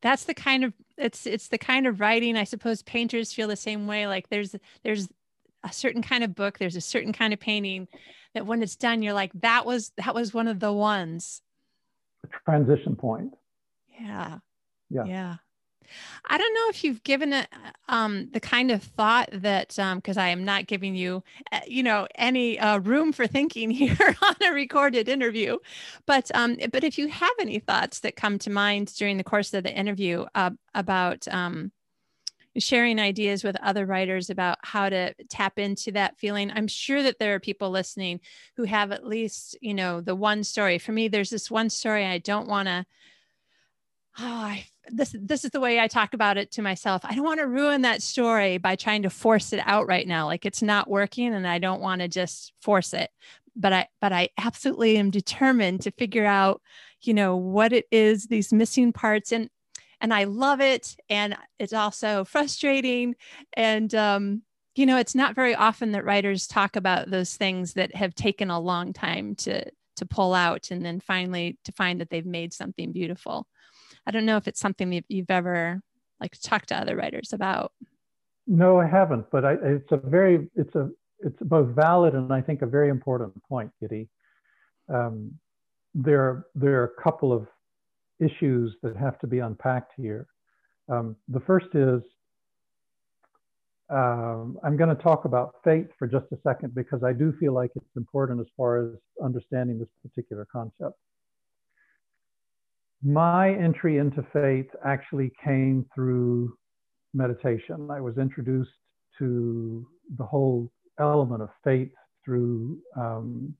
That's 0.03 0.25
the 0.25 0.35
kind 0.35 0.63
of 0.63 0.73
it's 0.97 1.25
it's 1.25 1.47
the 1.47 1.57
kind 1.57 1.87
of 1.87 1.99
writing 1.99 2.37
I 2.37 2.43
suppose 2.43 2.83
painters 2.83 3.33
feel 3.33 3.47
the 3.47 3.55
same 3.55 3.87
way. 3.87 4.05
Like 4.05 4.29
there's 4.29 4.55
there's 4.83 5.09
a 5.63 5.73
certain 5.73 6.03
kind 6.03 6.23
of 6.23 6.35
book, 6.35 6.59
there's 6.59 6.75
a 6.75 6.81
certain 6.81 7.11
kind 7.11 7.33
of 7.33 7.39
painting 7.39 7.87
that 8.35 8.45
when 8.45 8.61
it's 8.61 8.75
done, 8.75 9.01
you're 9.01 9.13
like, 9.13 9.31
that 9.41 9.65
was 9.65 9.91
that 9.97 10.13
was 10.13 10.31
one 10.31 10.47
of 10.47 10.59
the 10.59 10.71
ones. 10.71 11.41
Transition 12.45 12.95
point. 12.95 13.33
Yeah. 13.99 14.37
Yeah. 14.89 15.05
Yeah. 15.05 15.35
I 16.25 16.37
don't 16.37 16.53
know 16.53 16.69
if 16.69 16.83
you've 16.83 17.03
given 17.03 17.33
it 17.33 17.47
um, 17.89 18.29
the 18.31 18.39
kind 18.39 18.71
of 18.71 18.81
thought 18.81 19.29
that, 19.33 19.69
because 19.69 20.17
um, 20.17 20.23
I 20.23 20.29
am 20.29 20.45
not 20.45 20.67
giving 20.67 20.95
you, 20.95 21.23
uh, 21.51 21.59
you 21.67 21.83
know, 21.83 22.07
any 22.15 22.57
uh, 22.59 22.79
room 22.79 23.11
for 23.11 23.27
thinking 23.27 23.71
here 23.71 24.15
on 24.21 24.35
a 24.41 24.53
recorded 24.53 25.09
interview, 25.09 25.57
but 26.05 26.31
um, 26.33 26.57
but 26.71 26.83
if 26.83 26.97
you 26.97 27.07
have 27.09 27.33
any 27.39 27.59
thoughts 27.59 27.99
that 28.01 28.15
come 28.15 28.39
to 28.39 28.49
mind 28.49 28.93
during 28.95 29.17
the 29.17 29.23
course 29.23 29.53
of 29.53 29.63
the 29.63 29.75
interview 29.75 30.25
uh, 30.35 30.51
about 30.73 31.27
um, 31.27 31.71
sharing 32.57 32.99
ideas 32.99 33.43
with 33.43 33.55
other 33.61 33.85
writers 33.85 34.29
about 34.29 34.57
how 34.61 34.89
to 34.89 35.13
tap 35.29 35.57
into 35.57 35.91
that 35.91 36.17
feeling 36.17 36.51
i'm 36.51 36.67
sure 36.67 37.01
that 37.01 37.19
there 37.19 37.33
are 37.33 37.39
people 37.39 37.69
listening 37.69 38.19
who 38.55 38.63
have 38.63 38.91
at 38.91 39.05
least 39.05 39.57
you 39.61 39.73
know 39.73 40.01
the 40.01 40.15
one 40.15 40.43
story 40.43 40.77
for 40.77 40.91
me 40.91 41.07
there's 41.07 41.29
this 41.29 41.49
one 41.49 41.69
story 41.69 42.05
i 42.05 42.17
don't 42.17 42.47
want 42.47 42.67
to 42.67 42.85
oh, 44.19 44.23
I, 44.23 44.65
this 44.89 45.15
this 45.19 45.45
is 45.45 45.51
the 45.51 45.59
way 45.59 45.79
I 45.79 45.87
talk 45.87 46.13
about 46.13 46.37
it 46.37 46.51
to 46.53 46.61
myself. 46.61 47.03
I 47.05 47.15
don't 47.15 47.25
want 47.25 47.39
to 47.39 47.47
ruin 47.47 47.81
that 47.81 48.01
story 48.01 48.57
by 48.57 48.75
trying 48.75 49.03
to 49.03 49.09
force 49.09 49.53
it 49.53 49.61
out 49.65 49.87
right 49.87 50.07
now. 50.07 50.25
Like 50.25 50.45
it's 50.45 50.61
not 50.61 50.89
working, 50.89 51.33
and 51.33 51.47
I 51.47 51.59
don't 51.59 51.81
want 51.81 52.01
to 52.01 52.07
just 52.07 52.53
force 52.61 52.93
it. 52.93 53.09
But 53.55 53.73
I 53.73 53.87
but 53.99 54.13
I 54.13 54.29
absolutely 54.37 54.97
am 54.97 55.11
determined 55.11 55.81
to 55.81 55.91
figure 55.91 56.25
out, 56.25 56.61
you 57.01 57.13
know, 57.13 57.35
what 57.35 57.73
it 57.73 57.85
is 57.91 58.27
these 58.27 58.51
missing 58.53 58.91
parts 58.93 59.31
and 59.31 59.49
and 60.01 60.13
I 60.13 60.25
love 60.25 60.59
it. 60.59 60.95
And 61.09 61.37
it's 61.59 61.73
also 61.73 62.25
frustrating. 62.25 63.15
And, 63.53 63.93
um, 63.95 64.41
you 64.75 64.85
know, 64.85 64.97
it's 64.97 65.15
not 65.15 65.35
very 65.35 65.53
often 65.53 65.91
that 65.91 66.03
writers 66.03 66.47
talk 66.47 66.75
about 66.75 67.11
those 67.11 67.35
things 67.35 67.73
that 67.73 67.95
have 67.95 68.15
taken 68.15 68.49
a 68.49 68.59
long 68.59 68.93
time 68.93 69.35
to, 69.35 69.63
to 69.97 70.05
pull 70.05 70.33
out 70.33 70.71
and 70.71 70.83
then 70.83 70.99
finally 70.99 71.57
to 71.65 71.71
find 71.71 72.01
that 72.01 72.09
they've 72.09 72.25
made 72.25 72.51
something 72.51 72.91
beautiful. 72.91 73.47
I 74.05 74.11
don't 74.11 74.25
know 74.25 74.37
if 74.37 74.47
it's 74.47 74.59
something 74.59 74.89
that 74.89 75.05
you've 75.07 75.29
ever 75.29 75.81
like 76.19 76.39
talked 76.41 76.69
to 76.69 76.75
other 76.75 76.95
writers 76.95 77.33
about. 77.33 77.71
No, 78.47 78.79
I 78.79 78.87
haven't, 78.87 79.29
but 79.31 79.45
I, 79.45 79.53
it's 79.61 79.91
a 79.91 79.97
very, 79.97 80.49
it's 80.55 80.73
a, 80.75 80.89
it's 81.19 81.37
both 81.41 81.75
valid 81.75 82.15
and 82.15 82.33
I 82.33 82.41
think 82.41 82.63
a 82.63 82.65
very 82.65 82.89
important 82.89 83.33
point, 83.43 83.71
Kitty. 83.79 84.09
Um, 84.91 85.33
there, 85.93 86.47
there 86.55 86.81
are 86.81 86.85
a 86.85 87.01
couple 87.01 87.31
of 87.31 87.47
issues 88.21 88.75
that 88.83 88.95
have 88.95 89.19
to 89.19 89.27
be 89.27 89.39
unpacked 89.39 89.93
here. 89.97 90.27
Um, 90.89 91.15
the 91.27 91.39
first 91.41 91.67
is 91.73 92.01
um, 93.89 94.57
I'm 94.63 94.77
going 94.77 94.95
to 94.95 95.03
talk 95.03 95.25
about 95.25 95.55
faith 95.65 95.87
for 95.99 96.07
just 96.07 96.25
a 96.31 96.37
second 96.43 96.73
because 96.73 97.03
I 97.03 97.11
do 97.11 97.33
feel 97.39 97.53
like 97.53 97.71
it's 97.75 97.97
important 97.97 98.39
as 98.39 98.47
far 98.55 98.77
as 98.77 98.95
understanding 99.21 99.79
this 99.79 99.89
particular 100.01 100.47
concept. 100.49 100.97
My 103.03 103.49
entry 103.49 103.97
into 103.97 104.25
faith 104.31 104.67
actually 104.85 105.31
came 105.43 105.85
through 105.93 106.55
meditation. 107.13 107.89
I 107.91 107.99
was 107.99 108.17
introduced 108.17 108.69
to 109.19 109.85
the 110.17 110.23
whole 110.23 110.71
element 110.99 111.41
of 111.41 111.49
faith 111.63 111.91
through 112.23 112.77
um, 112.97 113.53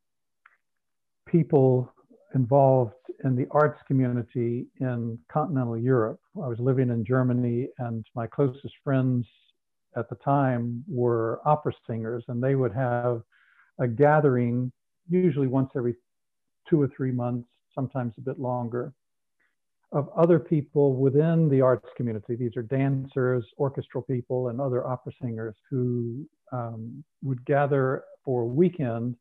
people 1.27 1.91
involved 2.35 2.93
in 3.23 3.35
the 3.35 3.47
arts 3.51 3.79
community 3.87 4.65
in 4.79 5.17
continental 5.31 5.77
Europe. 5.77 6.19
I 6.43 6.47
was 6.47 6.59
living 6.59 6.89
in 6.89 7.05
Germany, 7.05 7.67
and 7.79 8.05
my 8.15 8.27
closest 8.27 8.73
friends 8.83 9.25
at 9.95 10.09
the 10.09 10.15
time 10.15 10.83
were 10.87 11.41
opera 11.45 11.73
singers, 11.87 12.23
and 12.27 12.41
they 12.41 12.55
would 12.55 12.73
have 12.73 13.21
a 13.79 13.87
gathering, 13.87 14.71
usually 15.09 15.47
once 15.47 15.71
every 15.75 15.95
two 16.69 16.81
or 16.81 16.89
three 16.95 17.11
months, 17.11 17.47
sometimes 17.75 18.13
a 18.17 18.21
bit 18.21 18.39
longer, 18.39 18.93
of 19.91 20.09
other 20.15 20.39
people 20.39 20.95
within 20.95 21.49
the 21.49 21.59
arts 21.59 21.89
community. 21.97 22.35
These 22.35 22.55
are 22.55 22.63
dancers, 22.63 23.45
orchestral 23.57 24.03
people, 24.03 24.47
and 24.47 24.61
other 24.61 24.87
opera 24.87 25.11
singers 25.21 25.55
who 25.69 26.25
um, 26.53 27.03
would 27.23 27.45
gather 27.45 28.03
for 28.23 28.43
a 28.43 28.45
weekend, 28.45 29.15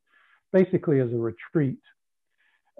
basically 0.53 1.01
as 1.01 1.11
a 1.11 1.17
retreat 1.17 1.79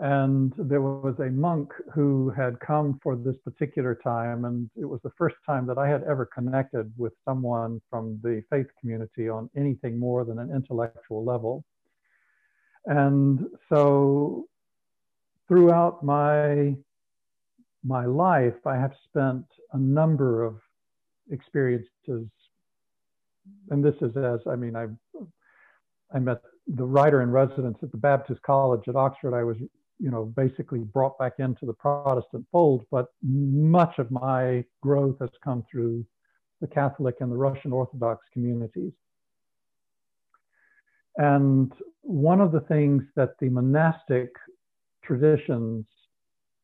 and 0.02 0.52
there 0.58 0.82
was 0.82 1.14
a 1.20 1.30
monk 1.30 1.72
who 1.94 2.32
had 2.32 2.60
come 2.60 3.00
for 3.04 3.16
this 3.16 3.36
particular 3.46 3.94
time, 3.94 4.46
and 4.46 4.68
it 4.76 4.86
was 4.86 5.00
the 5.04 5.12
first 5.16 5.36
time 5.46 5.68
that 5.68 5.78
I 5.78 5.88
had 5.88 6.02
ever 6.04 6.26
connected 6.26 6.92
with 6.98 7.14
someone 7.24 7.80
from 7.88 8.20
the 8.24 8.44
faith 8.50 8.66
community 8.80 9.30
on 9.30 9.48
anything 9.56 10.00
more 10.00 10.26
than 10.26 10.40
an 10.40 10.50
intellectual 10.50 11.24
level. 11.24 11.64
And 12.88 13.46
so 13.70 14.48
throughout 15.48 16.04
my 16.04 16.76
my 17.84 18.06
life, 18.06 18.66
I 18.66 18.78
have 18.78 18.94
spent 19.08 19.46
a 19.74 19.78
number 19.78 20.44
of 20.44 20.56
experiences, 21.30 22.28
and 23.70 23.86
this 23.86 23.96
is 24.02 24.18
as 24.18 24.40
I 24.48 24.56
mean, 24.56 24.76
I 24.76 24.88
I 26.12 26.18
met 26.18 26.42
the 26.66 26.86
writer 26.86 27.22
in 27.22 27.30
residence 27.30 27.78
at 27.84 27.92
the 27.92 27.98
Baptist 27.98 28.42
College 28.42 28.88
at 28.88 28.96
Oxford. 28.96 29.36
I 29.36 29.44
was 29.44 29.58
you 30.02 30.10
know, 30.10 30.26
basically 30.26 30.80
brought 30.80 31.18
back 31.20 31.34
into 31.40 31.66
the 31.66 31.74
Protestant 31.74 32.46
fold, 32.52 32.86
but 32.90 33.08
much 33.22 34.00
of 34.00 34.10
my 34.10 34.66
growth 34.82 35.18
has 35.20 35.30
come 35.44 35.64
through 35.70 36.04
the 36.60 36.68
Catholic 36.68 37.18
and 37.20 37.32
the 37.32 37.38
Russian 37.38 37.72
Orthodox 37.72 38.26
communities. 38.34 38.94
And 41.18 41.72
one 42.02 42.42
of 42.42 42.52
the 42.52 42.62
things 42.62 43.04
that 43.16 43.38
the 43.40 43.50
monastic 43.50 44.32
traditions, 45.04 45.86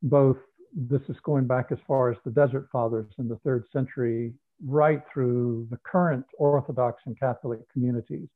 both 0.02 0.38
this 0.76 1.02
is 1.10 1.18
going 1.24 1.46
back 1.46 1.68
as 1.72 1.78
far 1.88 2.12
as 2.12 2.18
the 2.26 2.32
Desert 2.32 2.70
Fathers 2.72 3.12
in 3.20 3.28
the 3.28 3.38
third 3.38 3.66
century, 3.72 4.34
right 4.66 5.04
through 5.14 5.68
the 5.70 5.78
current 5.84 6.26
Orthodox 6.40 7.04
and 7.06 7.20
Catholic 7.20 7.60
communities, 7.72 8.30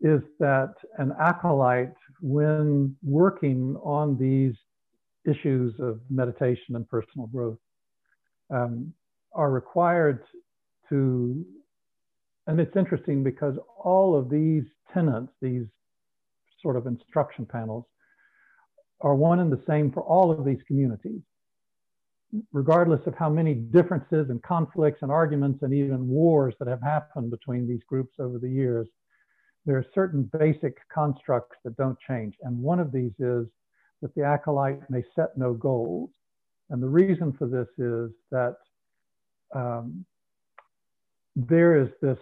is 0.00 0.20
that 0.38 0.74
an 0.98 1.12
acolyte, 1.20 1.94
when 2.20 2.96
working 3.02 3.76
on 3.82 4.18
these 4.18 4.54
issues 5.24 5.74
of 5.80 6.00
meditation 6.10 6.76
and 6.76 6.88
personal 6.88 7.26
growth, 7.28 7.58
um, 8.50 8.92
are 9.32 9.50
required 9.50 10.22
to, 10.88 11.44
and 12.46 12.60
it's 12.60 12.76
interesting 12.76 13.22
because 13.22 13.56
all 13.82 14.16
of 14.16 14.30
these 14.30 14.64
tenets, 14.92 15.32
these 15.40 15.66
sort 16.62 16.76
of 16.76 16.86
instruction 16.86 17.44
panels, 17.46 17.84
are 19.00 19.14
one 19.14 19.40
and 19.40 19.52
the 19.52 19.62
same 19.66 19.90
for 19.90 20.02
all 20.02 20.30
of 20.30 20.44
these 20.44 20.60
communities, 20.66 21.20
regardless 22.52 23.06
of 23.06 23.14
how 23.14 23.28
many 23.28 23.54
differences 23.54 24.30
and 24.30 24.42
conflicts 24.42 25.02
and 25.02 25.10
arguments 25.10 25.62
and 25.62 25.74
even 25.74 26.08
wars 26.08 26.54
that 26.58 26.68
have 26.68 26.82
happened 26.82 27.30
between 27.30 27.68
these 27.68 27.82
groups 27.88 28.14
over 28.18 28.38
the 28.38 28.48
years 28.48 28.88
there 29.66 29.76
are 29.76 29.86
certain 29.94 30.30
basic 30.38 30.76
constructs 30.88 31.56
that 31.64 31.76
don't 31.76 31.98
change. 32.08 32.34
And 32.42 32.56
one 32.62 32.78
of 32.78 32.92
these 32.92 33.12
is 33.18 33.46
that 34.00 34.14
the 34.14 34.22
acolyte 34.22 34.88
may 34.88 35.02
set 35.14 35.36
no 35.36 35.52
goals. 35.52 36.10
And 36.70 36.80
the 36.80 36.88
reason 36.88 37.32
for 37.32 37.46
this 37.48 37.68
is 37.76 38.12
that 38.30 38.56
um, 39.54 40.04
there 41.34 41.80
is 41.80 41.88
this 42.00 42.18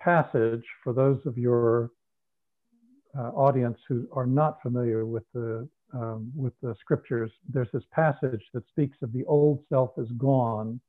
passage 0.00 0.64
for 0.82 0.92
those 0.92 1.20
of 1.24 1.38
your 1.38 1.90
uh, 3.16 3.30
audience 3.30 3.78
who 3.88 4.08
are 4.12 4.26
not 4.26 4.60
familiar 4.62 5.06
with 5.06 5.24
the 5.34 5.68
um, 5.92 6.30
with 6.36 6.52
the 6.62 6.74
scriptures. 6.78 7.32
There's 7.48 7.70
this 7.72 7.82
passage 7.90 8.44
that 8.54 8.62
speaks 8.68 8.98
of 9.02 9.12
the 9.12 9.24
old 9.24 9.64
self 9.68 9.90
is 9.98 10.10
gone, 10.12 10.80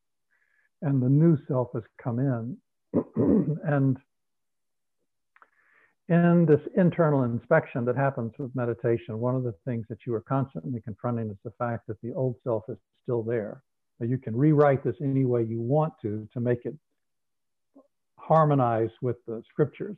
and 0.83 1.01
the 1.01 1.09
new 1.09 1.37
self 1.47 1.69
has 1.73 1.83
come 2.01 2.19
in, 2.19 2.57
and 3.65 3.97
in 6.11 6.45
this 6.45 6.59
internal 6.75 7.23
inspection 7.23 7.85
that 7.85 7.95
happens 7.95 8.33
with 8.37 8.53
meditation, 8.53 9.17
one 9.17 9.33
of 9.33 9.43
the 9.43 9.55
things 9.63 9.85
that 9.87 9.99
you 10.05 10.13
are 10.13 10.21
constantly 10.21 10.81
confronting 10.81 11.29
is 11.29 11.37
the 11.45 11.53
fact 11.57 11.87
that 11.87 12.01
the 12.01 12.11
old 12.13 12.35
self 12.43 12.63
is 12.67 12.77
still 13.01 13.23
there. 13.23 13.63
Now 13.97 14.07
you 14.07 14.17
can 14.17 14.35
rewrite 14.35 14.83
this 14.83 14.95
any 15.01 15.23
way 15.23 15.43
you 15.43 15.61
want 15.61 15.93
to 16.01 16.27
to 16.33 16.41
make 16.41 16.65
it 16.65 16.75
harmonize 18.17 18.89
with 19.01 19.15
the 19.25 19.41
scriptures. 19.49 19.97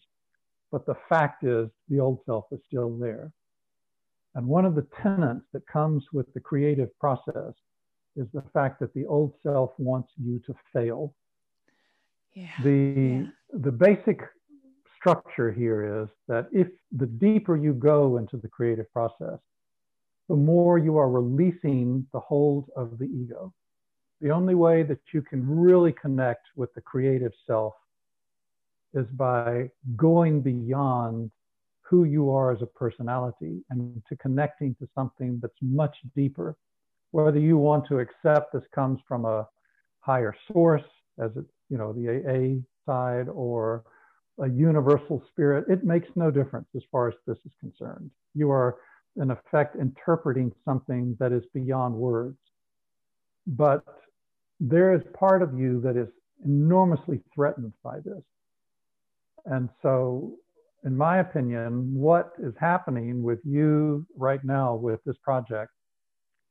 But 0.72 0.86
the 0.86 0.95
fact 1.09 1.45
is, 1.45 1.68
the 1.89 1.99
old 1.99 2.20
self 2.28 2.45
is 2.51 2.59
still 2.68 2.95
there. 2.95 3.32
And 4.36 4.45
one 4.45 4.66
of 4.66 4.76
the 4.76 4.86
tenets 5.01 5.45
that 5.51 5.66
comes 5.66 6.03
with 6.14 6.32
the 6.36 6.39
creative 6.39 6.89
process 6.99 7.53
is 8.16 8.28
the 8.36 8.43
fact 8.53 8.80
that 8.82 8.93
the 8.93 9.07
old 9.07 9.34
self 9.41 9.72
wants 9.80 10.09
you 10.24 10.39
to 10.45 10.53
fail. 10.72 11.14
Yeah. 12.34 12.49
The, 12.64 12.72
yeah. 12.72 13.59
the 13.61 13.72
basic 13.72 14.22
structure 15.04 15.51
here 15.51 16.01
is 16.01 16.08
that 16.30 16.47
if 16.54 16.68
the 16.93 17.06
deeper 17.06 17.58
you 17.58 17.74
go 17.74 18.18
into 18.18 18.38
the 18.38 18.47
creative 18.47 18.91
process, 18.93 19.38
the 20.30 20.36
more 20.36 20.78
you 20.78 20.97
are 20.97 21.10
releasing 21.10 22.08
the 22.14 22.20
hold 22.20 22.70
of 22.78 22.97
the 22.97 23.06
ego. 23.06 23.54
The 24.22 24.32
only 24.32 24.56
way 24.56 24.84
that 24.84 25.01
you 25.14 25.22
can 25.22 25.45
really 25.45 25.91
connect 25.91 26.47
with 26.56 26.74
the 26.74 26.80
creative 26.80 27.34
self 27.45 27.74
is 28.93 29.06
by 29.08 29.70
going 29.97 30.41
beyond 30.41 31.30
who 31.82 32.06
you 32.06 32.32
are 32.32 32.54
as 32.54 32.62
a 32.62 32.66
personality 32.66 33.62
and 33.70 34.01
to 34.08 34.16
connecting 34.16 34.74
to 34.76 34.88
something 34.95 35.38
that's 35.41 35.54
much 35.62 35.97
deeper. 36.16 36.56
Whether 37.12 37.39
you 37.39 37.58
want 37.58 37.86
to 37.89 37.99
accept 37.99 38.54
this 38.54 38.64
comes 38.74 39.01
from 39.06 39.26
a 39.26 39.47
higher 39.99 40.34
source, 40.51 40.84
as 41.20 41.32
it, 41.36 41.45
you 41.70 41.78
know, 41.78 41.91
the 41.91 42.08
AA 42.08 42.62
side, 42.89 43.28
or 43.28 43.84
a 44.40 44.50
universal 44.50 45.24
spirit, 45.30 45.66
it 45.70 45.84
makes 45.84 46.08
no 46.16 46.32
difference 46.32 46.68
as 46.76 46.84
far 46.92 47.08
as 47.08 47.14
this 47.28 47.38
is 47.46 47.52
concerned. 47.60 48.10
You 48.34 48.52
are, 48.52 48.78
in 49.18 49.32
effect, 49.32 49.76
interpreting 49.76 50.52
something 50.66 51.16
that 51.20 51.32
is 51.32 51.44
beyond 51.54 51.94
words. 51.96 52.38
But 53.46 53.84
there 54.60 54.94
is 54.94 55.02
part 55.14 55.42
of 55.42 55.58
you 55.58 55.82
that 55.82 55.98
is 55.98 56.08
enormously 56.46 57.22
threatened 57.34 57.74
by 57.84 58.00
this. 58.00 58.24
And 59.46 59.70
so, 59.82 60.34
in 60.86 60.96
my 60.96 61.20
opinion, 61.20 61.94
what 61.94 62.34
is 62.42 62.54
happening 62.60 63.22
with 63.22 63.40
you 63.44 64.06
right 64.16 64.44
now 64.44 64.76
with 64.76 65.04
this 65.06 65.18
project 65.22 65.72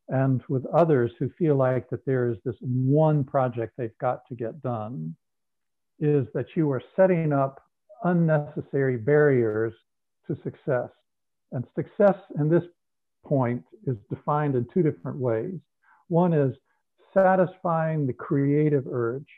and 0.08 0.42
with 0.48 0.66
others 0.66 1.12
who 1.18 1.30
feel 1.38 1.56
like 1.56 1.88
that 1.90 2.04
there 2.04 2.28
is 2.28 2.36
this 2.44 2.56
one 2.60 3.24
project 3.24 3.74
they've 3.76 3.96
got 3.98 4.26
to 4.28 4.34
get 4.34 4.60
done 4.62 5.14
is 6.00 6.26
that 6.34 6.46
you 6.54 6.70
are 6.70 6.82
setting 6.96 7.32
up 7.32 7.62
unnecessary 8.04 8.96
barriers 8.96 9.72
to 10.26 10.36
success. 10.42 10.88
And 11.52 11.64
success 11.74 12.16
in 12.38 12.48
this 12.48 12.64
point 13.24 13.62
is 13.86 13.96
defined 14.10 14.54
in 14.54 14.66
two 14.72 14.82
different 14.82 15.18
ways. 15.18 15.58
One 16.08 16.32
is 16.32 16.54
satisfying 17.14 18.06
the 18.06 18.12
creative 18.12 18.86
urge, 18.86 19.28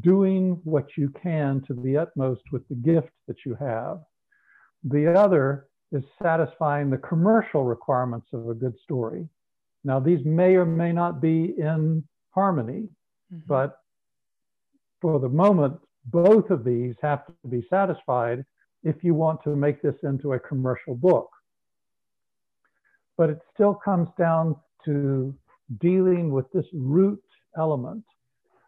doing 0.00 0.60
what 0.64 0.86
you 0.96 1.08
can 1.22 1.62
to 1.66 1.74
the 1.74 1.96
utmost 1.96 2.42
with 2.50 2.66
the 2.68 2.74
gift 2.74 3.10
that 3.28 3.44
you 3.44 3.54
have. 3.54 4.00
The 4.84 5.18
other 5.18 5.66
is 5.92 6.02
satisfying 6.20 6.90
the 6.90 6.98
commercial 6.98 7.64
requirements 7.64 8.26
of 8.32 8.48
a 8.48 8.54
good 8.54 8.74
story. 8.82 9.28
Now, 9.84 10.00
these 10.00 10.24
may 10.24 10.54
or 10.54 10.64
may 10.64 10.92
not 10.92 11.20
be 11.20 11.54
in 11.58 12.04
harmony, 12.30 12.88
mm-hmm. 13.32 13.40
but 13.46 13.78
for 15.00 15.20
the 15.20 15.28
moment, 15.28 15.78
both 16.06 16.50
of 16.50 16.64
these 16.64 16.94
have 17.02 17.26
to 17.26 17.48
be 17.48 17.64
satisfied 17.70 18.44
if 18.82 19.04
you 19.04 19.14
want 19.14 19.42
to 19.44 19.54
make 19.54 19.80
this 19.82 19.94
into 20.02 20.32
a 20.32 20.38
commercial 20.38 20.94
book. 20.94 21.28
But 23.16 23.30
it 23.30 23.38
still 23.54 23.74
comes 23.74 24.08
down 24.18 24.56
to 24.84 25.34
dealing 25.80 26.32
with 26.32 26.50
this 26.52 26.66
root 26.72 27.22
element 27.56 28.04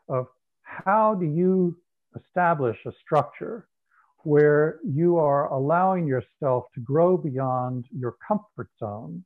of 0.08 0.26
how 0.62 1.14
do 1.14 1.26
you 1.26 1.76
establish 2.16 2.76
a 2.86 2.92
structure 3.04 3.66
where 4.22 4.78
you 4.84 5.18
are 5.18 5.52
allowing 5.52 6.06
yourself 6.06 6.64
to 6.74 6.80
grow 6.80 7.16
beyond 7.16 7.84
your 7.96 8.16
comfort 8.26 8.68
zone 8.78 9.22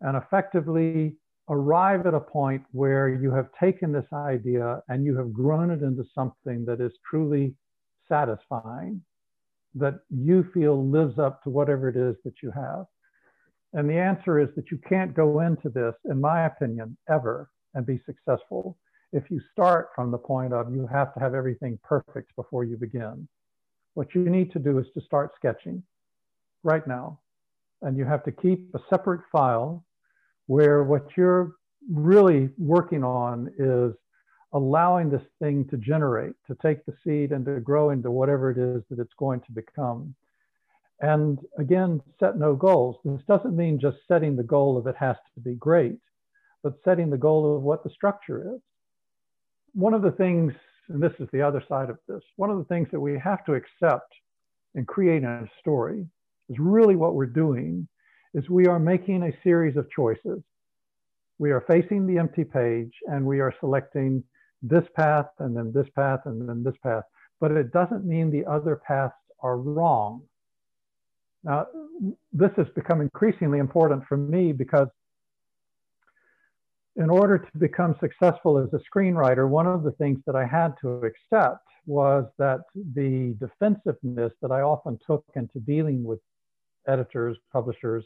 and 0.00 0.16
effectively 0.16 1.16
arrive 1.48 2.06
at 2.06 2.14
a 2.14 2.20
point 2.20 2.62
where 2.72 3.08
you 3.08 3.30
have 3.32 3.48
taken 3.58 3.92
this 3.92 4.06
idea 4.12 4.82
and 4.88 5.04
you 5.04 5.16
have 5.16 5.32
grown 5.32 5.70
it 5.70 5.82
into 5.82 6.04
something 6.14 6.64
that 6.64 6.80
is 6.80 6.92
truly 7.08 7.54
satisfying, 8.08 9.02
that 9.74 10.00
you 10.10 10.48
feel 10.54 10.88
lives 10.88 11.18
up 11.18 11.42
to 11.42 11.50
whatever 11.50 11.88
it 11.88 11.96
is 11.96 12.16
that 12.24 12.34
you 12.42 12.50
have. 12.50 12.86
And 13.72 13.88
the 13.88 13.98
answer 13.98 14.38
is 14.38 14.48
that 14.54 14.70
you 14.70 14.78
can't 14.88 15.14
go 15.14 15.40
into 15.40 15.68
this, 15.68 15.94
in 16.04 16.20
my 16.20 16.46
opinion, 16.46 16.96
ever 17.08 17.50
and 17.74 17.86
be 17.86 18.00
successful 18.04 18.76
if 19.12 19.30
you 19.30 19.40
start 19.52 19.90
from 19.94 20.10
the 20.10 20.18
point 20.18 20.52
of 20.52 20.72
you 20.72 20.86
have 20.86 21.12
to 21.14 21.20
have 21.20 21.34
everything 21.34 21.78
perfect 21.82 22.34
before 22.36 22.64
you 22.64 22.76
begin. 22.76 23.28
What 23.94 24.14
you 24.14 24.24
need 24.28 24.52
to 24.52 24.58
do 24.58 24.78
is 24.78 24.86
to 24.94 25.02
start 25.02 25.32
sketching 25.36 25.82
right 26.62 26.86
now. 26.86 27.20
And 27.82 27.96
you 27.96 28.04
have 28.04 28.24
to 28.24 28.32
keep 28.32 28.74
a 28.74 28.80
separate 28.88 29.22
file 29.30 29.84
where 30.52 30.84
what 30.84 31.06
you're 31.16 31.52
really 31.90 32.50
working 32.58 33.02
on 33.02 33.50
is 33.58 33.94
allowing 34.52 35.08
this 35.08 35.22
thing 35.40 35.66
to 35.70 35.78
generate, 35.78 36.34
to 36.46 36.54
take 36.60 36.84
the 36.84 36.92
seed 37.02 37.32
and 37.32 37.46
to 37.46 37.58
grow 37.60 37.88
into 37.88 38.10
whatever 38.10 38.50
it 38.50 38.58
is 38.58 38.82
that 38.90 38.98
it's 38.98 39.14
going 39.18 39.40
to 39.40 39.50
become. 39.50 40.14
And 41.00 41.38
again, 41.58 42.02
set 42.20 42.36
no 42.36 42.54
goals. 42.54 42.96
This 43.02 43.22
doesn't 43.26 43.56
mean 43.56 43.80
just 43.80 43.96
setting 44.06 44.36
the 44.36 44.42
goal 44.42 44.76
of 44.76 44.86
it 44.86 44.94
has 44.98 45.16
to 45.34 45.40
be 45.40 45.54
great, 45.54 45.98
but 46.62 46.74
setting 46.84 47.08
the 47.08 47.16
goal 47.16 47.56
of 47.56 47.62
what 47.62 47.82
the 47.82 47.88
structure 47.88 48.54
is. 48.54 48.60
One 49.72 49.94
of 49.94 50.02
the 50.02 50.12
things, 50.12 50.52
and 50.90 51.02
this 51.02 51.14
is 51.18 51.28
the 51.32 51.40
other 51.40 51.64
side 51.66 51.88
of 51.88 51.96
this, 52.06 52.22
one 52.36 52.50
of 52.50 52.58
the 52.58 52.64
things 52.64 52.88
that 52.92 53.00
we 53.00 53.18
have 53.18 53.42
to 53.46 53.54
accept 53.54 54.12
in 54.74 54.84
creating 54.84 55.24
a 55.24 55.48
story 55.60 56.06
is 56.50 56.58
really 56.58 56.94
what 56.94 57.14
we're 57.14 57.24
doing 57.24 57.88
is 58.34 58.48
we 58.48 58.66
are 58.66 58.78
making 58.78 59.22
a 59.22 59.42
series 59.42 59.76
of 59.76 59.90
choices. 59.90 60.42
We 61.38 61.50
are 61.50 61.64
facing 61.68 62.06
the 62.06 62.18
empty 62.18 62.44
page 62.44 62.92
and 63.06 63.24
we 63.24 63.40
are 63.40 63.54
selecting 63.60 64.22
this 64.62 64.84
path 64.94 65.26
and 65.38 65.56
then 65.56 65.72
this 65.72 65.88
path 65.94 66.20
and 66.24 66.48
then 66.48 66.62
this 66.62 66.76
path, 66.82 67.02
but 67.40 67.50
it 67.50 67.72
doesn't 67.72 68.04
mean 68.04 68.30
the 68.30 68.46
other 68.46 68.76
paths 68.76 69.14
are 69.40 69.56
wrong. 69.56 70.22
Now, 71.44 71.66
this 72.32 72.52
has 72.56 72.68
become 72.76 73.00
increasingly 73.00 73.58
important 73.58 74.04
for 74.06 74.16
me 74.16 74.52
because 74.52 74.88
in 76.96 77.10
order 77.10 77.38
to 77.38 77.58
become 77.58 77.96
successful 78.00 78.58
as 78.58 78.68
a 78.72 78.80
screenwriter, 78.88 79.48
one 79.48 79.66
of 79.66 79.82
the 79.82 79.92
things 79.92 80.20
that 80.26 80.36
I 80.36 80.46
had 80.46 80.74
to 80.82 81.02
accept 81.04 81.66
was 81.86 82.26
that 82.38 82.60
the 82.94 83.34
defensiveness 83.40 84.32
that 84.40 84.52
I 84.52 84.60
often 84.60 84.98
took 85.04 85.24
into 85.34 85.58
dealing 85.60 86.04
with 86.04 86.20
editors, 86.86 87.36
publishers, 87.52 88.04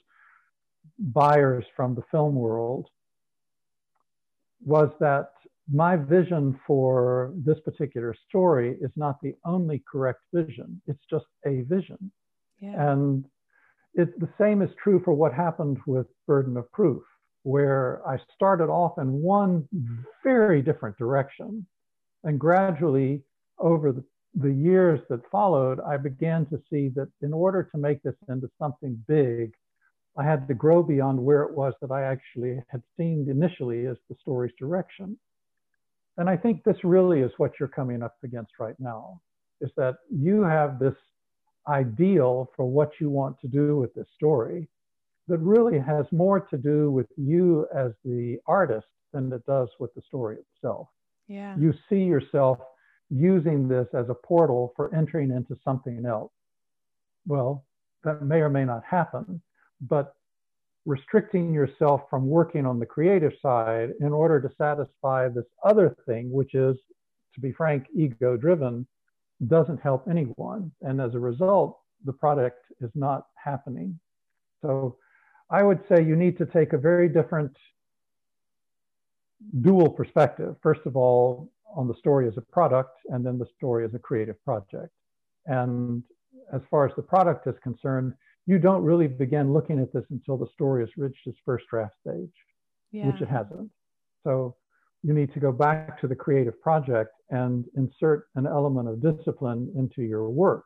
buyers 0.98 1.64
from 1.74 1.94
the 1.94 2.02
film 2.10 2.34
world 2.34 2.88
was 4.64 4.90
that 5.00 5.30
my 5.72 5.96
vision 5.96 6.58
for 6.66 7.32
this 7.36 7.58
particular 7.64 8.14
story 8.28 8.76
is 8.80 8.90
not 8.96 9.20
the 9.20 9.34
only 9.44 9.82
correct 9.90 10.20
vision. 10.32 10.80
It's 10.86 11.04
just 11.10 11.26
a 11.44 11.62
vision. 11.62 12.10
Yeah. 12.60 12.92
And 12.92 13.24
it, 13.94 14.18
the 14.20 14.28
same 14.38 14.62
is 14.62 14.70
true 14.82 15.00
for 15.04 15.12
what 15.12 15.32
happened 15.32 15.78
with 15.86 16.06
Burden 16.26 16.56
of 16.56 16.70
Proof, 16.72 17.02
where 17.42 18.06
I 18.06 18.18
started 18.34 18.68
off 18.68 18.98
in 18.98 19.20
one 19.22 19.68
very 20.22 20.62
different 20.62 20.96
direction. 20.98 21.66
And 22.24 22.38
gradually, 22.38 23.22
over 23.58 23.92
the, 23.92 24.04
the 24.34 24.52
years 24.52 25.00
that 25.08 25.20
followed, 25.30 25.80
I 25.80 25.96
began 25.96 26.46
to 26.46 26.60
see 26.70 26.88
that 26.90 27.08
in 27.22 27.32
order 27.32 27.68
to 27.72 27.78
make 27.78 28.02
this 28.02 28.16
into 28.28 28.50
something 28.58 29.02
big, 29.08 29.54
I 30.18 30.24
had 30.24 30.48
to 30.48 30.54
grow 30.54 30.82
beyond 30.82 31.18
where 31.18 31.42
it 31.42 31.54
was 31.54 31.74
that 31.80 31.90
I 31.90 32.04
actually 32.04 32.62
had 32.68 32.82
seen 32.96 33.26
initially 33.28 33.86
as 33.86 33.96
the 34.08 34.16
story's 34.20 34.54
direction. 34.58 35.16
And 36.16 36.30
I 36.30 36.36
think 36.36 36.64
this 36.64 36.82
really 36.84 37.20
is 37.20 37.32
what 37.36 37.52
you're 37.60 37.68
coming 37.68 38.02
up 38.02 38.16
against 38.24 38.52
right 38.58 38.78
now, 38.78 39.20
is 39.60 39.70
that 39.76 39.96
you 40.10 40.42
have 40.42 40.78
this 40.78 40.94
ideal 41.68 42.50
for 42.56 42.64
what 42.64 42.92
you 43.00 43.10
want 43.10 43.38
to 43.40 43.48
do 43.48 43.76
with 43.76 43.92
this 43.94 44.06
story 44.14 44.68
that 45.28 45.38
really 45.38 45.78
has 45.78 46.06
more 46.12 46.40
to 46.40 46.56
do 46.56 46.90
with 46.90 47.08
you 47.16 47.66
as 47.74 47.92
the 48.04 48.38
artist 48.46 48.86
than 49.12 49.30
it 49.32 49.44
does 49.44 49.68
with 49.78 49.92
the 49.94 50.02
story 50.02 50.36
itself. 50.38 50.88
Yeah. 51.28 51.56
You 51.58 51.74
see 51.88 52.04
yourself 52.04 52.58
using 53.10 53.68
this 53.68 53.88
as 53.92 54.08
a 54.08 54.14
portal 54.14 54.72
for 54.76 54.94
entering 54.94 55.30
into 55.30 55.56
something 55.64 56.06
else. 56.06 56.32
Well, 57.26 57.64
that 58.04 58.22
may 58.22 58.36
or 58.36 58.48
may 58.48 58.64
not 58.64 58.84
happen, 58.84 59.42
but 59.80 60.14
restricting 60.84 61.52
yourself 61.52 62.02
from 62.08 62.28
working 62.28 62.64
on 62.64 62.78
the 62.78 62.86
creative 62.86 63.32
side 63.42 63.90
in 64.00 64.12
order 64.12 64.40
to 64.40 64.48
satisfy 64.56 65.28
this 65.28 65.44
other 65.64 65.96
thing, 66.06 66.30
which 66.30 66.54
is, 66.54 66.76
to 67.34 67.40
be 67.40 67.52
frank, 67.52 67.86
ego 67.94 68.36
driven, 68.36 68.86
doesn't 69.48 69.80
help 69.80 70.06
anyone. 70.08 70.70
And 70.82 71.00
as 71.00 71.14
a 71.14 71.18
result, 71.18 71.78
the 72.04 72.12
product 72.12 72.64
is 72.80 72.90
not 72.94 73.26
happening. 73.34 73.98
So 74.62 74.96
I 75.50 75.62
would 75.62 75.80
say 75.88 76.02
you 76.02 76.16
need 76.16 76.38
to 76.38 76.46
take 76.46 76.72
a 76.72 76.78
very 76.78 77.08
different 77.08 77.54
dual 79.60 79.90
perspective. 79.90 80.56
First 80.62 80.80
of 80.86 80.96
all, 80.96 81.50
on 81.74 81.88
the 81.88 81.94
story 81.94 82.26
as 82.26 82.36
a 82.36 82.40
product, 82.40 82.96
and 83.08 83.26
then 83.26 83.38
the 83.38 83.46
story 83.56 83.84
as 83.84 83.92
a 83.94 83.98
creative 83.98 84.42
project. 84.44 84.92
And 85.46 86.02
as 86.52 86.62
far 86.70 86.86
as 86.88 86.94
the 86.96 87.02
product 87.02 87.46
is 87.46 87.54
concerned, 87.62 88.14
you 88.46 88.58
don't 88.58 88.82
really 88.82 89.08
begin 89.08 89.52
looking 89.52 89.80
at 89.80 89.92
this 89.92 90.04
until 90.10 90.36
the 90.36 90.46
story 90.54 90.82
has 90.82 90.90
reached 90.96 91.26
its 91.26 91.38
first 91.44 91.66
draft 91.68 91.94
stage, 92.00 92.32
yeah. 92.92 93.06
which 93.06 93.20
it 93.20 93.28
hasn't. 93.28 93.70
So 94.24 94.54
you 95.02 95.12
need 95.12 95.32
to 95.34 95.40
go 95.40 95.52
back 95.52 96.00
to 96.00 96.08
the 96.08 96.14
creative 96.14 96.60
project 96.60 97.10
and 97.30 97.64
insert 97.76 98.28
an 98.36 98.46
element 98.46 98.88
of 98.88 99.00
discipline 99.00 99.72
into 99.76 100.02
your 100.02 100.28
work 100.30 100.64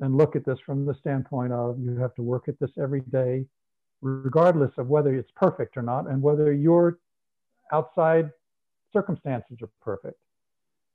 and 0.00 0.16
look 0.16 0.36
at 0.36 0.44
this 0.44 0.58
from 0.66 0.84
the 0.84 0.94
standpoint 0.94 1.52
of 1.52 1.78
you 1.78 1.96
have 1.96 2.14
to 2.16 2.22
work 2.22 2.48
at 2.48 2.58
this 2.58 2.70
every 2.80 3.02
day, 3.02 3.44
regardless 4.00 4.72
of 4.78 4.88
whether 4.88 5.14
it's 5.14 5.30
perfect 5.36 5.76
or 5.76 5.82
not, 5.82 6.08
and 6.08 6.20
whether 6.20 6.52
your 6.52 6.98
outside 7.72 8.30
circumstances 8.92 9.58
are 9.62 9.70
perfect, 9.80 10.18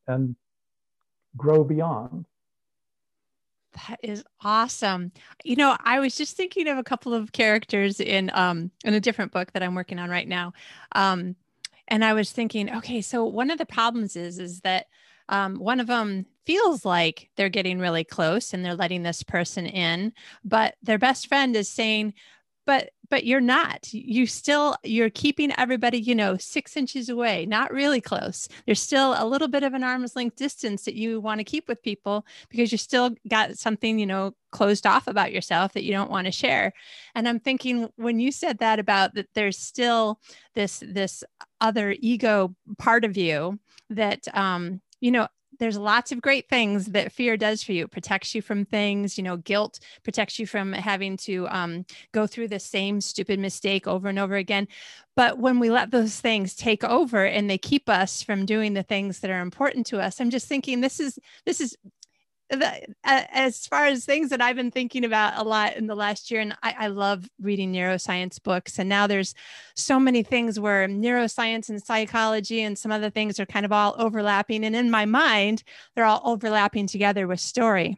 and 0.08 0.36
grow 1.38 1.64
beyond. 1.64 2.26
That 3.74 4.00
is 4.02 4.24
awesome. 4.42 5.12
You 5.44 5.56
know, 5.56 5.78
I 5.80 6.00
was 6.00 6.16
just 6.16 6.36
thinking 6.36 6.68
of 6.68 6.78
a 6.78 6.84
couple 6.84 7.14
of 7.14 7.32
characters 7.32 8.00
in 8.00 8.32
um 8.34 8.72
in 8.84 8.94
a 8.94 9.00
different 9.00 9.32
book 9.32 9.52
that 9.54 9.64
I'm 9.64 9.76
working 9.76 10.00
on 10.00 10.10
right 10.10 10.28
now. 10.28 10.54
Um 10.94 11.36
and 11.88 12.04
I 12.04 12.14
was 12.14 12.32
thinking, 12.32 12.76
okay, 12.78 13.02
so 13.02 13.26
one 13.26 13.50
of 13.52 13.58
the 13.58 13.66
problems 13.66 14.16
is 14.16 14.40
is 14.40 14.62
that 14.62 14.88
um, 15.30 15.56
one 15.60 15.80
of 15.80 15.88
them 15.88 16.26
feels 16.46 16.86
like 16.86 17.30
they're 17.36 17.50
getting 17.50 17.80
really 17.80 18.04
close 18.04 18.54
and 18.54 18.64
they're 18.64 18.76
letting 18.76 19.04
this 19.04 19.24
person 19.24 19.66
in, 19.66 20.14
but 20.46 20.76
their 20.82 20.98
best 20.98 21.28
friend 21.28 21.56
is 21.56 21.70
saying, 21.70 22.14
but 22.68 22.92
but 23.10 23.26
you're 23.26 23.40
not. 23.40 23.92
You 23.94 24.28
still 24.28 24.76
you're 24.84 25.10
keeping 25.10 25.58
everybody 25.58 25.98
you 26.00 26.14
know 26.14 26.36
six 26.38 26.78
inches 26.78 27.10
away 27.10 27.46
not 27.48 27.72
really 27.74 28.02
close. 28.02 28.48
There's 28.66 28.82
still 28.82 29.16
a 29.18 29.26
little 29.26 29.48
bit 29.48 29.64
of 29.64 29.74
an 29.74 29.84
arm's 29.84 30.16
length 30.16 30.36
distance 30.36 30.84
that 30.84 30.94
you 30.94 31.20
want 31.22 31.40
to 31.40 31.46
keep 31.46 31.68
with 31.68 31.82
people 31.82 32.26
because 32.50 32.72
you 32.72 32.78
still 32.78 33.16
got 33.28 33.58
something 33.58 33.98
you 33.98 34.06
know 34.06 34.34
closed 34.52 34.86
off 34.86 35.08
about 35.08 35.32
yourself 35.32 35.74
that 35.74 35.84
you 35.84 35.94
don't 35.94 36.12
want 36.12 36.26
to 36.26 36.32
share. 36.32 36.74
And 37.16 37.28
i'm 37.28 37.40
thinking 37.40 37.90
when 37.96 38.20
you 38.20 38.32
said 38.32 38.60
that 38.60 38.78
about 38.78 39.16
that 39.16 39.30
there's 39.34 39.58
still 39.58 40.20
this 40.54 40.84
this 40.86 41.24
other 41.62 41.96
ego 42.00 42.54
part 42.78 43.06
of 43.06 43.18
you 43.18 43.60
that 43.90 44.28
um 44.36 44.82
you 45.00 45.12
know 45.12 45.28
there's 45.60 45.78
lots 45.78 46.12
of 46.12 46.22
great 46.22 46.50
things 46.50 46.88
that 46.88 47.12
fear 47.12 47.38
does 47.38 47.64
for 47.64 47.72
you. 47.72 47.86
It 47.86 47.92
protects 47.92 48.34
you 48.36 48.42
from 48.42 48.66
things 48.66 49.18
you 49.18 49.24
know 49.24 49.38
guilt 49.38 49.80
protects 50.04 50.40
you 50.40 50.48
from 50.48 50.74
having 50.74 51.18
to 51.18 51.48
um, 51.50 51.86
go 52.12 52.28
through 52.28 52.50
the 52.50 52.60
same 52.60 53.02
stupid 53.02 53.40
mistake 53.40 53.88
over 53.88 54.08
and 54.08 54.20
over 54.20 54.36
again. 54.36 54.68
But 55.16 55.40
when 55.40 55.60
we 55.60 55.72
let 55.72 55.90
those 55.90 56.20
things 56.20 56.54
take 56.54 56.84
over 56.84 57.26
and 57.26 57.50
they 57.50 57.58
keep 57.58 57.90
us 57.90 58.22
from 58.22 58.46
doing 58.46 58.74
the 58.74 58.84
things 58.84 59.20
that 59.20 59.32
are 59.32 59.42
important 59.42 59.86
to 59.88 60.00
us 60.00 60.20
i'm 60.20 60.30
just 60.30 60.48
thinking 60.48 60.82
this 60.82 61.00
is 61.00 61.20
this 61.46 61.60
is 61.62 61.76
as 63.04 63.68
far 63.68 63.86
as 63.86 64.06
things 64.06 64.30
that 64.30 64.42
I've 64.42 64.56
been 64.56 64.72
thinking 64.72 65.04
about 65.04 65.38
a 65.38 65.44
lot 65.44 65.76
in 65.76 65.88
the 65.88 65.96
last 65.96 66.32
year, 66.32 66.40
and 66.40 66.56
I, 66.64 66.76
I, 66.80 66.88
love 66.88 67.30
reading 67.42 67.74
neuroscience 67.74 68.42
books. 68.42 68.80
And 68.80 68.88
now 68.88 69.06
there's 69.06 69.36
so 69.76 70.00
many 70.00 70.24
things 70.24 70.60
where 70.60 70.88
neuroscience 70.88 71.70
and 71.70 71.84
psychology 71.84 72.62
and 72.62 72.78
some 72.78 72.92
other 72.92 73.10
things 73.10 73.40
are 73.40 73.46
kind 73.46 73.66
of 73.66 73.74
all 73.74 73.96
overlapping. 73.98 74.64
And 74.64 74.76
in 74.76 74.90
my 74.90 75.06
mind, 75.06 75.64
they're 75.96 76.06
all 76.06 76.22
overlapping 76.24 76.88
together 76.88 77.28
with 77.28 77.42
story 77.42 77.98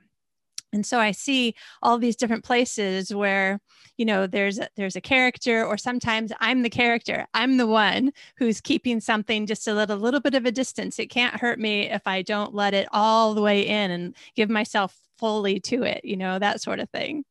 and 0.74 0.86
so 0.86 1.00
i 1.00 1.12
see 1.12 1.54
all 1.82 1.98
these 1.98 2.16
different 2.16 2.44
places 2.44 3.14
where 3.14 3.60
you 3.98 4.06
know 4.06 4.28
there's 4.28 4.60
a, 4.60 4.68
there's 4.76 4.96
a 4.96 5.02
character 5.02 5.66
or 5.66 5.78
sometimes 5.78 6.32
i'm 6.40 6.62
the 6.62 6.70
character 6.70 7.26
i'm 7.34 7.58
the 7.58 7.68
one 7.68 8.12
who's 8.38 8.62
keeping 8.62 9.00
something 9.00 9.46
just 9.46 9.68
a 9.68 9.74
little, 9.74 10.20
bit 10.20 10.36
of 10.36 10.46
a 10.46 10.52
distance. 10.52 11.00
It 11.00 11.10
can't 11.10 11.40
hurt 11.40 11.60
me 11.60 11.90
if 11.90 12.06
i 12.06 12.22
don't 12.22 12.54
let 12.54 12.74
it 12.74 12.88
all 12.92 13.34
the 13.34 13.42
way 13.42 13.68
in 13.68 13.92
and 13.92 14.16
give 14.36 14.50
myself 14.50 14.96
fully 15.18 15.60
to 15.60 15.84
it 15.84 16.02
you 16.04 16.18
know 16.18 16.40
that 16.40 16.62
sort 16.62 16.80
of 16.80 16.90
thing. 16.90 17.24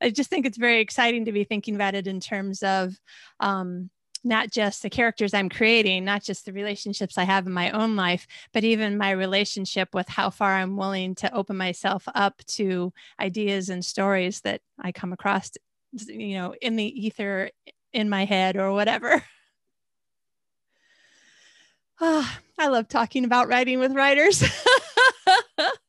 I 0.00 0.10
just 0.10 0.30
think 0.30 0.46
it's 0.46 0.58
very 0.58 0.80
exciting 0.80 1.24
to 1.26 1.32
be 1.32 1.44
thinking 1.44 1.74
about 1.74 1.94
it 1.94 2.06
in 2.06 2.20
terms 2.20 2.62
of 2.62 2.94
um, 3.40 3.90
not 4.24 4.50
just 4.50 4.82
the 4.82 4.90
characters 4.90 5.34
I'm 5.34 5.48
creating, 5.48 6.04
not 6.04 6.22
just 6.22 6.44
the 6.44 6.52
relationships 6.52 7.18
I 7.18 7.24
have 7.24 7.46
in 7.46 7.52
my 7.52 7.70
own 7.70 7.96
life, 7.96 8.26
but 8.52 8.64
even 8.64 8.96
my 8.96 9.10
relationship 9.10 9.88
with 9.94 10.08
how 10.08 10.30
far 10.30 10.54
I'm 10.54 10.76
willing 10.76 11.14
to 11.16 11.34
open 11.34 11.56
myself 11.56 12.04
up 12.14 12.38
to 12.48 12.92
ideas 13.20 13.68
and 13.68 13.84
stories 13.84 14.40
that 14.42 14.60
I 14.78 14.92
come 14.92 15.12
across, 15.12 15.50
you 16.06 16.34
know, 16.34 16.54
in 16.60 16.76
the 16.76 17.06
ether, 17.06 17.50
in 17.92 18.08
my 18.08 18.24
head, 18.24 18.56
or 18.56 18.72
whatever. 18.72 19.24
Oh, 22.00 22.38
I 22.58 22.68
love 22.68 22.88
talking 22.88 23.24
about 23.24 23.48
writing 23.48 23.78
with 23.78 23.92
writers. 23.92 24.44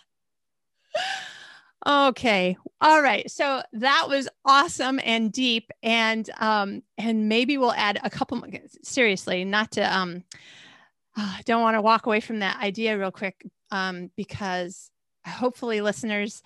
Okay. 1.85 2.57
All 2.81 3.01
right. 3.01 3.29
So 3.29 3.61
that 3.73 4.05
was 4.07 4.29
awesome 4.45 4.99
and 5.03 5.31
deep 5.31 5.69
and 5.81 6.29
um 6.39 6.83
and 6.97 7.27
maybe 7.27 7.57
we'll 7.57 7.73
add 7.73 7.99
a 8.03 8.09
couple 8.09 8.37
more, 8.37 8.49
seriously, 8.83 9.43
not 9.43 9.71
to 9.71 9.81
um 9.81 10.23
I 11.15 11.41
don't 11.45 11.61
want 11.61 11.75
to 11.75 11.81
walk 11.81 12.05
away 12.05 12.19
from 12.19 12.39
that 12.39 12.61
idea 12.61 12.97
real 12.97 13.11
quick 13.11 13.45
um 13.71 14.11
because 14.15 14.91
hopefully 15.27 15.81
listeners 15.81 16.41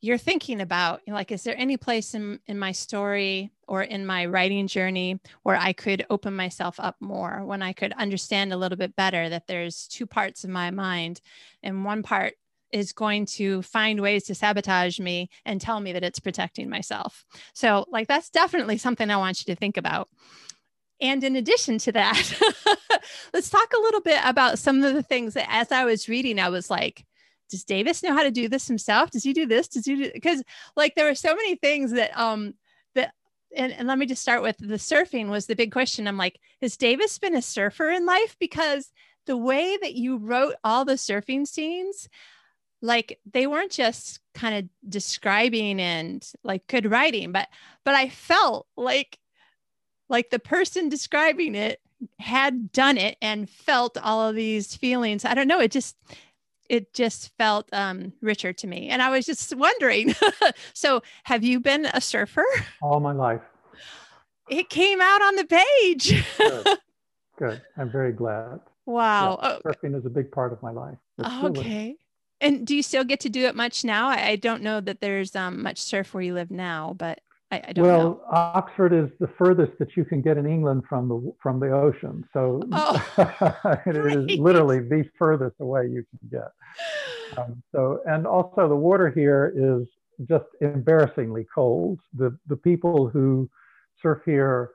you're 0.00 0.18
thinking 0.18 0.60
about 0.60 1.02
like 1.06 1.30
is 1.30 1.44
there 1.44 1.56
any 1.58 1.76
place 1.76 2.14
in 2.14 2.40
in 2.46 2.58
my 2.58 2.72
story 2.72 3.50
or 3.68 3.82
in 3.82 4.06
my 4.06 4.26
writing 4.26 4.66
journey 4.66 5.20
where 5.44 5.56
I 5.56 5.72
could 5.72 6.04
open 6.10 6.34
myself 6.34 6.80
up 6.80 6.96
more 7.00 7.44
when 7.44 7.62
I 7.62 7.72
could 7.72 7.92
understand 7.92 8.52
a 8.52 8.56
little 8.56 8.78
bit 8.78 8.96
better 8.96 9.28
that 9.28 9.46
there's 9.46 9.86
two 9.86 10.06
parts 10.06 10.42
of 10.42 10.50
my 10.50 10.70
mind 10.72 11.20
and 11.62 11.84
one 11.84 12.02
part 12.02 12.34
is 12.72 12.92
going 12.92 13.26
to 13.26 13.62
find 13.62 14.00
ways 14.00 14.24
to 14.24 14.34
sabotage 14.34 14.98
me 14.98 15.28
and 15.44 15.60
tell 15.60 15.80
me 15.80 15.92
that 15.92 16.04
it's 16.04 16.20
protecting 16.20 16.68
myself. 16.68 17.24
So, 17.54 17.86
like, 17.90 18.08
that's 18.08 18.30
definitely 18.30 18.78
something 18.78 19.10
I 19.10 19.16
want 19.16 19.40
you 19.40 19.52
to 19.54 19.58
think 19.58 19.76
about. 19.76 20.08
And 21.00 21.24
in 21.24 21.36
addition 21.36 21.78
to 21.78 21.92
that, 21.92 22.40
let's 23.32 23.50
talk 23.50 23.72
a 23.72 23.80
little 23.80 24.02
bit 24.02 24.20
about 24.22 24.58
some 24.58 24.82
of 24.82 24.94
the 24.94 25.02
things 25.02 25.34
that 25.34 25.50
as 25.50 25.72
I 25.72 25.84
was 25.84 26.08
reading, 26.08 26.38
I 26.38 26.50
was 26.50 26.70
like, 26.70 27.06
does 27.48 27.64
Davis 27.64 28.02
know 28.02 28.14
how 28.14 28.22
to 28.22 28.30
do 28.30 28.48
this 28.48 28.68
himself? 28.68 29.10
Does 29.10 29.24
he 29.24 29.32
do 29.32 29.46
this? 29.46 29.68
Does 29.68 29.84
he 29.84 29.96
do 29.96 30.10
because 30.12 30.42
like 30.76 30.94
there 30.94 31.06
were 31.06 31.14
so 31.14 31.34
many 31.34 31.56
things 31.56 31.90
that 31.92 32.16
um 32.16 32.54
that 32.94 33.12
and, 33.56 33.72
and 33.72 33.88
let 33.88 33.98
me 33.98 34.06
just 34.06 34.22
start 34.22 34.42
with 34.42 34.56
the 34.58 34.76
surfing 34.76 35.28
was 35.28 35.46
the 35.46 35.56
big 35.56 35.72
question. 35.72 36.06
I'm 36.06 36.16
like, 36.16 36.38
has 36.62 36.76
Davis 36.76 37.18
been 37.18 37.34
a 37.34 37.42
surfer 37.42 37.90
in 37.90 38.06
life? 38.06 38.36
Because 38.38 38.92
the 39.26 39.36
way 39.36 39.76
that 39.82 39.94
you 39.94 40.16
wrote 40.16 40.54
all 40.62 40.84
the 40.84 40.94
surfing 40.94 41.46
scenes, 41.46 42.08
like 42.82 43.18
they 43.30 43.46
weren't 43.46 43.72
just 43.72 44.20
kind 44.34 44.56
of 44.56 44.90
describing 44.90 45.80
and 45.80 46.32
like 46.42 46.66
good 46.66 46.90
writing 46.90 47.32
but 47.32 47.48
but 47.84 47.94
i 47.94 48.08
felt 48.08 48.66
like 48.76 49.18
like 50.10 50.30
the 50.30 50.38
person 50.38 50.88
describing 50.88 51.54
it 51.54 51.80
had 52.18 52.72
done 52.72 52.98
it 52.98 53.16
and 53.22 53.48
felt 53.48 53.96
all 53.98 54.28
of 54.28 54.34
these 54.34 54.74
feelings. 54.74 55.24
I 55.24 55.34
don't 55.34 55.48
know 55.48 55.60
it 55.60 55.70
just 55.70 55.96
it 56.68 56.94
just 56.94 57.36
felt 57.36 57.68
um, 57.72 58.12
richer 58.20 58.52
to 58.52 58.66
me. 58.66 58.88
And 58.88 59.02
i 59.02 59.10
was 59.10 59.26
just 59.26 59.56
wondering 59.56 60.14
so 60.74 61.02
have 61.24 61.42
you 61.44 61.60
been 61.60 61.86
a 61.86 62.00
surfer? 62.00 62.44
All 62.82 63.00
my 63.00 63.12
life. 63.12 63.42
It 64.48 64.68
came 64.68 65.00
out 65.00 65.22
on 65.22 65.36
the 65.36 65.44
page. 65.44 66.24
Good. 66.36 66.66
good. 67.38 67.62
I'm 67.76 67.90
very 67.90 68.12
glad. 68.12 68.60
Wow. 68.84 69.38
Yeah, 69.42 69.58
surfing 69.64 69.96
is 69.96 70.04
a 70.04 70.10
big 70.10 70.32
part 70.32 70.52
of 70.52 70.60
my 70.62 70.72
life. 70.72 70.98
Okay 71.44 71.96
and 72.40 72.66
do 72.66 72.74
you 72.74 72.82
still 72.82 73.04
get 73.04 73.20
to 73.20 73.28
do 73.28 73.46
it 73.46 73.54
much 73.54 73.84
now? 73.84 74.08
I, 74.08 74.28
I 74.28 74.36
don't 74.36 74.62
know 74.62 74.80
that 74.80 75.00
there's 75.00 75.36
um, 75.36 75.62
much 75.62 75.78
surf 75.78 76.14
where 76.14 76.22
you 76.22 76.34
live 76.34 76.50
now, 76.50 76.94
but 76.98 77.20
I, 77.50 77.62
I 77.68 77.72
don't 77.72 77.84
know. 77.84 77.90
well, 77.90 78.02
know. 78.02 78.24
Oxford 78.30 78.92
is 78.92 79.10
the 79.18 79.28
furthest 79.38 79.72
that 79.78 79.96
you 79.96 80.04
can 80.04 80.22
get 80.22 80.38
in 80.38 80.46
England 80.46 80.84
from 80.88 81.08
the 81.08 81.32
from 81.42 81.58
the 81.58 81.72
ocean, 81.72 82.24
so 82.32 82.62
oh, 82.72 83.82
it 83.86 83.96
is 83.96 84.38
literally 84.38 84.80
the 84.80 85.04
furthest 85.18 85.56
away 85.60 85.88
you 85.88 86.04
can 86.10 86.40
get. 86.40 87.38
Um, 87.38 87.62
so, 87.72 88.00
and 88.06 88.26
also 88.26 88.68
the 88.68 88.76
water 88.76 89.10
here 89.10 89.52
is 89.54 89.86
just 90.28 90.46
embarrassingly 90.60 91.46
cold. 91.52 91.98
The 92.14 92.36
the 92.46 92.56
people 92.56 93.08
who 93.08 93.50
surf 94.00 94.20
here, 94.24 94.70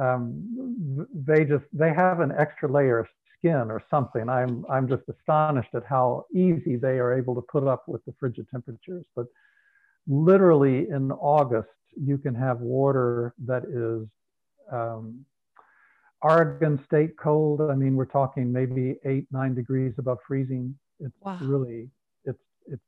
um, 0.00 1.06
they 1.14 1.44
just 1.44 1.64
they 1.72 1.92
have 1.92 2.20
an 2.20 2.32
extra 2.38 2.70
layer 2.70 2.98
of 2.98 3.06
skin 3.44 3.70
or 3.70 3.82
something. 3.90 4.28
I'm 4.28 4.64
I'm 4.70 4.88
just 4.88 5.02
astonished 5.08 5.74
at 5.74 5.84
how 5.88 6.26
easy 6.34 6.76
they 6.76 6.98
are 6.98 7.16
able 7.16 7.34
to 7.34 7.42
put 7.42 7.64
up 7.66 7.84
with 7.86 8.04
the 8.04 8.14
frigid 8.18 8.46
temperatures. 8.50 9.04
But 9.14 9.26
literally 10.06 10.88
in 10.88 11.12
August, 11.12 11.68
you 12.02 12.18
can 12.18 12.34
have 12.34 12.60
water 12.60 13.34
that 13.46 13.64
is 13.64 14.08
um, 14.72 15.24
Oregon 16.22 16.82
State 16.86 17.16
cold. 17.16 17.60
I 17.60 17.74
mean, 17.74 17.96
we're 17.96 18.06
talking 18.06 18.52
maybe 18.52 18.96
eight 19.04 19.26
nine 19.30 19.54
degrees 19.54 19.92
above 19.98 20.18
freezing. 20.26 20.76
It's 21.00 21.14
wow. 21.20 21.38
really 21.40 21.88
it's 22.24 22.42
it's 22.66 22.82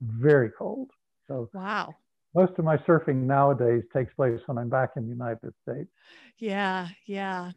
very 0.00 0.50
cold. 0.50 0.90
So 1.28 1.48
wow. 1.54 1.94
Most 2.32 2.52
of 2.58 2.64
my 2.64 2.76
surfing 2.76 3.24
nowadays 3.24 3.82
takes 3.92 4.14
place 4.14 4.38
when 4.46 4.56
I'm 4.56 4.68
back 4.68 4.90
in 4.96 5.02
the 5.02 5.08
United 5.08 5.52
States. 5.64 5.90
Yeah, 6.38 6.86
yeah. 7.06 7.50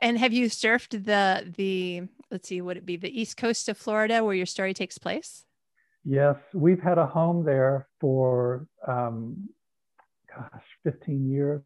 And 0.00 0.18
have 0.18 0.32
you 0.32 0.46
surfed 0.46 1.04
the 1.04 1.50
the 1.56 2.08
let's 2.30 2.48
see, 2.48 2.60
would 2.60 2.76
it 2.76 2.86
be 2.86 2.96
the 2.96 3.20
east 3.20 3.36
coast 3.36 3.68
of 3.68 3.76
Florida 3.76 4.24
where 4.24 4.34
your 4.34 4.46
story 4.46 4.72
takes 4.72 4.98
place? 4.98 5.44
Yes, 6.04 6.36
we've 6.54 6.80
had 6.80 6.96
a 6.96 7.06
home 7.06 7.44
there 7.44 7.88
for 8.00 8.66
um, 8.86 9.48
gosh, 10.34 10.62
15 10.84 11.30
years. 11.30 11.60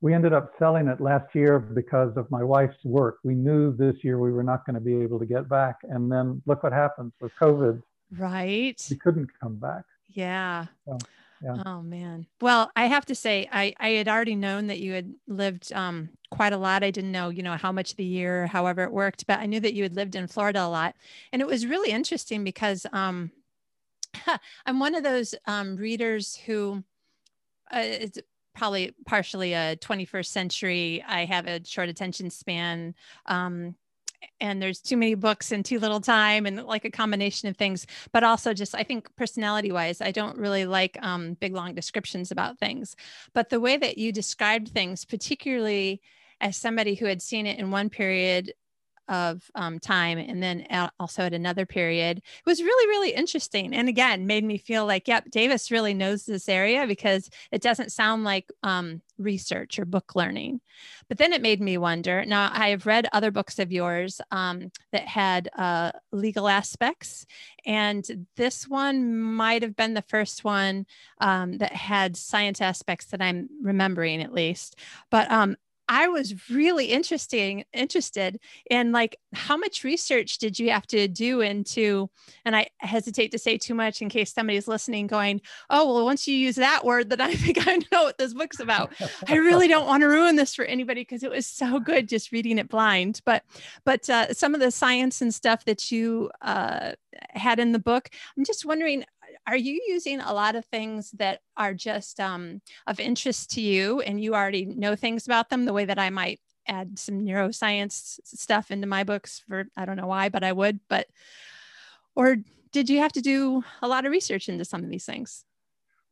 We 0.00 0.14
ended 0.14 0.32
up 0.32 0.52
selling 0.58 0.88
it 0.88 1.00
last 1.00 1.34
year 1.34 1.58
because 1.58 2.16
of 2.16 2.30
my 2.30 2.42
wife's 2.42 2.82
work. 2.84 3.18
We 3.24 3.34
knew 3.34 3.74
this 3.76 3.96
year 4.02 4.18
we 4.18 4.30
were 4.30 4.42
not 4.42 4.64
going 4.64 4.74
to 4.74 4.80
be 4.80 4.94
able 4.94 5.18
to 5.18 5.26
get 5.26 5.48
back, 5.48 5.76
and 5.82 6.10
then 6.10 6.42
look 6.46 6.62
what 6.62 6.72
happened 6.72 7.12
with 7.20 7.32
COVID. 7.40 7.82
Right. 8.16 8.80
We 8.88 8.96
couldn't 8.96 9.30
come 9.40 9.56
back. 9.56 9.84
Yeah. 10.08 10.66
So. 10.86 10.98
Yeah. 11.40 11.58
Oh 11.66 11.80
man. 11.82 12.26
Well, 12.40 12.70
I 12.76 12.86
have 12.86 13.06
to 13.06 13.14
say, 13.14 13.48
I 13.50 13.74
I 13.78 13.90
had 13.90 14.08
already 14.08 14.34
known 14.34 14.66
that 14.66 14.78
you 14.80 14.92
had 14.92 15.14
lived 15.26 15.72
um, 15.72 16.10
quite 16.30 16.52
a 16.52 16.58
lot. 16.58 16.82
I 16.84 16.90
didn't 16.90 17.12
know, 17.12 17.30
you 17.30 17.42
know, 17.42 17.56
how 17.56 17.72
much 17.72 17.92
of 17.92 17.96
the 17.96 18.04
year, 18.04 18.46
however 18.46 18.82
it 18.84 18.92
worked, 18.92 19.26
but 19.26 19.38
I 19.38 19.46
knew 19.46 19.60
that 19.60 19.72
you 19.74 19.82
had 19.82 19.94
lived 19.96 20.16
in 20.16 20.26
Florida 20.26 20.64
a 20.64 20.68
lot, 20.68 20.96
and 21.32 21.40
it 21.40 21.48
was 21.48 21.66
really 21.66 21.90
interesting 21.90 22.44
because 22.44 22.84
um, 22.92 23.30
I'm 24.66 24.80
one 24.80 24.94
of 24.94 25.04
those 25.04 25.34
um, 25.46 25.76
readers 25.76 26.36
who 26.36 26.84
uh, 27.72 27.80
it's 27.82 28.18
probably 28.54 28.94
partially 29.06 29.52
a 29.52 29.76
21st 29.76 30.32
century. 30.32 31.04
I 31.06 31.24
have 31.26 31.46
a 31.46 31.64
short 31.64 31.88
attention 31.88 32.30
span. 32.30 32.94
Um, 33.26 33.76
and 34.40 34.60
there's 34.60 34.80
too 34.80 34.96
many 34.96 35.14
books 35.14 35.52
and 35.52 35.64
too 35.64 35.78
little 35.78 36.00
time 36.00 36.46
and 36.46 36.64
like 36.64 36.84
a 36.84 36.90
combination 36.90 37.48
of 37.48 37.56
things. 37.56 37.86
But 38.12 38.24
also 38.24 38.52
just 38.52 38.74
i 38.74 38.82
think 38.82 39.14
personality 39.16 39.72
wise 39.72 40.00
i 40.00 40.10
don't 40.10 40.38
really 40.38 40.64
like 40.64 40.98
um, 41.02 41.34
big 41.34 41.54
long 41.54 41.74
descriptions 41.74 42.30
about 42.30 42.58
things. 42.58 42.96
But 43.32 43.50
the 43.50 43.60
way 43.60 43.76
that 43.76 43.98
you 43.98 44.12
described 44.12 44.68
things 44.68 45.04
particularly 45.04 46.00
as 46.40 46.56
somebody 46.56 46.94
who 46.94 47.06
had 47.06 47.22
seen 47.22 47.46
it 47.46 47.58
in 47.58 47.70
one 47.70 47.88
period 47.88 48.52
of 49.08 49.50
um, 49.54 49.78
time 49.78 50.18
and 50.18 50.42
then 50.42 50.66
also 50.98 51.22
at 51.22 51.34
another 51.34 51.66
period. 51.66 52.18
It 52.18 52.46
was 52.46 52.62
really 52.62 52.88
really 52.88 53.10
interesting 53.10 53.74
and 53.74 53.88
again 53.88 54.26
made 54.26 54.44
me 54.44 54.58
feel 54.58 54.86
like 54.86 55.08
yep 55.08 55.30
davis 55.30 55.70
really 55.70 55.94
knows 55.94 56.24
this 56.24 56.48
area 56.48 56.86
because 56.86 57.30
it 57.50 57.62
doesn't 57.62 57.92
sound 57.92 58.24
like 58.24 58.50
um, 58.62 59.02
research 59.18 59.78
or 59.78 59.84
book 59.84 60.14
learning. 60.14 60.60
But 61.08 61.18
then 61.18 61.32
it 61.32 61.42
made 61.42 61.60
me 61.60 61.78
wonder 61.78 62.24
now 62.24 62.50
i 62.52 62.68
have 62.68 62.86
read 62.86 63.08
other 63.12 63.30
books 63.30 63.58
of 63.58 63.72
yours 63.72 64.20
um, 64.30 64.70
that 64.92 65.06
had 65.06 65.48
uh, 65.56 65.92
legal 66.12 66.48
aspects 66.48 67.26
and 67.64 68.26
this 68.36 68.68
one 68.68 69.16
might 69.18 69.62
have 69.62 69.76
been 69.76 69.94
the 69.94 70.02
first 70.02 70.44
one 70.44 70.86
um, 71.20 71.58
that 71.58 71.72
had 71.72 72.16
science 72.16 72.60
aspects 72.60 73.06
that 73.06 73.22
i'm 73.22 73.48
remembering 73.62 74.22
at 74.22 74.32
least. 74.32 74.76
But 75.10 75.30
um, 75.30 75.56
I 75.88 76.08
was 76.08 76.48
really 76.50 76.86
interesting 76.86 77.64
interested 77.72 78.38
in 78.70 78.92
like 78.92 79.18
how 79.32 79.56
much 79.56 79.84
research 79.84 80.38
did 80.38 80.58
you 80.58 80.70
have 80.70 80.86
to 80.88 81.08
do 81.08 81.40
into 81.40 82.10
and 82.44 82.56
I 82.56 82.68
hesitate 82.78 83.32
to 83.32 83.38
say 83.38 83.56
too 83.58 83.74
much 83.74 84.02
in 84.02 84.08
case 84.08 84.32
somebody's 84.32 84.68
listening 84.68 85.06
going, 85.06 85.40
"Oh, 85.70 85.92
well 85.92 86.04
once 86.04 86.26
you 86.26 86.36
use 86.36 86.56
that 86.56 86.84
word 86.84 87.10
then 87.10 87.20
I 87.20 87.34
think 87.34 87.66
I 87.66 87.76
know 87.92 88.04
what 88.04 88.18
this 88.18 88.34
book's 88.34 88.60
about." 88.60 88.92
I 89.28 89.36
really 89.36 89.68
don't 89.68 89.86
want 89.88 90.02
to 90.02 90.08
ruin 90.08 90.36
this 90.36 90.54
for 90.54 90.64
anybody 90.64 91.02
because 91.02 91.22
it 91.22 91.30
was 91.30 91.46
so 91.46 91.78
good 91.78 92.08
just 92.08 92.32
reading 92.32 92.58
it 92.58 92.68
blind. 92.68 93.20
But 93.24 93.44
but 93.84 94.08
uh, 94.10 94.32
some 94.32 94.54
of 94.54 94.60
the 94.60 94.70
science 94.70 95.20
and 95.20 95.34
stuff 95.34 95.64
that 95.66 95.90
you 95.90 96.30
uh, 96.42 96.92
had 97.30 97.58
in 97.58 97.72
the 97.72 97.78
book, 97.78 98.10
I'm 98.36 98.44
just 98.44 98.64
wondering 98.64 99.04
are 99.46 99.56
you 99.56 99.80
using 99.86 100.20
a 100.20 100.32
lot 100.32 100.56
of 100.56 100.64
things 100.64 101.10
that 101.12 101.40
are 101.56 101.72
just 101.72 102.18
um, 102.20 102.60
of 102.86 102.98
interest 102.98 103.52
to 103.52 103.60
you 103.60 104.00
and 104.00 104.20
you 104.20 104.34
already 104.34 104.66
know 104.66 104.96
things 104.96 105.26
about 105.26 105.48
them 105.48 105.64
the 105.64 105.72
way 105.72 105.84
that 105.84 105.98
I 105.98 106.10
might 106.10 106.40
add 106.68 106.98
some 106.98 107.24
neuroscience 107.24 108.18
stuff 108.24 108.70
into 108.70 108.86
my 108.86 109.04
books 109.04 109.42
for 109.46 109.66
I 109.76 109.84
don't 109.84 109.96
know 109.96 110.08
why, 110.08 110.28
but 110.28 110.42
I 110.42 110.52
would. 110.52 110.80
But 110.88 111.06
or 112.16 112.38
did 112.72 112.90
you 112.90 112.98
have 112.98 113.12
to 113.12 113.20
do 113.20 113.62
a 113.82 113.88
lot 113.88 114.04
of 114.04 114.10
research 114.10 114.48
into 114.48 114.64
some 114.64 114.82
of 114.82 114.90
these 114.90 115.04
things? 115.04 115.44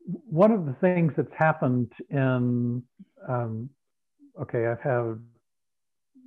One 0.07 0.53
of 0.53 0.66
the 0.66 0.74
things 0.74 1.12
that's 1.16 1.35
happened 1.37 1.93
in 2.11 2.82
um, 3.28 3.70
okay, 4.41 4.66
I've 4.66 4.80
had 4.80 5.18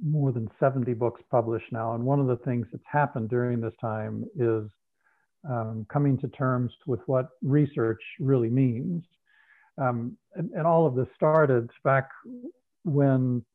more 0.04 0.32
than 0.32 0.50
70 0.60 0.94
books 0.94 1.22
published 1.32 1.72
now, 1.72 1.94
and 1.94 2.04
one 2.04 2.20
of 2.20 2.28
the 2.28 2.38
things 2.38 2.68
that's 2.72 2.84
happened 2.92 3.30
during 3.30 3.62
this 3.62 3.74
time 3.82 4.26
is 4.36 4.70
um, 5.50 5.86
coming 5.92 6.18
to 6.20 6.28
terms 6.30 6.72
with 6.86 7.00
what 7.06 7.30
research 7.42 8.02
really 8.20 8.50
means. 8.50 9.04
Um, 9.78 10.18
and, 10.36 10.50
and, 10.52 10.66
all 10.66 10.88
of 10.88 10.96
this 10.96 11.08
started 11.16 11.70
back 11.84 12.10
when 12.84 13.46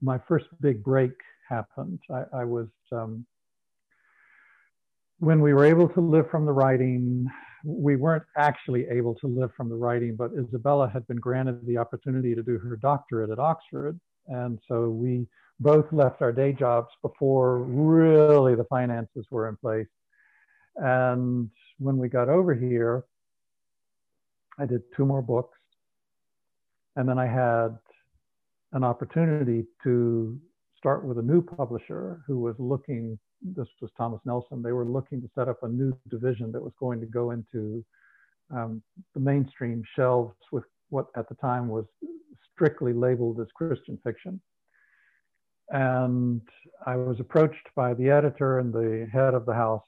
my 0.00 0.18
first 0.26 0.46
big 0.60 0.82
break 0.82 1.12
happened. 1.48 2.00
I, 2.10 2.40
I 2.40 2.44
was, 2.44 2.68
um, 2.92 3.26
when 5.18 5.40
we 5.40 5.52
were 5.52 5.66
able 5.66 5.88
to 5.90 6.00
live 6.00 6.30
from 6.30 6.46
the 6.46 6.52
writing, 6.52 7.26
we 7.64 7.96
weren't 7.96 8.24
actually 8.36 8.86
able 8.88 9.14
to 9.16 9.26
live 9.26 9.50
from 9.56 9.68
the 9.68 9.74
writing, 9.74 10.16
but 10.16 10.30
Isabella 10.38 10.88
had 10.88 11.06
been 11.08 11.18
granted 11.18 11.66
the 11.66 11.76
opportunity 11.76 12.34
to 12.34 12.42
do 12.42 12.58
her 12.58 12.76
doctorate 12.76 13.30
at 13.30 13.38
Oxford. 13.38 14.00
And 14.28 14.58
so 14.68 14.88
we 14.88 15.26
both 15.60 15.86
left 15.92 16.22
our 16.22 16.32
day 16.32 16.52
jobs 16.52 16.88
before 17.02 17.58
really 17.60 18.54
the 18.54 18.64
finances 18.64 19.26
were 19.30 19.48
in 19.48 19.56
place. 19.56 19.86
And 20.76 21.50
when 21.78 21.98
we 21.98 22.08
got 22.08 22.28
over 22.28 22.54
here, 22.54 23.04
I 24.58 24.66
did 24.66 24.82
two 24.96 25.04
more 25.04 25.22
books. 25.22 25.58
And 26.96 27.08
then 27.08 27.18
I 27.18 27.26
had 27.26 27.76
an 28.72 28.84
opportunity 28.84 29.64
to 29.82 30.38
start 30.76 31.04
with 31.04 31.18
a 31.18 31.22
new 31.22 31.42
publisher 31.42 32.22
who 32.26 32.38
was 32.38 32.54
looking, 32.58 33.18
this 33.42 33.68
was 33.80 33.90
Thomas 33.96 34.20
Nelson, 34.24 34.62
they 34.62 34.72
were 34.72 34.84
looking 34.84 35.20
to 35.20 35.30
set 35.34 35.48
up 35.48 35.62
a 35.62 35.68
new 35.68 35.96
division 36.08 36.52
that 36.52 36.62
was 36.62 36.72
going 36.78 37.00
to 37.00 37.06
go 37.06 37.32
into 37.32 37.84
um, 38.54 38.82
the 39.14 39.20
mainstream 39.20 39.82
shelves 39.94 40.34
with 40.52 40.64
what 40.90 41.06
at 41.16 41.28
the 41.28 41.34
time 41.36 41.68
was 41.68 41.84
strictly 42.54 42.92
labeled 42.92 43.40
as 43.40 43.46
Christian 43.54 43.98
fiction. 44.04 44.40
And 45.70 46.40
I 46.86 46.96
was 46.96 47.18
approached 47.18 47.68
by 47.74 47.94
the 47.94 48.08
editor 48.08 48.60
and 48.60 48.72
the 48.72 49.08
head 49.12 49.34
of 49.34 49.46
the 49.46 49.54
house 49.54 49.82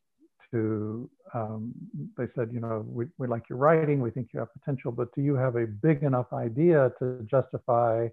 to, 0.52 1.08
um, 1.34 1.72
they 2.16 2.26
said, 2.34 2.50
you 2.52 2.60
know, 2.60 2.84
we, 2.88 3.06
we 3.18 3.26
like 3.26 3.48
your 3.48 3.58
writing, 3.58 4.00
we 4.00 4.10
think 4.10 4.30
you 4.32 4.40
have 4.40 4.52
potential, 4.52 4.90
but 4.92 5.14
do 5.14 5.22
you 5.22 5.34
have 5.34 5.56
a 5.56 5.66
big 5.66 6.02
enough 6.02 6.32
idea 6.32 6.92
to 6.98 7.26
justify 7.30 8.08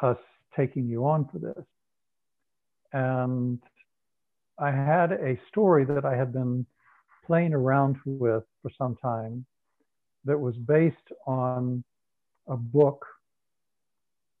us 0.00 0.18
taking 0.56 0.86
you 0.86 1.06
on 1.06 1.28
for 1.30 1.38
this? 1.38 1.64
And 2.92 3.58
I 4.58 4.70
had 4.70 5.12
a 5.12 5.38
story 5.48 5.84
that 5.86 6.04
I 6.04 6.16
had 6.16 6.32
been 6.32 6.66
playing 7.26 7.54
around 7.54 7.96
with 8.04 8.44
for 8.62 8.70
some 8.76 8.96
time 8.96 9.44
that 10.24 10.38
was 10.38 10.54
based 10.56 10.96
on 11.26 11.82
a 12.48 12.56
book 12.56 13.04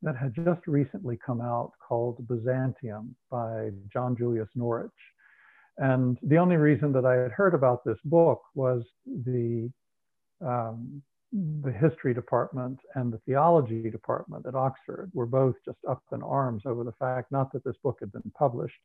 that 0.02 0.16
had 0.16 0.34
just 0.34 0.66
recently 0.66 1.18
come 1.24 1.40
out 1.40 1.72
called 1.86 2.26
Byzantium 2.28 3.14
by 3.30 3.70
John 3.92 4.16
Julius 4.16 4.48
Norwich. 4.54 4.90
And 5.78 6.18
the 6.22 6.36
only 6.36 6.56
reason 6.56 6.92
that 6.92 7.06
I 7.06 7.14
had 7.14 7.32
heard 7.32 7.54
about 7.54 7.84
this 7.84 7.98
book 8.04 8.42
was 8.54 8.84
the 9.06 9.70
um, 10.44 11.02
the 11.32 11.72
history 11.72 12.12
department 12.12 12.78
and 12.94 13.10
the 13.10 13.20
theology 13.26 13.88
department 13.90 14.44
at 14.46 14.54
Oxford 14.54 15.10
were 15.14 15.24
both 15.24 15.54
just 15.64 15.78
up 15.88 16.02
in 16.12 16.22
arms 16.22 16.64
over 16.66 16.84
the 16.84 16.92
fact 16.92 17.32
not 17.32 17.50
that 17.52 17.64
this 17.64 17.76
book 17.82 17.96
had 18.00 18.12
been 18.12 18.30
published, 18.36 18.76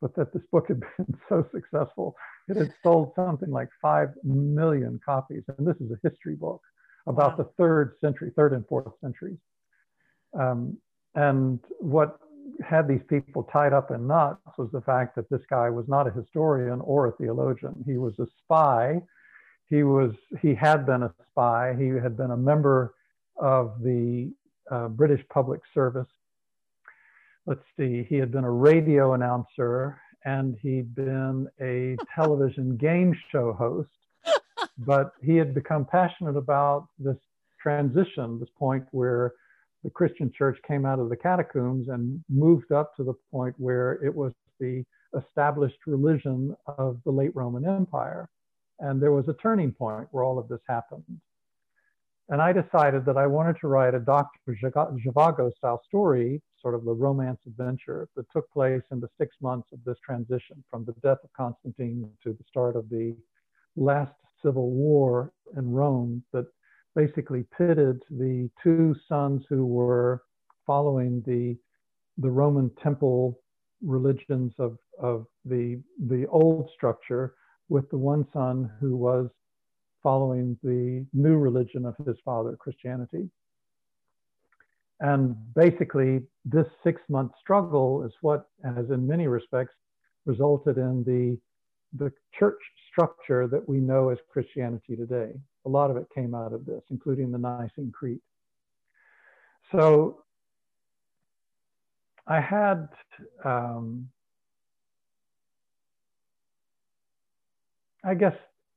but 0.00 0.14
that 0.16 0.32
this 0.32 0.42
book 0.50 0.66
had 0.68 0.80
been 0.98 1.18
so 1.28 1.46
successful. 1.52 2.16
It 2.48 2.56
had 2.56 2.74
sold 2.82 3.12
something 3.14 3.50
like 3.50 3.68
5 3.80 4.08
million 4.24 4.98
copies. 5.04 5.44
And 5.56 5.66
this 5.66 5.76
is 5.76 5.92
a 5.92 6.08
history 6.08 6.34
book 6.34 6.60
about 7.06 7.38
wow. 7.38 7.44
the 7.44 7.50
third 7.56 7.94
century, 8.00 8.32
third 8.34 8.52
and 8.54 8.66
fourth 8.66 8.92
centuries. 9.00 9.38
Um, 10.38 10.76
and 11.14 11.60
what 11.78 12.18
had 12.66 12.88
these 12.88 13.02
people 13.08 13.42
tied 13.44 13.72
up 13.72 13.90
in 13.90 14.06
knots 14.06 14.40
was 14.58 14.70
the 14.72 14.80
fact 14.80 15.16
that 15.16 15.28
this 15.30 15.42
guy 15.48 15.70
was 15.70 15.86
not 15.88 16.06
a 16.06 16.10
historian 16.10 16.80
or 16.80 17.06
a 17.06 17.12
theologian. 17.12 17.82
He 17.86 17.96
was 17.96 18.18
a 18.18 18.26
spy. 18.42 19.02
he 19.68 19.82
was 19.82 20.12
he 20.40 20.54
had 20.54 20.86
been 20.86 21.02
a 21.02 21.14
spy. 21.30 21.74
He 21.78 21.88
had 21.88 22.16
been 22.16 22.30
a 22.30 22.36
member 22.36 22.94
of 23.36 23.82
the 23.82 24.32
uh, 24.70 24.88
British 24.88 25.26
Public 25.28 25.60
Service. 25.72 26.08
Let's 27.46 27.64
see, 27.76 28.06
he 28.08 28.16
had 28.16 28.32
been 28.32 28.44
a 28.44 28.50
radio 28.50 29.12
announcer 29.14 30.00
and 30.24 30.56
he'd 30.62 30.94
been 30.94 31.48
a 31.60 31.96
television 32.14 32.76
game 32.76 33.14
show 33.30 33.52
host. 33.52 33.90
But 34.78 35.12
he 35.22 35.36
had 35.36 35.54
become 35.54 35.84
passionate 35.84 36.36
about 36.36 36.88
this 36.98 37.18
transition, 37.60 38.40
this 38.40 38.48
point 38.58 38.84
where 38.90 39.34
the 39.84 39.90
Christian 39.90 40.32
church 40.32 40.58
came 40.66 40.86
out 40.86 40.98
of 40.98 41.10
the 41.10 41.16
catacombs 41.16 41.88
and 41.88 42.24
moved 42.30 42.72
up 42.72 42.96
to 42.96 43.04
the 43.04 43.12
point 43.30 43.54
where 43.58 44.02
it 44.02 44.12
was 44.12 44.32
the 44.58 44.82
established 45.16 45.78
religion 45.86 46.56
of 46.78 46.98
the 47.04 47.10
late 47.10 47.36
Roman 47.36 47.66
Empire. 47.66 48.28
And 48.80 49.00
there 49.00 49.12
was 49.12 49.28
a 49.28 49.34
turning 49.34 49.72
point 49.72 50.08
where 50.10 50.24
all 50.24 50.38
of 50.38 50.48
this 50.48 50.62
happened. 50.66 51.04
And 52.30 52.40
I 52.40 52.52
decided 52.52 53.04
that 53.04 53.18
I 53.18 53.26
wanted 53.26 53.56
to 53.60 53.68
write 53.68 53.94
a 53.94 54.00
Dr. 54.00 54.56
Zhivago 54.62 55.54
style 55.54 55.82
story, 55.86 56.40
sort 56.60 56.74
of 56.74 56.84
the 56.84 56.92
romance 56.92 57.40
adventure 57.46 58.08
that 58.16 58.30
took 58.32 58.50
place 58.50 58.82
in 58.90 59.00
the 59.00 59.10
six 59.18 59.36
months 59.42 59.68
of 59.72 59.84
this 59.84 59.98
transition 60.02 60.64
from 60.70 60.86
the 60.86 60.94
death 61.02 61.18
of 61.22 61.32
Constantine 61.36 62.08
to 62.22 62.32
the 62.32 62.44
start 62.48 62.76
of 62.76 62.88
the 62.88 63.14
last 63.76 64.14
civil 64.42 64.70
war 64.70 65.32
in 65.58 65.70
Rome 65.70 66.22
that 66.32 66.46
basically 66.94 67.44
pitted 67.56 68.02
the 68.10 68.48
two 68.62 68.94
sons 69.08 69.44
who 69.48 69.66
were 69.66 70.22
following 70.66 71.22
the, 71.26 71.56
the 72.18 72.30
Roman 72.30 72.70
temple 72.82 73.38
religions 73.82 74.52
of, 74.58 74.78
of 75.00 75.26
the, 75.44 75.80
the 76.08 76.26
old 76.28 76.70
structure 76.74 77.34
with 77.68 77.88
the 77.90 77.98
one 77.98 78.26
son 78.32 78.70
who 78.80 78.96
was 78.96 79.28
following 80.02 80.56
the 80.62 81.04
new 81.12 81.36
religion 81.36 81.86
of 81.86 81.94
his 82.06 82.16
father, 82.24 82.56
Christianity. 82.56 83.28
And 85.00 85.34
basically, 85.54 86.22
this 86.44 86.66
six 86.84 87.00
month 87.08 87.32
struggle 87.40 88.04
is 88.04 88.12
what 88.20 88.48
has, 88.64 88.90
in 88.90 89.06
many 89.06 89.26
respects, 89.26 89.74
resulted 90.24 90.78
in 90.78 91.04
the, 91.04 91.38
the 91.98 92.12
church 92.38 92.60
structure 92.90 93.46
that 93.48 93.68
we 93.68 93.78
know 93.78 94.10
as 94.10 94.18
Christianity 94.30 94.94
today. 94.96 95.32
A 95.66 95.68
lot 95.68 95.90
of 95.90 95.96
it 95.96 96.06
came 96.14 96.34
out 96.34 96.52
of 96.52 96.66
this, 96.66 96.82
including 96.90 97.30
the 97.30 97.38
Nicene 97.38 97.92
Creed. 97.92 98.20
So 99.72 100.22
I 102.26 102.40
had 102.40 102.88
um, 103.44 104.08
I 108.04 108.14
guess 108.14 108.34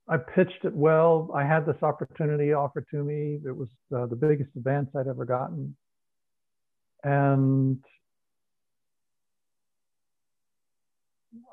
I 0.08 0.16
pitched 0.16 0.64
it 0.64 0.74
well. 0.74 1.30
I 1.34 1.44
had 1.44 1.66
this 1.66 1.76
opportunity 1.82 2.54
offered 2.54 2.86
to 2.90 3.04
me. 3.04 3.40
It 3.44 3.54
was 3.54 3.68
uh, 3.94 4.06
the 4.06 4.16
biggest 4.16 4.50
advance 4.56 4.88
I'd 4.96 5.06
ever 5.06 5.26
gotten. 5.26 5.76
And 7.04 7.78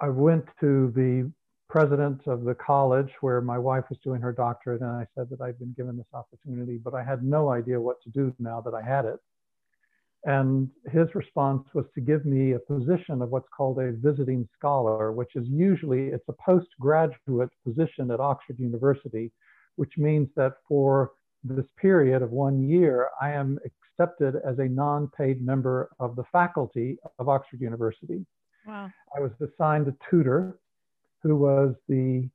I 0.01 0.07
went 0.09 0.45
to 0.61 0.91
the 0.95 1.31
president 1.75 2.25
of 2.25 2.45
the 2.45 2.55
college 2.55 3.11
where 3.19 3.41
my 3.41 3.57
wife 3.57 3.83
was 3.89 3.99
doing 4.01 4.21
her 4.21 4.31
doctorate, 4.31 4.79
and 4.79 4.89
I 4.89 5.05
said 5.13 5.29
that 5.29 5.41
I'd 5.41 5.59
been 5.59 5.73
given 5.75 5.97
this 5.97 6.13
opportunity, 6.13 6.77
but 6.77 6.93
I 6.93 7.03
had 7.03 7.21
no 7.21 7.49
idea 7.49 7.81
what 7.81 8.01
to 8.03 8.09
do 8.11 8.33
now 8.39 8.61
that 8.61 8.73
I 8.73 8.81
had 8.81 9.03
it. 9.03 9.19
And 10.23 10.69
his 10.89 11.13
response 11.13 11.67
was 11.73 11.83
to 11.93 11.99
give 11.99 12.25
me 12.25 12.53
a 12.53 12.59
position 12.59 13.21
of 13.21 13.29
what's 13.29 13.49
called 13.49 13.79
a 13.79 13.91
visiting 13.91 14.47
scholar, 14.57 15.11
which 15.11 15.35
is 15.35 15.45
usually 15.49 16.07
it's 16.07 16.23
a 16.29 16.33
postgraduate 16.33 17.49
position 17.65 18.09
at 18.09 18.21
Oxford 18.21 18.57
University, 18.57 19.29
which 19.75 19.97
means 19.97 20.29
that 20.37 20.53
for 20.69 21.11
this 21.43 21.65
period 21.75 22.21
of 22.21 22.31
one 22.31 22.63
year, 22.69 23.09
I 23.21 23.31
am 23.31 23.59
accepted 23.65 24.37
as 24.47 24.59
a 24.59 24.69
non-paid 24.69 25.45
member 25.45 25.89
of 25.99 26.15
the 26.15 26.23
faculty 26.31 26.97
of 27.19 27.27
Oxford 27.27 27.59
University. 27.59 28.25
Wow. 28.65 28.89
I 29.13 29.19
was 29.19 29.31
assigned 29.41 29.89
a 29.89 29.95
tutor 30.09 30.57
who 31.25 31.35
was 31.35 31.73
the 31.89 32.29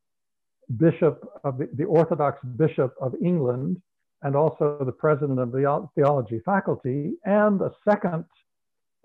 bishop 0.77 1.25
of 1.45 1.59
the, 1.59 1.69
the 1.75 1.85
Orthodox 1.85 2.41
bishop 2.57 2.93
of 3.01 3.15
England 3.25 3.81
and 4.23 4.35
also 4.35 4.83
the 4.85 4.93
president 4.93 5.39
of 5.39 5.53
the 5.53 5.89
theology 5.95 6.41
faculty, 6.45 7.13
and 7.25 7.61
a 7.63 7.71
second 7.89 8.25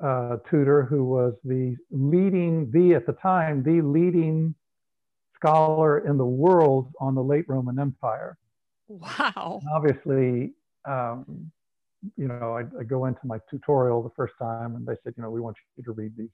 uh, 0.04 0.38
tutor 0.50 0.84
who 0.84 1.06
was 1.06 1.36
the 1.46 1.78
leading, 1.92 2.70
the 2.72 2.96
at 2.96 3.06
the 3.06 3.14
time, 3.14 3.64
the 3.64 3.80
leading 3.82 4.54
scholar 5.36 6.00
in 6.00 6.18
the 6.18 6.26
world 6.26 6.92
on 7.00 7.14
the 7.14 7.24
late 7.24 7.46
Roman 7.48 7.80
Empire. 7.80 8.38
Wow. 8.88 9.62
And 9.62 9.70
obviously, 9.72 10.54
um, 10.86 11.52
you 12.18 12.28
know, 12.28 12.58
I, 12.58 12.62
I, 12.80 12.84
go 12.84 13.06
into 13.06 13.22
my 13.24 13.40
tutorial 13.50 14.04
the 14.04 14.12
first 14.16 14.34
time 14.38 14.76
and 14.76 14.86
they 14.86 14.96
said, 15.04 15.14
you 15.16 15.24
know, 15.24 15.30
we 15.30 15.42
want 15.42 15.58
you 15.78 15.84
to 15.84 15.92
read 15.92 16.12
these. 16.18 16.30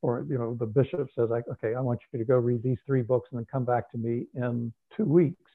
Or, 0.00 0.24
you 0.28 0.38
know, 0.38 0.54
the 0.54 0.66
bishop 0.66 1.08
says, 1.16 1.28
like, 1.28 1.44
okay, 1.50 1.74
I 1.74 1.80
want 1.80 2.00
you 2.12 2.18
to 2.18 2.24
go 2.24 2.36
read 2.36 2.62
these 2.62 2.78
three 2.86 3.02
books 3.02 3.28
and 3.32 3.38
then 3.38 3.46
come 3.50 3.64
back 3.64 3.90
to 3.92 3.98
me 3.98 4.26
in 4.34 4.72
two 4.96 5.04
weeks. 5.04 5.50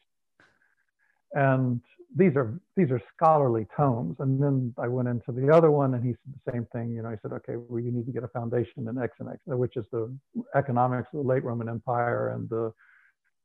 And 1.34 1.82
these 2.16 2.36
are 2.36 2.60
these 2.76 2.92
are 2.92 3.02
scholarly 3.16 3.66
tomes. 3.76 4.18
And 4.20 4.42
then 4.42 4.74
I 4.78 4.88
went 4.88 5.08
into 5.08 5.32
the 5.32 5.50
other 5.50 5.72
one, 5.72 5.96
and 5.96 6.04
he 6.04 6.12
said 6.12 6.34
the 6.46 6.52
same 6.52 6.68
thing. 6.72 6.92
You 6.92 7.02
know, 7.02 7.10
he 7.10 7.16
said, 7.22 7.32
okay, 7.34 7.56
well, 7.56 7.80
you 7.80 7.92
need 7.92 8.06
to 8.06 8.12
get 8.12 8.24
a 8.24 8.28
foundation 8.28 8.88
in 8.88 9.02
X 9.02 9.16
and 9.20 9.30
X, 9.30 9.40
which 9.46 9.78
is 9.78 9.86
the 9.92 10.14
economics 10.56 11.08
of 11.14 11.24
the 11.24 11.28
late 11.28 11.44
Roman 11.44 11.70
Empire 11.70 12.30
and 12.30 12.48
the 12.50 12.72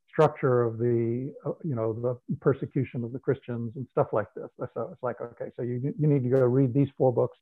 structure 0.09 0.63
of 0.63 0.77
the 0.77 1.33
you 1.63 1.75
know 1.75 1.93
the 1.93 2.35
persecution 2.41 3.03
of 3.03 3.13
the 3.13 3.19
Christians 3.19 3.71
and 3.75 3.87
stuff 3.91 4.07
like 4.11 4.27
this. 4.35 4.49
So 4.73 4.89
it's 4.91 5.03
like, 5.03 5.21
okay, 5.21 5.51
so 5.55 5.63
you 5.63 5.93
you 5.97 6.07
need 6.07 6.23
to 6.23 6.29
go 6.29 6.39
read 6.39 6.73
these 6.73 6.89
four 6.97 7.13
books 7.13 7.37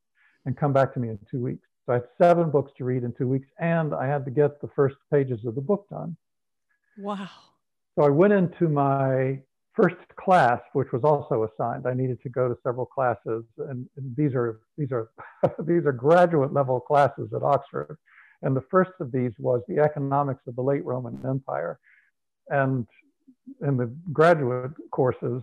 and 0.45 0.55
come 0.55 0.73
back 0.73 0.93
to 0.93 0.99
me 0.99 1.09
in 1.09 1.19
two 1.29 1.41
weeks. 1.41 1.67
So 1.87 1.93
I 1.93 1.95
had 1.95 2.07
seven 2.21 2.51
books 2.51 2.73
to 2.77 2.83
read 2.83 3.03
in 3.03 3.13
two 3.13 3.29
weeks, 3.29 3.47
and 3.59 3.95
I 3.95 4.07
had 4.07 4.25
to 4.25 4.31
get 4.31 4.59
the 4.61 4.67
first 4.75 4.97
pages 5.11 5.39
of 5.45 5.55
the 5.55 5.61
book 5.61 5.87
done. 5.89 6.17
Wow. 6.97 7.29
So 7.95 8.03
I 8.03 8.09
went 8.09 8.33
into 8.33 8.67
my 8.67 9.39
first 9.73 9.95
class, 10.19 10.59
which 10.73 10.91
was 10.91 11.03
also 11.03 11.47
assigned, 11.47 11.87
I 11.87 11.93
needed 11.93 12.21
to 12.23 12.29
go 12.29 12.49
to 12.49 12.57
several 12.61 12.85
classes, 12.85 13.45
and, 13.69 13.87
and 13.95 14.15
these 14.17 14.33
are 14.35 14.59
these 14.77 14.91
are 14.91 15.09
these 15.65 15.85
are 15.85 15.93
graduate 15.93 16.51
level 16.51 16.79
classes 16.79 17.31
at 17.33 17.41
Oxford. 17.41 17.97
And 18.41 18.55
the 18.55 18.63
first 18.69 18.91
of 18.99 19.11
these 19.11 19.31
was 19.39 19.61
the 19.67 19.79
economics 19.79 20.41
of 20.47 20.55
the 20.55 20.61
late 20.61 20.83
Roman 20.83 21.19
Empire. 21.25 21.79
And 22.49 22.85
in 23.61 23.77
the 23.77 23.87
graduate 24.11 24.71
courses, 24.91 25.41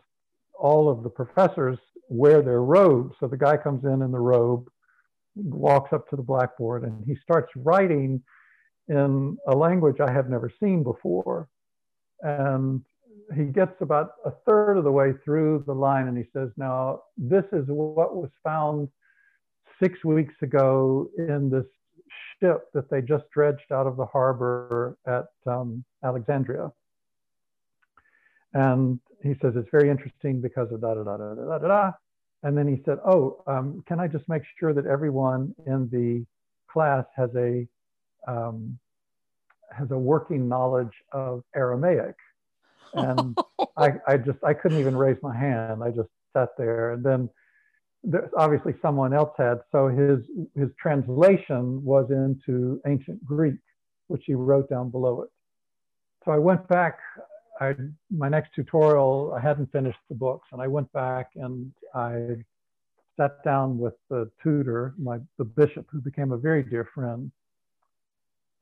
all 0.58 0.88
of 0.88 1.02
the 1.02 1.10
professors 1.10 1.78
wear 2.08 2.42
their 2.42 2.62
robes. 2.62 3.16
So 3.18 3.26
the 3.26 3.36
guy 3.36 3.56
comes 3.56 3.84
in 3.84 4.02
in 4.02 4.12
the 4.12 4.20
robe, 4.20 4.68
walks 5.34 5.92
up 5.92 6.08
to 6.10 6.16
the 6.16 6.22
blackboard, 6.22 6.84
and 6.84 7.04
he 7.06 7.16
starts 7.16 7.50
writing 7.56 8.22
in 8.88 9.36
a 9.48 9.54
language 9.54 10.00
I 10.00 10.10
have 10.10 10.28
never 10.28 10.50
seen 10.60 10.82
before. 10.82 11.48
And 12.22 12.82
he 13.34 13.44
gets 13.44 13.74
about 13.80 14.12
a 14.24 14.30
third 14.46 14.76
of 14.76 14.84
the 14.84 14.92
way 14.92 15.12
through 15.24 15.64
the 15.66 15.74
line 15.74 16.08
and 16.08 16.16
he 16.16 16.24
says, 16.32 16.50
Now, 16.56 17.02
this 17.16 17.44
is 17.52 17.64
what 17.66 18.14
was 18.16 18.30
found 18.42 18.88
six 19.82 20.04
weeks 20.04 20.34
ago 20.42 21.08
in 21.16 21.50
this 21.50 21.66
ship 22.40 22.68
that 22.74 22.90
they 22.90 23.00
just 23.00 23.24
dredged 23.30 23.72
out 23.72 23.86
of 23.86 23.96
the 23.96 24.06
harbor 24.06 24.98
at 25.06 25.26
um, 25.46 25.84
Alexandria. 26.04 26.70
And 28.52 29.00
he 29.22 29.34
says, 29.40 29.54
It's 29.56 29.70
very 29.70 29.90
interesting 29.90 30.40
because 30.40 30.70
of 30.70 30.80
da 30.80 30.94
da 30.94 31.02
da 31.02 31.16
da 31.16 31.34
da 31.34 31.58
da 31.58 31.68
da. 31.68 31.92
And 32.44 32.56
then 32.56 32.68
he 32.68 32.80
said, 32.84 32.98
Oh, 33.04 33.42
um, 33.46 33.82
can 33.88 33.98
I 33.98 34.06
just 34.06 34.28
make 34.28 34.42
sure 34.60 34.72
that 34.72 34.86
everyone 34.86 35.54
in 35.66 35.88
the 35.90 36.24
class 36.70 37.04
has 37.16 37.30
a 37.36 37.66
um, 38.28 38.78
has 39.76 39.90
a 39.90 39.98
working 39.98 40.48
knowledge 40.48 40.92
of 41.12 41.42
Aramaic? 41.56 42.14
and 42.94 43.36
I, 43.76 43.94
I 44.06 44.16
just 44.16 44.38
I 44.44 44.54
couldn't 44.54 44.78
even 44.78 44.96
raise 44.96 45.16
my 45.22 45.36
hand. 45.36 45.82
I 45.82 45.90
just 45.90 46.10
sat 46.32 46.50
there, 46.56 46.92
and 46.92 47.02
then 47.02 47.28
there, 48.04 48.30
obviously 48.36 48.74
someone 48.80 49.12
else 49.12 49.32
had. 49.36 49.60
So 49.72 49.88
his 49.88 50.20
his 50.54 50.68
translation 50.80 51.82
was 51.82 52.10
into 52.10 52.80
ancient 52.86 53.24
Greek, 53.24 53.56
which 54.06 54.22
he 54.26 54.34
wrote 54.34 54.68
down 54.68 54.90
below 54.90 55.22
it. 55.22 55.30
So 56.24 56.30
I 56.30 56.38
went 56.38 56.68
back. 56.68 56.98
I 57.60 57.74
my 58.10 58.28
next 58.28 58.54
tutorial 58.54 59.34
I 59.36 59.40
hadn't 59.40 59.70
finished 59.72 59.98
the 60.08 60.14
books, 60.14 60.48
and 60.52 60.60
I 60.60 60.66
went 60.66 60.92
back 60.92 61.30
and 61.36 61.72
I 61.94 62.36
sat 63.16 63.42
down 63.44 63.78
with 63.78 63.94
the 64.10 64.30
tutor, 64.42 64.94
my 64.98 65.18
the 65.38 65.44
bishop, 65.44 65.86
who 65.90 66.00
became 66.00 66.32
a 66.32 66.36
very 66.36 66.62
dear 66.62 66.88
friend, 66.94 67.30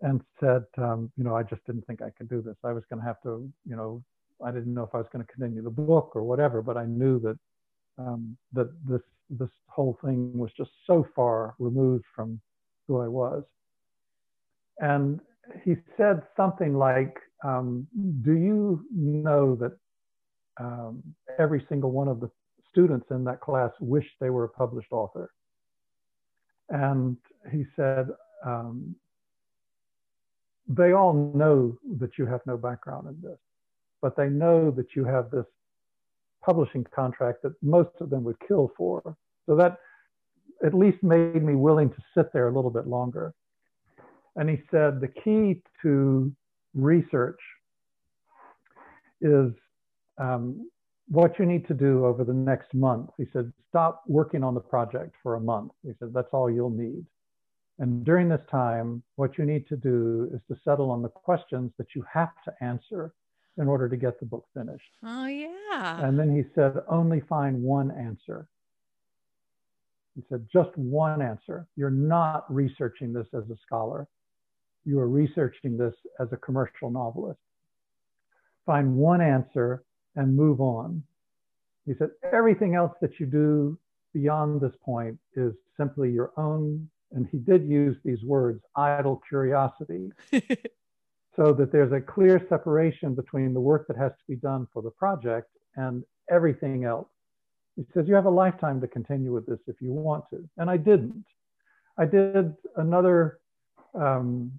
and 0.02 0.20
said, 0.40 0.64
um, 0.78 1.10
you 1.16 1.24
know, 1.24 1.34
I 1.34 1.42
just 1.42 1.64
didn't 1.66 1.86
think 1.86 2.02
I 2.02 2.10
could 2.10 2.28
do 2.28 2.42
this. 2.42 2.56
I 2.64 2.72
was 2.72 2.84
going 2.90 3.00
to 3.00 3.06
have 3.06 3.22
to, 3.22 3.50
you 3.66 3.76
know, 3.76 4.02
I 4.44 4.50
didn't 4.50 4.74
know 4.74 4.82
if 4.82 4.94
I 4.94 4.98
was 4.98 5.06
going 5.12 5.24
to 5.24 5.32
continue 5.32 5.62
the 5.62 5.70
book 5.70 6.12
or 6.14 6.22
whatever, 6.22 6.60
but 6.60 6.76
I 6.76 6.84
knew 6.84 7.18
that 7.20 7.38
um, 7.98 8.36
that 8.52 8.70
this 8.86 9.02
this 9.30 9.50
whole 9.68 9.98
thing 10.04 10.36
was 10.36 10.50
just 10.56 10.70
so 10.86 11.06
far 11.14 11.54
removed 11.58 12.04
from 12.14 12.40
who 12.86 13.00
I 13.00 13.08
was. 13.08 13.44
And 14.78 15.20
he 15.64 15.76
said 15.96 16.22
something 16.36 16.74
like, 16.74 17.18
um, 17.44 17.86
"Do 18.22 18.32
you 18.32 18.84
know 18.92 19.54
that 19.56 19.72
um, 20.60 21.02
every 21.38 21.64
single 21.68 21.90
one 21.90 22.08
of 22.08 22.20
the 22.20 22.30
students 22.70 23.06
in 23.10 23.24
that 23.24 23.40
class 23.40 23.70
wished 23.80 24.10
they 24.20 24.30
were 24.30 24.44
a 24.44 24.48
published 24.48 24.92
author. 24.92 25.30
And 26.70 27.16
he 27.50 27.64
said, 27.76 28.08
um, 28.44 28.94
they 30.68 30.92
all 30.92 31.32
know 31.34 31.76
that 31.98 32.16
you 32.18 32.26
have 32.26 32.40
no 32.46 32.56
background 32.56 33.08
in 33.08 33.20
this, 33.20 33.38
but 34.00 34.16
they 34.16 34.28
know 34.28 34.70
that 34.70 34.96
you 34.96 35.04
have 35.04 35.30
this 35.30 35.44
publishing 36.42 36.84
contract 36.94 37.42
that 37.42 37.52
most 37.62 37.90
of 38.00 38.10
them 38.10 38.24
would 38.24 38.38
kill 38.46 38.72
for. 38.76 39.16
So 39.46 39.54
that 39.56 39.78
at 40.64 40.72
least 40.72 41.02
made 41.02 41.42
me 41.42 41.56
willing 41.56 41.90
to 41.90 42.02
sit 42.16 42.32
there 42.32 42.48
a 42.48 42.54
little 42.54 42.70
bit 42.70 42.86
longer. 42.86 43.34
And 44.36 44.48
he 44.48 44.62
said 44.70 45.00
the 45.00 45.08
key 45.08 45.62
to 45.82 46.32
research 46.74 47.40
is 49.20 49.52
um, 50.18 50.68
what 51.08 51.38
you 51.38 51.46
need 51.46 51.66
to 51.68 51.74
do 51.74 52.06
over 52.06 52.24
the 52.24 52.32
next 52.32 52.72
month. 52.74 53.10
He 53.18 53.26
said, 53.32 53.52
stop 53.68 54.02
working 54.06 54.42
on 54.42 54.54
the 54.54 54.60
project 54.60 55.14
for 55.22 55.34
a 55.34 55.40
month. 55.40 55.72
He 55.84 55.92
said, 55.98 56.12
that's 56.14 56.32
all 56.32 56.50
you'll 56.50 56.70
need. 56.70 57.04
And 57.78 58.04
during 58.04 58.28
this 58.28 58.40
time, 58.50 59.02
what 59.16 59.38
you 59.38 59.44
need 59.44 59.66
to 59.68 59.76
do 59.76 60.30
is 60.32 60.40
to 60.48 60.60
settle 60.62 60.90
on 60.90 61.02
the 61.02 61.08
questions 61.08 61.72
that 61.78 61.88
you 61.94 62.04
have 62.12 62.32
to 62.44 62.52
answer 62.60 63.12
in 63.58 63.68
order 63.68 63.88
to 63.88 63.96
get 63.96 64.18
the 64.18 64.26
book 64.26 64.46
finished. 64.54 64.92
Oh, 65.04 65.26
yeah. 65.26 66.06
And 66.06 66.18
then 66.18 66.34
he 66.34 66.44
said, 66.54 66.74
only 66.88 67.20
find 67.28 67.62
one 67.62 67.90
answer. 67.90 68.46
He 70.14 70.22
said, 70.28 70.46
just 70.52 70.76
one 70.76 71.22
answer. 71.22 71.66
You're 71.76 71.90
not 71.90 72.44
researching 72.52 73.12
this 73.12 73.26
as 73.34 73.44
a 73.50 73.56
scholar. 73.66 74.06
You 74.84 74.98
are 74.98 75.08
researching 75.08 75.76
this 75.76 75.94
as 76.20 76.32
a 76.32 76.36
commercial 76.36 76.90
novelist. 76.90 77.40
Find 78.66 78.96
one 78.96 79.20
answer 79.20 79.84
and 80.16 80.36
move 80.36 80.60
on. 80.60 81.02
He 81.86 81.94
said, 81.98 82.10
everything 82.32 82.74
else 82.74 82.92
that 83.00 83.18
you 83.18 83.26
do 83.26 83.78
beyond 84.14 84.60
this 84.60 84.74
point 84.84 85.18
is 85.34 85.54
simply 85.76 86.10
your 86.10 86.32
own, 86.36 86.88
and 87.12 87.26
he 87.30 87.38
did 87.38 87.66
use 87.66 87.96
these 88.04 88.22
words, 88.22 88.62
idle 88.76 89.20
curiosity, 89.28 90.10
so 91.36 91.52
that 91.52 91.72
there's 91.72 91.92
a 91.92 92.00
clear 92.00 92.44
separation 92.48 93.14
between 93.14 93.54
the 93.54 93.60
work 93.60 93.86
that 93.88 93.96
has 93.96 94.12
to 94.12 94.24
be 94.28 94.36
done 94.36 94.66
for 94.72 94.82
the 94.82 94.90
project 94.90 95.48
and 95.76 96.04
everything 96.30 96.84
else. 96.84 97.08
He 97.76 97.84
says, 97.94 98.06
you 98.06 98.14
have 98.14 98.26
a 98.26 98.30
lifetime 98.30 98.80
to 98.82 98.86
continue 98.86 99.32
with 99.32 99.46
this 99.46 99.58
if 99.66 99.80
you 99.80 99.92
want 99.92 100.24
to. 100.30 100.46
And 100.58 100.70
I 100.70 100.76
didn't. 100.76 101.24
I 101.96 102.04
did 102.04 102.54
another, 102.76 103.38
um, 103.94 104.52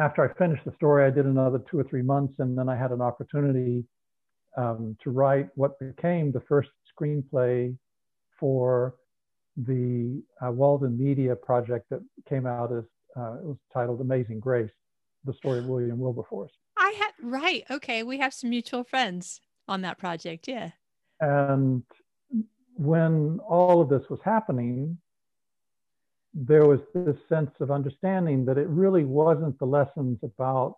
after 0.00 0.28
I 0.28 0.38
finished 0.38 0.64
the 0.64 0.72
story, 0.74 1.04
I 1.04 1.10
did 1.10 1.26
another 1.26 1.62
two 1.70 1.78
or 1.78 1.84
three 1.84 2.02
months, 2.02 2.34
and 2.38 2.56
then 2.58 2.68
I 2.68 2.76
had 2.76 2.90
an 2.90 3.00
opportunity 3.00 3.84
um, 4.56 4.96
to 5.02 5.10
write 5.10 5.48
what 5.54 5.78
became 5.78 6.32
the 6.32 6.42
first 6.48 6.70
screenplay 6.98 7.76
for 8.38 8.94
the 9.56 10.22
uh, 10.44 10.50
Walden 10.50 10.98
Media 10.98 11.36
project 11.36 11.88
that 11.90 12.00
came 12.28 12.46
out 12.46 12.72
as 12.72 12.84
uh, 13.16 13.34
it 13.34 13.44
was 13.44 13.56
titled 13.72 14.00
Amazing 14.00 14.40
Grace, 14.40 14.70
the 15.24 15.34
story 15.34 15.60
of 15.60 15.66
William 15.66 15.98
Wilberforce. 15.98 16.50
I 16.76 16.94
had 16.98 17.12
right. 17.22 17.64
Okay, 17.70 18.02
we 18.02 18.18
have 18.18 18.34
some 18.34 18.50
mutual 18.50 18.82
friends 18.82 19.40
on 19.68 19.82
that 19.82 19.98
project. 19.98 20.48
Yeah. 20.48 20.70
And 21.20 21.84
when 22.76 23.38
all 23.48 23.80
of 23.80 23.88
this 23.88 24.02
was 24.10 24.18
happening, 24.24 24.98
there 26.34 26.66
was 26.66 26.80
this 26.94 27.16
sense 27.28 27.52
of 27.60 27.70
understanding 27.70 28.44
that 28.44 28.58
it 28.58 28.66
really 28.68 29.04
wasn't 29.04 29.56
the 29.58 29.64
lessons 29.64 30.18
about 30.22 30.76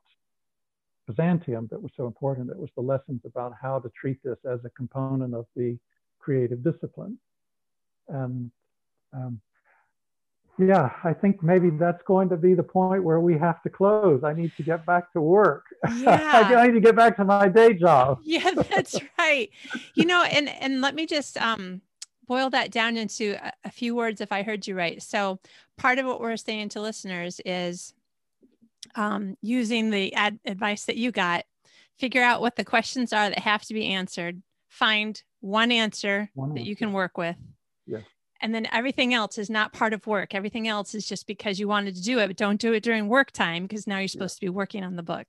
Byzantium 1.07 1.69
that 1.71 1.81
were 1.81 1.89
so 1.97 2.07
important. 2.07 2.51
It 2.51 2.59
was 2.59 2.71
the 2.77 2.83
lessons 2.83 3.23
about 3.25 3.55
how 3.61 3.79
to 3.79 3.91
treat 3.99 4.23
this 4.23 4.39
as 4.45 4.61
a 4.65 4.71
component 4.71 5.35
of 5.35 5.47
the 5.57 5.79
creative 6.19 6.63
discipline. 6.63 7.19
And 8.09 8.51
um, 9.15 9.41
yeah, 10.59 10.91
I 11.05 11.13
think 11.13 11.43
maybe 11.43 11.71
that's 11.71 12.03
going 12.05 12.29
to 12.31 12.37
be 12.37 12.55
the 12.55 12.63
point 12.63 13.05
where 13.05 13.21
we 13.21 13.39
have 13.39 13.63
to 13.63 13.71
close. 13.71 14.25
I 14.25 14.33
need 14.33 14.53
to 14.57 14.63
get 14.63 14.85
back 14.85 15.13
to 15.13 15.21
work. 15.21 15.65
Yeah. 15.97 16.53
I 16.57 16.67
need 16.67 16.75
to 16.75 16.81
get 16.81 16.97
back 16.97 17.17
to 17.17 17.25
my 17.25 17.49
day 17.49 17.73
job. 17.73 18.19
yeah, 18.25 18.51
that's 18.51 18.99
right. 19.19 19.51
You 19.95 20.05
know, 20.05 20.23
and 20.25 20.49
and 20.49 20.81
let 20.81 20.95
me 20.95 21.07
just 21.07 21.37
um 21.41 21.81
boil 22.27 22.51
that 22.51 22.71
down 22.71 22.97
into 22.97 23.37
a, 23.43 23.53
a 23.65 23.71
few 23.71 23.95
words 23.95 24.21
if 24.21 24.33
I 24.33 24.43
heard 24.43 24.67
you 24.67 24.77
right. 24.77 25.03
So 25.03 25.39
part 25.77 25.99
of 25.99 26.07
what 26.07 26.21
we're 26.21 26.37
saying 26.37 26.71
to 26.71 26.81
listeners 26.81 27.41
is 27.45 27.95
um, 28.95 29.37
using 29.43 29.91
the 29.91 30.15
ad- 30.15 30.41
advice 30.45 30.85
that 30.85 30.97
you 30.97 31.13
got, 31.13 31.45
figure 31.99 32.23
out 32.23 32.41
what 32.41 32.57
the 32.57 32.65
questions 32.65 33.13
are 33.13 33.29
that 33.29 33.39
have 33.39 33.63
to 33.65 33.75
be 33.75 33.87
answered, 33.87 34.43
find 34.69 35.23
one 35.41 35.71
answer 35.71 36.31
one 36.35 36.51
that 36.51 36.61
answer. 36.61 36.69
you 36.69 36.77
can 36.77 36.93
work 36.93 37.17
with. 37.17 37.37
Yes. 37.87 38.03
And 38.41 38.55
then 38.55 38.67
everything 38.73 39.15
else 39.15 39.39
is 39.39 39.49
not 39.49 39.73
part 39.73 39.95
of 39.95 40.07
work. 40.07 40.35
Everything 40.35 40.69
else 40.69 40.95
is 40.95 41.07
just 41.07 41.27
because 41.27 41.59
you 41.59 41.69
wanted 41.69 41.95
to 41.97 42.03
do 42.03 42.19
it, 42.19 42.27
but 42.27 42.37
don't 42.37 42.61
do 42.61 42.73
it 42.75 42.83
during 42.83 43.09
work 43.09 43.31
time 43.31 43.63
because 43.63 43.87
now 43.87 43.99
you're 43.99 44.09
supposed 44.09 44.35
to 44.37 44.41
be 44.41 44.51
working 44.51 44.85
on 44.85 44.97
the 44.97 45.03
book. 45.03 45.27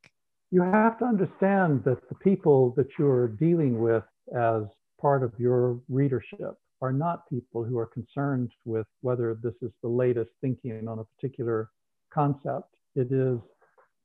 You 0.51 0.61
have 0.61 0.97
to 0.99 1.05
understand 1.05 1.83
that 1.83 2.07
the 2.09 2.15
people 2.15 2.73
that 2.77 2.87
you're 2.97 3.27
dealing 3.27 3.79
with 3.79 4.03
as 4.35 4.63
part 4.99 5.23
of 5.23 5.31
your 5.37 5.79
readership 5.89 6.57
are 6.81 6.93
not 6.93 7.27
people 7.29 7.63
who 7.63 7.77
are 7.77 7.87
concerned 7.87 8.51
with 8.65 8.87
whether 9.01 9.37
this 9.41 9.55
is 9.61 9.71
the 9.81 9.89
latest 9.89 10.31
thinking 10.41 10.87
on 10.87 10.99
a 10.99 11.03
particular 11.03 11.69
concept. 12.13 12.69
It 12.95 13.11
is 13.11 13.39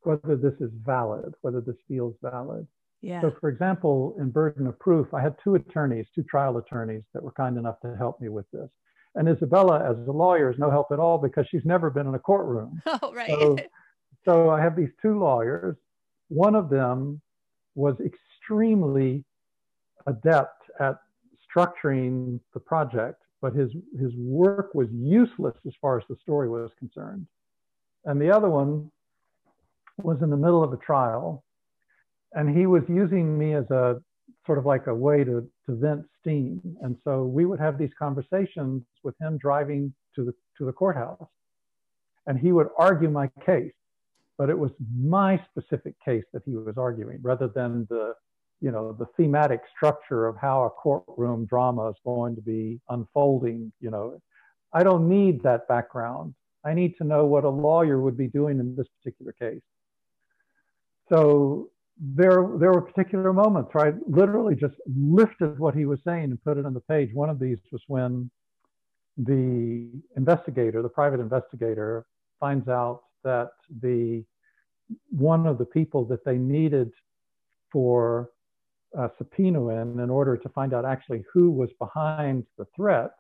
whether 0.03 0.37
this 0.37 0.55
is 0.61 0.71
valid, 0.85 1.35
whether 1.43 1.61
this 1.61 1.77
feels 1.87 2.15
valid. 2.23 2.67
Yeah. 3.03 3.21
So, 3.21 3.35
for 3.41 3.49
example, 3.49 4.15
in 4.19 4.31
burden 4.31 4.67
of 4.67 4.79
proof, 4.79 5.13
I 5.13 5.21
had 5.21 5.37
two 5.43 5.57
attorneys, 5.57 6.07
two 6.15 6.23
trial 6.23 6.57
attorneys 6.59 7.03
that 7.15 7.23
were 7.23 7.33
kind 7.33 7.59
enough 7.59 7.81
to 7.81 7.97
help 7.97 8.21
me 8.21 8.29
with 8.29 8.47
this. 8.53 8.69
And 9.15 9.29
Isabella, 9.29 9.79
as 9.91 9.97
a 10.09 10.13
lawyer, 10.13 10.51
is 10.51 10.59
no 10.59 10.71
help 10.71 10.89
at 10.93 10.99
all 10.99 11.19
because 11.19 11.47
she's 11.51 11.65
never 11.65 11.91
been 11.91 12.07
in 12.07 12.15
a 12.15 12.19
courtroom. 12.19 12.81
Oh, 13.03 13.13
right. 13.13 13.29
So, 13.29 13.59
so 14.25 14.51
I 14.51 14.61
have 14.61 14.77
these 14.77 14.91
two 15.01 15.19
lawyers. 15.19 15.77
One 16.29 16.55
of 16.55 16.71
them 16.71 17.21
was 17.75 17.97
extremely 18.01 19.25
adept 20.07 20.63
at 20.81 20.97
structuring 21.55 22.41
the 22.55 22.61
project, 22.61 23.23
but 23.41 23.55
his, 23.55 23.73
his 23.99 24.13
work 24.17 24.75
was 24.75 24.89
useless 24.93 25.55
as 25.67 25.73
far 25.81 25.99
as 25.99 26.05
the 26.09 26.17
story 26.23 26.49
was 26.49 26.71
concerned. 26.79 27.27
And 28.05 28.21
the 28.21 28.31
other 28.31 28.49
one 28.49 28.91
was 30.03 30.23
in 30.23 30.31
the 30.31 30.37
middle 30.37 30.63
of 30.63 30.73
a 30.73 30.77
trial 30.79 31.45
and 32.35 32.57
he 32.57 32.67
was 32.67 32.83
using 32.89 33.39
me 33.39 33.55
as 33.55 33.71
a 33.71 34.01
sort 34.47 34.59
of 34.59 34.67
like 34.67 34.87
a 34.87 34.95
way 34.95 35.25
to, 35.25 35.49
to 35.67 35.75
vent 35.77 36.05
steam. 36.21 36.61
And 36.83 36.97
so 37.05 37.25
we 37.25 37.45
would 37.45 37.61
have 37.61 37.79
these 37.79 37.91
conversations 37.99 38.83
with 39.03 39.15
him 39.21 39.39
driving 39.39 39.93
to 40.17 40.25
the, 40.25 40.35
to 40.59 40.65
the 40.65 40.73
courthouse. 40.73 41.27
And 42.27 42.39
he 42.39 42.53
would 42.53 42.69
argue 42.79 43.11
my 43.11 43.29
case, 43.45 43.73
but 44.39 44.49
it 44.49 44.59
was 44.59 44.71
my 44.97 45.41
specific 45.51 45.95
case 46.05 46.25
that 46.33 46.43
he 46.45 46.57
was 46.57 46.77
arguing 46.77 47.19
rather 47.23 47.49
than 47.49 47.87
the, 47.91 48.15
you 48.63 48.71
know, 48.71 48.93
the 48.93 49.07
thematic 49.17 49.61
structure 49.77 50.27
of 50.27 50.37
how 50.37 50.63
a 50.63 50.71
courtroom 50.71 51.45
drama 51.47 51.91
is 51.91 51.97
going 52.05 52.37
to 52.37 52.41
be 52.41 52.81
unfolding. 52.89 53.73
You 53.81 53.91
know, 53.91 54.23
I 54.73 54.85
don't 54.85 55.09
need 55.09 55.43
that 55.43 55.67
background. 55.67 56.35
I 56.65 56.73
need 56.73 56.97
to 56.99 57.05
know 57.05 57.27
what 57.27 57.43
a 57.43 57.51
lawyer 57.51 58.01
would 58.01 58.17
be 58.17 58.29
doing 58.29 58.61
in 58.61 58.77
this 58.77 58.87
particular 58.97 59.33
case. 59.33 59.61
So 61.09 61.71
there, 62.01 62.49
there 62.59 62.73
were 62.73 62.81
particular 62.81 63.33
moments 63.33 63.71
where 63.73 63.89
I 63.89 63.93
literally 64.07 64.55
just 64.55 64.75
lifted 64.87 65.59
what 65.59 65.75
he 65.75 65.85
was 65.85 65.99
saying 66.07 66.25
and 66.25 66.43
put 66.45 66.57
it 66.57 66.65
on 66.65 66.73
the 66.73 66.81
page. 66.81 67.11
One 67.13 67.31
of 67.31 67.41
these 67.41 67.59
was 67.73 67.83
when 67.89 68.31
the 69.17 69.89
investigator, 70.17 70.83
the 70.83 70.89
private 70.89 71.19
investigator, 71.19 72.07
finds 72.39 72.69
out 72.69 73.03
that 73.25 73.51
the 73.83 74.25
one 75.11 75.47
of 75.47 75.59
the 75.59 75.65
people 75.65 76.05
that 76.07 76.25
they 76.25 76.37
needed 76.37 76.93
for 77.73 78.31
uh, 78.99 79.09
subpoenaing 79.21 80.03
in 80.03 80.11
order 80.11 80.37
to 80.37 80.49
find 80.51 80.75
out 80.75 80.85
actually 80.85 81.25
who 81.33 81.51
was 81.51 81.71
behind 81.79 82.45
the 82.59 82.67
threat 82.77 83.11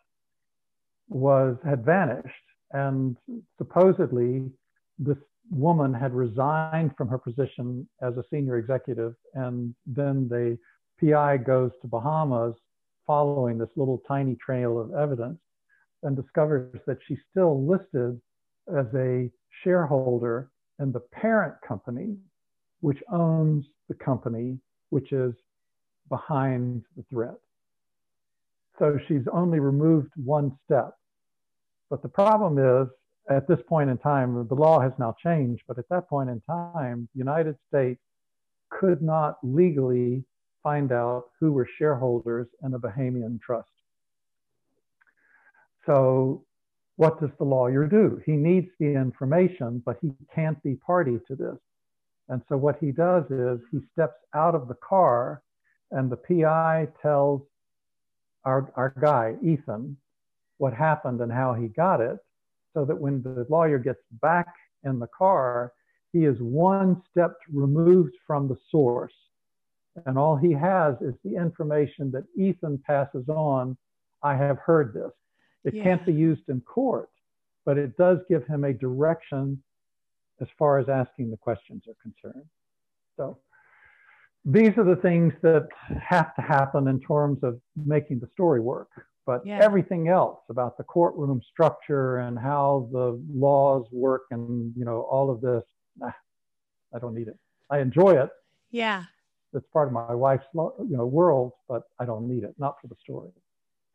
was 1.08 1.56
had 1.64 1.84
vanished, 1.84 2.46
and 2.72 3.16
supposedly 3.58 4.50
this 4.98 5.18
woman 5.50 5.92
had 5.92 6.14
resigned 6.14 6.96
from 6.96 7.08
her 7.08 7.18
position 7.18 7.86
as 8.00 8.16
a 8.16 8.24
senior 8.30 8.56
executive, 8.56 9.14
and 9.34 9.74
then 9.86 10.28
the 10.28 10.58
PI 11.00 11.38
goes 11.38 11.72
to 11.82 11.88
Bahamas 11.88 12.54
following 13.06 13.58
this 13.58 13.68
little 13.76 14.00
tiny 14.06 14.36
trail 14.36 14.80
of 14.80 14.94
evidence 14.94 15.38
and 16.02 16.16
discovers 16.16 16.80
that 16.86 16.98
she's 17.06 17.18
still 17.30 17.66
listed 17.66 18.20
as 18.76 18.86
a 18.94 19.30
shareholder 19.62 20.50
in 20.80 20.92
the 20.92 21.00
parent 21.00 21.54
company, 21.66 22.16
which 22.80 23.02
owns 23.12 23.66
the 23.88 23.94
company, 23.94 24.58
which 24.90 25.12
is 25.12 25.34
behind 26.12 26.82
the 26.94 27.02
threat. 27.08 27.38
So 28.78 28.98
she's 29.08 29.26
only 29.32 29.60
removed 29.60 30.10
one 30.22 30.58
step. 30.66 30.92
But 31.88 32.02
the 32.02 32.08
problem 32.08 32.58
is 32.58 32.86
at 33.30 33.48
this 33.48 33.60
point 33.66 33.88
in 33.88 33.96
time, 33.96 34.46
the 34.46 34.54
law 34.54 34.78
has 34.78 34.92
now 34.98 35.14
changed, 35.22 35.62
but 35.66 35.78
at 35.78 35.88
that 35.88 36.08
point 36.10 36.28
in 36.28 36.42
time, 36.42 37.08
the 37.14 37.18
United 37.18 37.56
States 37.68 38.00
could 38.68 39.00
not 39.00 39.38
legally 39.42 40.22
find 40.62 40.92
out 40.92 41.24
who 41.40 41.52
were 41.52 41.68
shareholders 41.78 42.46
in 42.62 42.74
a 42.74 42.78
Bahamian 42.78 43.40
trust. 43.40 43.68
So, 45.86 46.44
what 46.96 47.20
does 47.20 47.30
the 47.38 47.44
lawyer 47.44 47.86
do? 47.86 48.20
He 48.26 48.32
needs 48.32 48.68
the 48.78 48.92
information, 49.06 49.82
but 49.86 49.96
he 50.02 50.12
can't 50.34 50.62
be 50.62 50.74
party 50.74 51.18
to 51.26 51.34
this. 51.34 51.58
And 52.28 52.42
so, 52.48 52.56
what 52.56 52.76
he 52.80 52.92
does 52.92 53.24
is 53.30 53.60
he 53.70 53.80
steps 53.92 54.18
out 54.34 54.54
of 54.54 54.68
the 54.68 54.74
car, 54.74 55.42
and 55.92 56.10
the 56.10 56.16
PI 56.16 56.88
tells 57.00 57.42
our, 58.44 58.72
our 58.74 58.94
guy, 59.00 59.36
Ethan, 59.42 59.96
what 60.58 60.72
happened 60.72 61.20
and 61.20 61.30
how 61.30 61.54
he 61.54 61.68
got 61.68 62.00
it, 62.00 62.18
so 62.74 62.84
that 62.84 62.98
when 62.98 63.22
the 63.22 63.46
lawyer 63.48 63.78
gets 63.78 64.00
back 64.20 64.48
in 64.84 64.98
the 64.98 65.06
car, 65.06 65.72
he 66.12 66.24
is 66.24 66.36
one 66.40 67.02
step 67.10 67.34
removed 67.52 68.14
from 68.26 68.48
the 68.48 68.56
source. 68.70 69.12
And 70.06 70.18
all 70.18 70.36
he 70.36 70.52
has 70.52 70.94
is 71.00 71.14
the 71.24 71.36
information 71.36 72.10
that 72.12 72.24
Ethan 72.36 72.78
passes 72.86 73.28
on. 73.28 73.76
I 74.22 74.34
have 74.36 74.58
heard 74.58 74.94
this. 74.94 75.12
It 75.64 75.74
yeah. 75.74 75.84
can't 75.84 76.06
be 76.06 76.12
used 76.12 76.48
in 76.48 76.60
court, 76.62 77.10
but 77.64 77.76
it 77.76 77.96
does 77.96 78.18
give 78.28 78.46
him 78.46 78.64
a 78.64 78.72
direction 78.72 79.62
as 80.40 80.48
far 80.58 80.78
as 80.78 80.88
asking 80.88 81.30
the 81.30 81.36
questions 81.36 81.82
are 81.86 81.96
concerned. 82.02 82.46
So 83.16 83.38
these 84.44 84.76
are 84.76 84.84
the 84.84 84.96
things 84.96 85.32
that 85.42 85.68
have 86.00 86.34
to 86.34 86.42
happen 86.42 86.88
in 86.88 87.00
terms 87.00 87.38
of 87.42 87.60
making 87.76 88.20
the 88.20 88.28
story 88.32 88.60
work. 88.60 88.88
But 89.24 89.46
yeah. 89.46 89.60
everything 89.62 90.08
else 90.08 90.40
about 90.50 90.76
the 90.76 90.82
courtroom 90.82 91.40
structure 91.52 92.18
and 92.18 92.36
how 92.36 92.88
the 92.90 93.22
laws 93.32 93.86
work 93.92 94.22
and 94.32 94.72
you 94.76 94.84
know 94.84 95.02
all 95.02 95.30
of 95.30 95.40
this, 95.40 95.62
nah, 95.96 96.10
I 96.92 96.98
don't 96.98 97.14
need 97.14 97.28
it. 97.28 97.38
I 97.70 97.78
enjoy 97.78 98.20
it. 98.20 98.30
Yeah. 98.72 99.04
It's 99.54 99.66
part 99.72 99.86
of 99.86 99.92
my 99.92 100.14
wife's 100.14 100.46
you 100.54 100.86
know 100.88 101.06
world, 101.06 101.52
but 101.68 101.82
I 102.00 102.04
don't 102.04 102.26
need 102.26 102.42
it. 102.42 102.54
Not 102.58 102.80
for 102.80 102.88
the 102.88 102.96
story. 103.00 103.30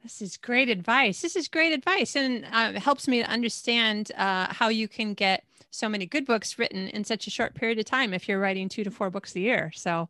This 0.02 0.22
is 0.22 0.38
great 0.38 0.70
advice. 0.70 1.22
This 1.22 1.36
is 1.36 1.50
great 1.50 1.74
advice, 1.74 2.16
and 2.16 2.46
uh, 2.46 2.72
it 2.76 2.80
helps 2.80 3.08
me 3.08 3.22
to 3.22 3.30
understand 3.30 4.12
uh, 4.16 4.54
how 4.54 4.70
you 4.70 4.88
can 4.88 5.14
get 5.14 5.44
so 5.72 5.90
many 5.90 6.06
good 6.06 6.26
books 6.26 6.58
written 6.58 6.88
in 6.90 7.04
such 7.04 7.28
a 7.28 7.30
short 7.30 7.54
period 7.56 7.80
of 7.80 7.86
time 7.86 8.14
if 8.14 8.28
you're 8.28 8.40
writing 8.40 8.70
two 8.70 8.84
to 8.84 8.92
four 8.92 9.10
books 9.10 9.36
a 9.36 9.40
year. 9.40 9.72
So, 9.76 10.08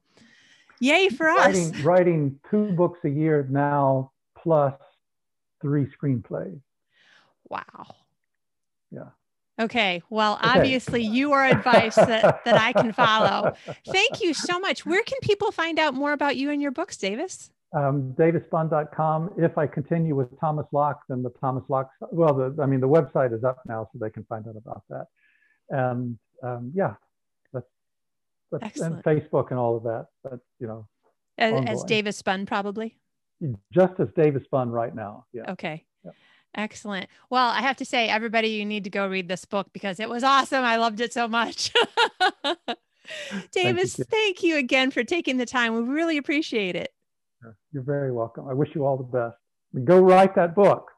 yay 0.80 1.10
for 1.10 1.28
writing, 1.28 1.76
us! 1.76 1.82
Writing 1.82 2.40
two 2.50 2.72
books 2.74 3.00
a 3.04 3.10
year 3.10 3.48
now, 3.50 4.12
plus 4.38 4.74
three 5.62 5.88
screenplays. 5.88 6.60
Wow. 7.50 7.96
Yeah. 8.92 9.10
Okay. 9.60 10.04
Well, 10.10 10.36
okay. 10.36 10.60
obviously, 10.60 11.04
you 11.04 11.34
are 11.34 11.46
advice 11.46 11.96
that, 11.96 12.44
that 12.46 12.62
I 12.62 12.74
can 12.74 12.94
follow. 12.94 13.56
Thank 13.88 14.22
you 14.22 14.34
so 14.34 14.60
much. 14.60 14.86
Where 14.86 15.04
can 15.04 15.18
people 15.22 15.52
find 15.52 15.80
out 15.80 15.94
more 15.94 16.14
about 16.14 16.38
you 16.38 16.52
and 16.52 16.62
your 16.62 16.72
books, 16.72 16.98
Davis? 16.98 17.50
Um. 17.74 18.16
If 18.18 19.58
I 19.58 19.68
continue 19.68 20.16
with 20.16 20.40
Thomas 20.40 20.68
Locke, 20.72 21.02
then 21.10 21.24
the 21.24 21.32
Thomas 21.42 21.64
Locke, 21.70 21.90
well, 22.12 22.34
the, 22.34 22.62
I 22.62 22.66
mean, 22.66 22.80
the 22.80 22.88
website 22.88 23.34
is 23.34 23.44
up 23.44 23.60
now, 23.66 23.90
so 23.92 24.00
they 24.00 24.10
can 24.10 24.24
find 24.26 24.48
out 24.48 24.56
about 24.56 24.84
that. 24.90 25.08
And 25.70 26.18
um, 26.44 26.72
yeah, 26.74 26.94
that's 28.52 28.80
and 28.80 29.04
Facebook 29.04 29.52
and 29.52 29.60
all 29.60 29.78
of 29.78 29.84
that. 29.84 30.08
But, 30.24 30.40
you 30.60 30.68
know, 30.68 30.88
as, 31.38 31.64
as 31.68 31.84
Davis 31.84 32.22
Bunn, 32.22 32.46
probably. 32.46 32.98
Just 33.72 34.00
as 34.00 34.08
Davis 34.16 34.44
Bunn 34.52 34.70
right 34.70 34.94
now. 34.94 35.26
Yeah. 35.34 35.52
Okay. 35.52 35.86
Excellent. 36.56 37.08
Well, 37.30 37.50
I 37.50 37.62
have 37.62 37.78
to 37.78 37.86
say, 37.86 38.10
everybody, 38.10 38.50
you 38.50 38.66
need 38.66 38.84
to 38.86 38.90
go 38.90 39.08
read 39.08 39.28
this 39.28 39.46
book 39.46 39.68
because 39.74 40.00
it 40.00 40.10
was 40.10 40.24
awesome. 40.24 40.64
I 40.64 40.78
loved 40.78 41.02
it 41.02 41.14
so 41.14 41.28
much. 41.28 41.72
Davis, 43.52 43.96
thank 43.96 43.98
you. 43.98 44.06
thank 44.06 44.44
you 44.44 44.58
again 44.58 44.90
for 44.90 45.04
taking 45.04 45.38
the 45.38 45.46
time. 45.46 45.76
We 45.76 45.82
really 45.94 46.18
appreciate 46.18 46.76
it. 46.76 46.92
You're 47.72 47.84
very 47.84 48.12
welcome. 48.12 48.48
I 48.48 48.54
wish 48.54 48.70
you 48.74 48.86
all 48.86 48.98
the 48.98 49.04
best. 49.04 49.38
Go 49.86 50.00
write 50.00 50.34
that 50.36 50.56
book. 50.56 50.90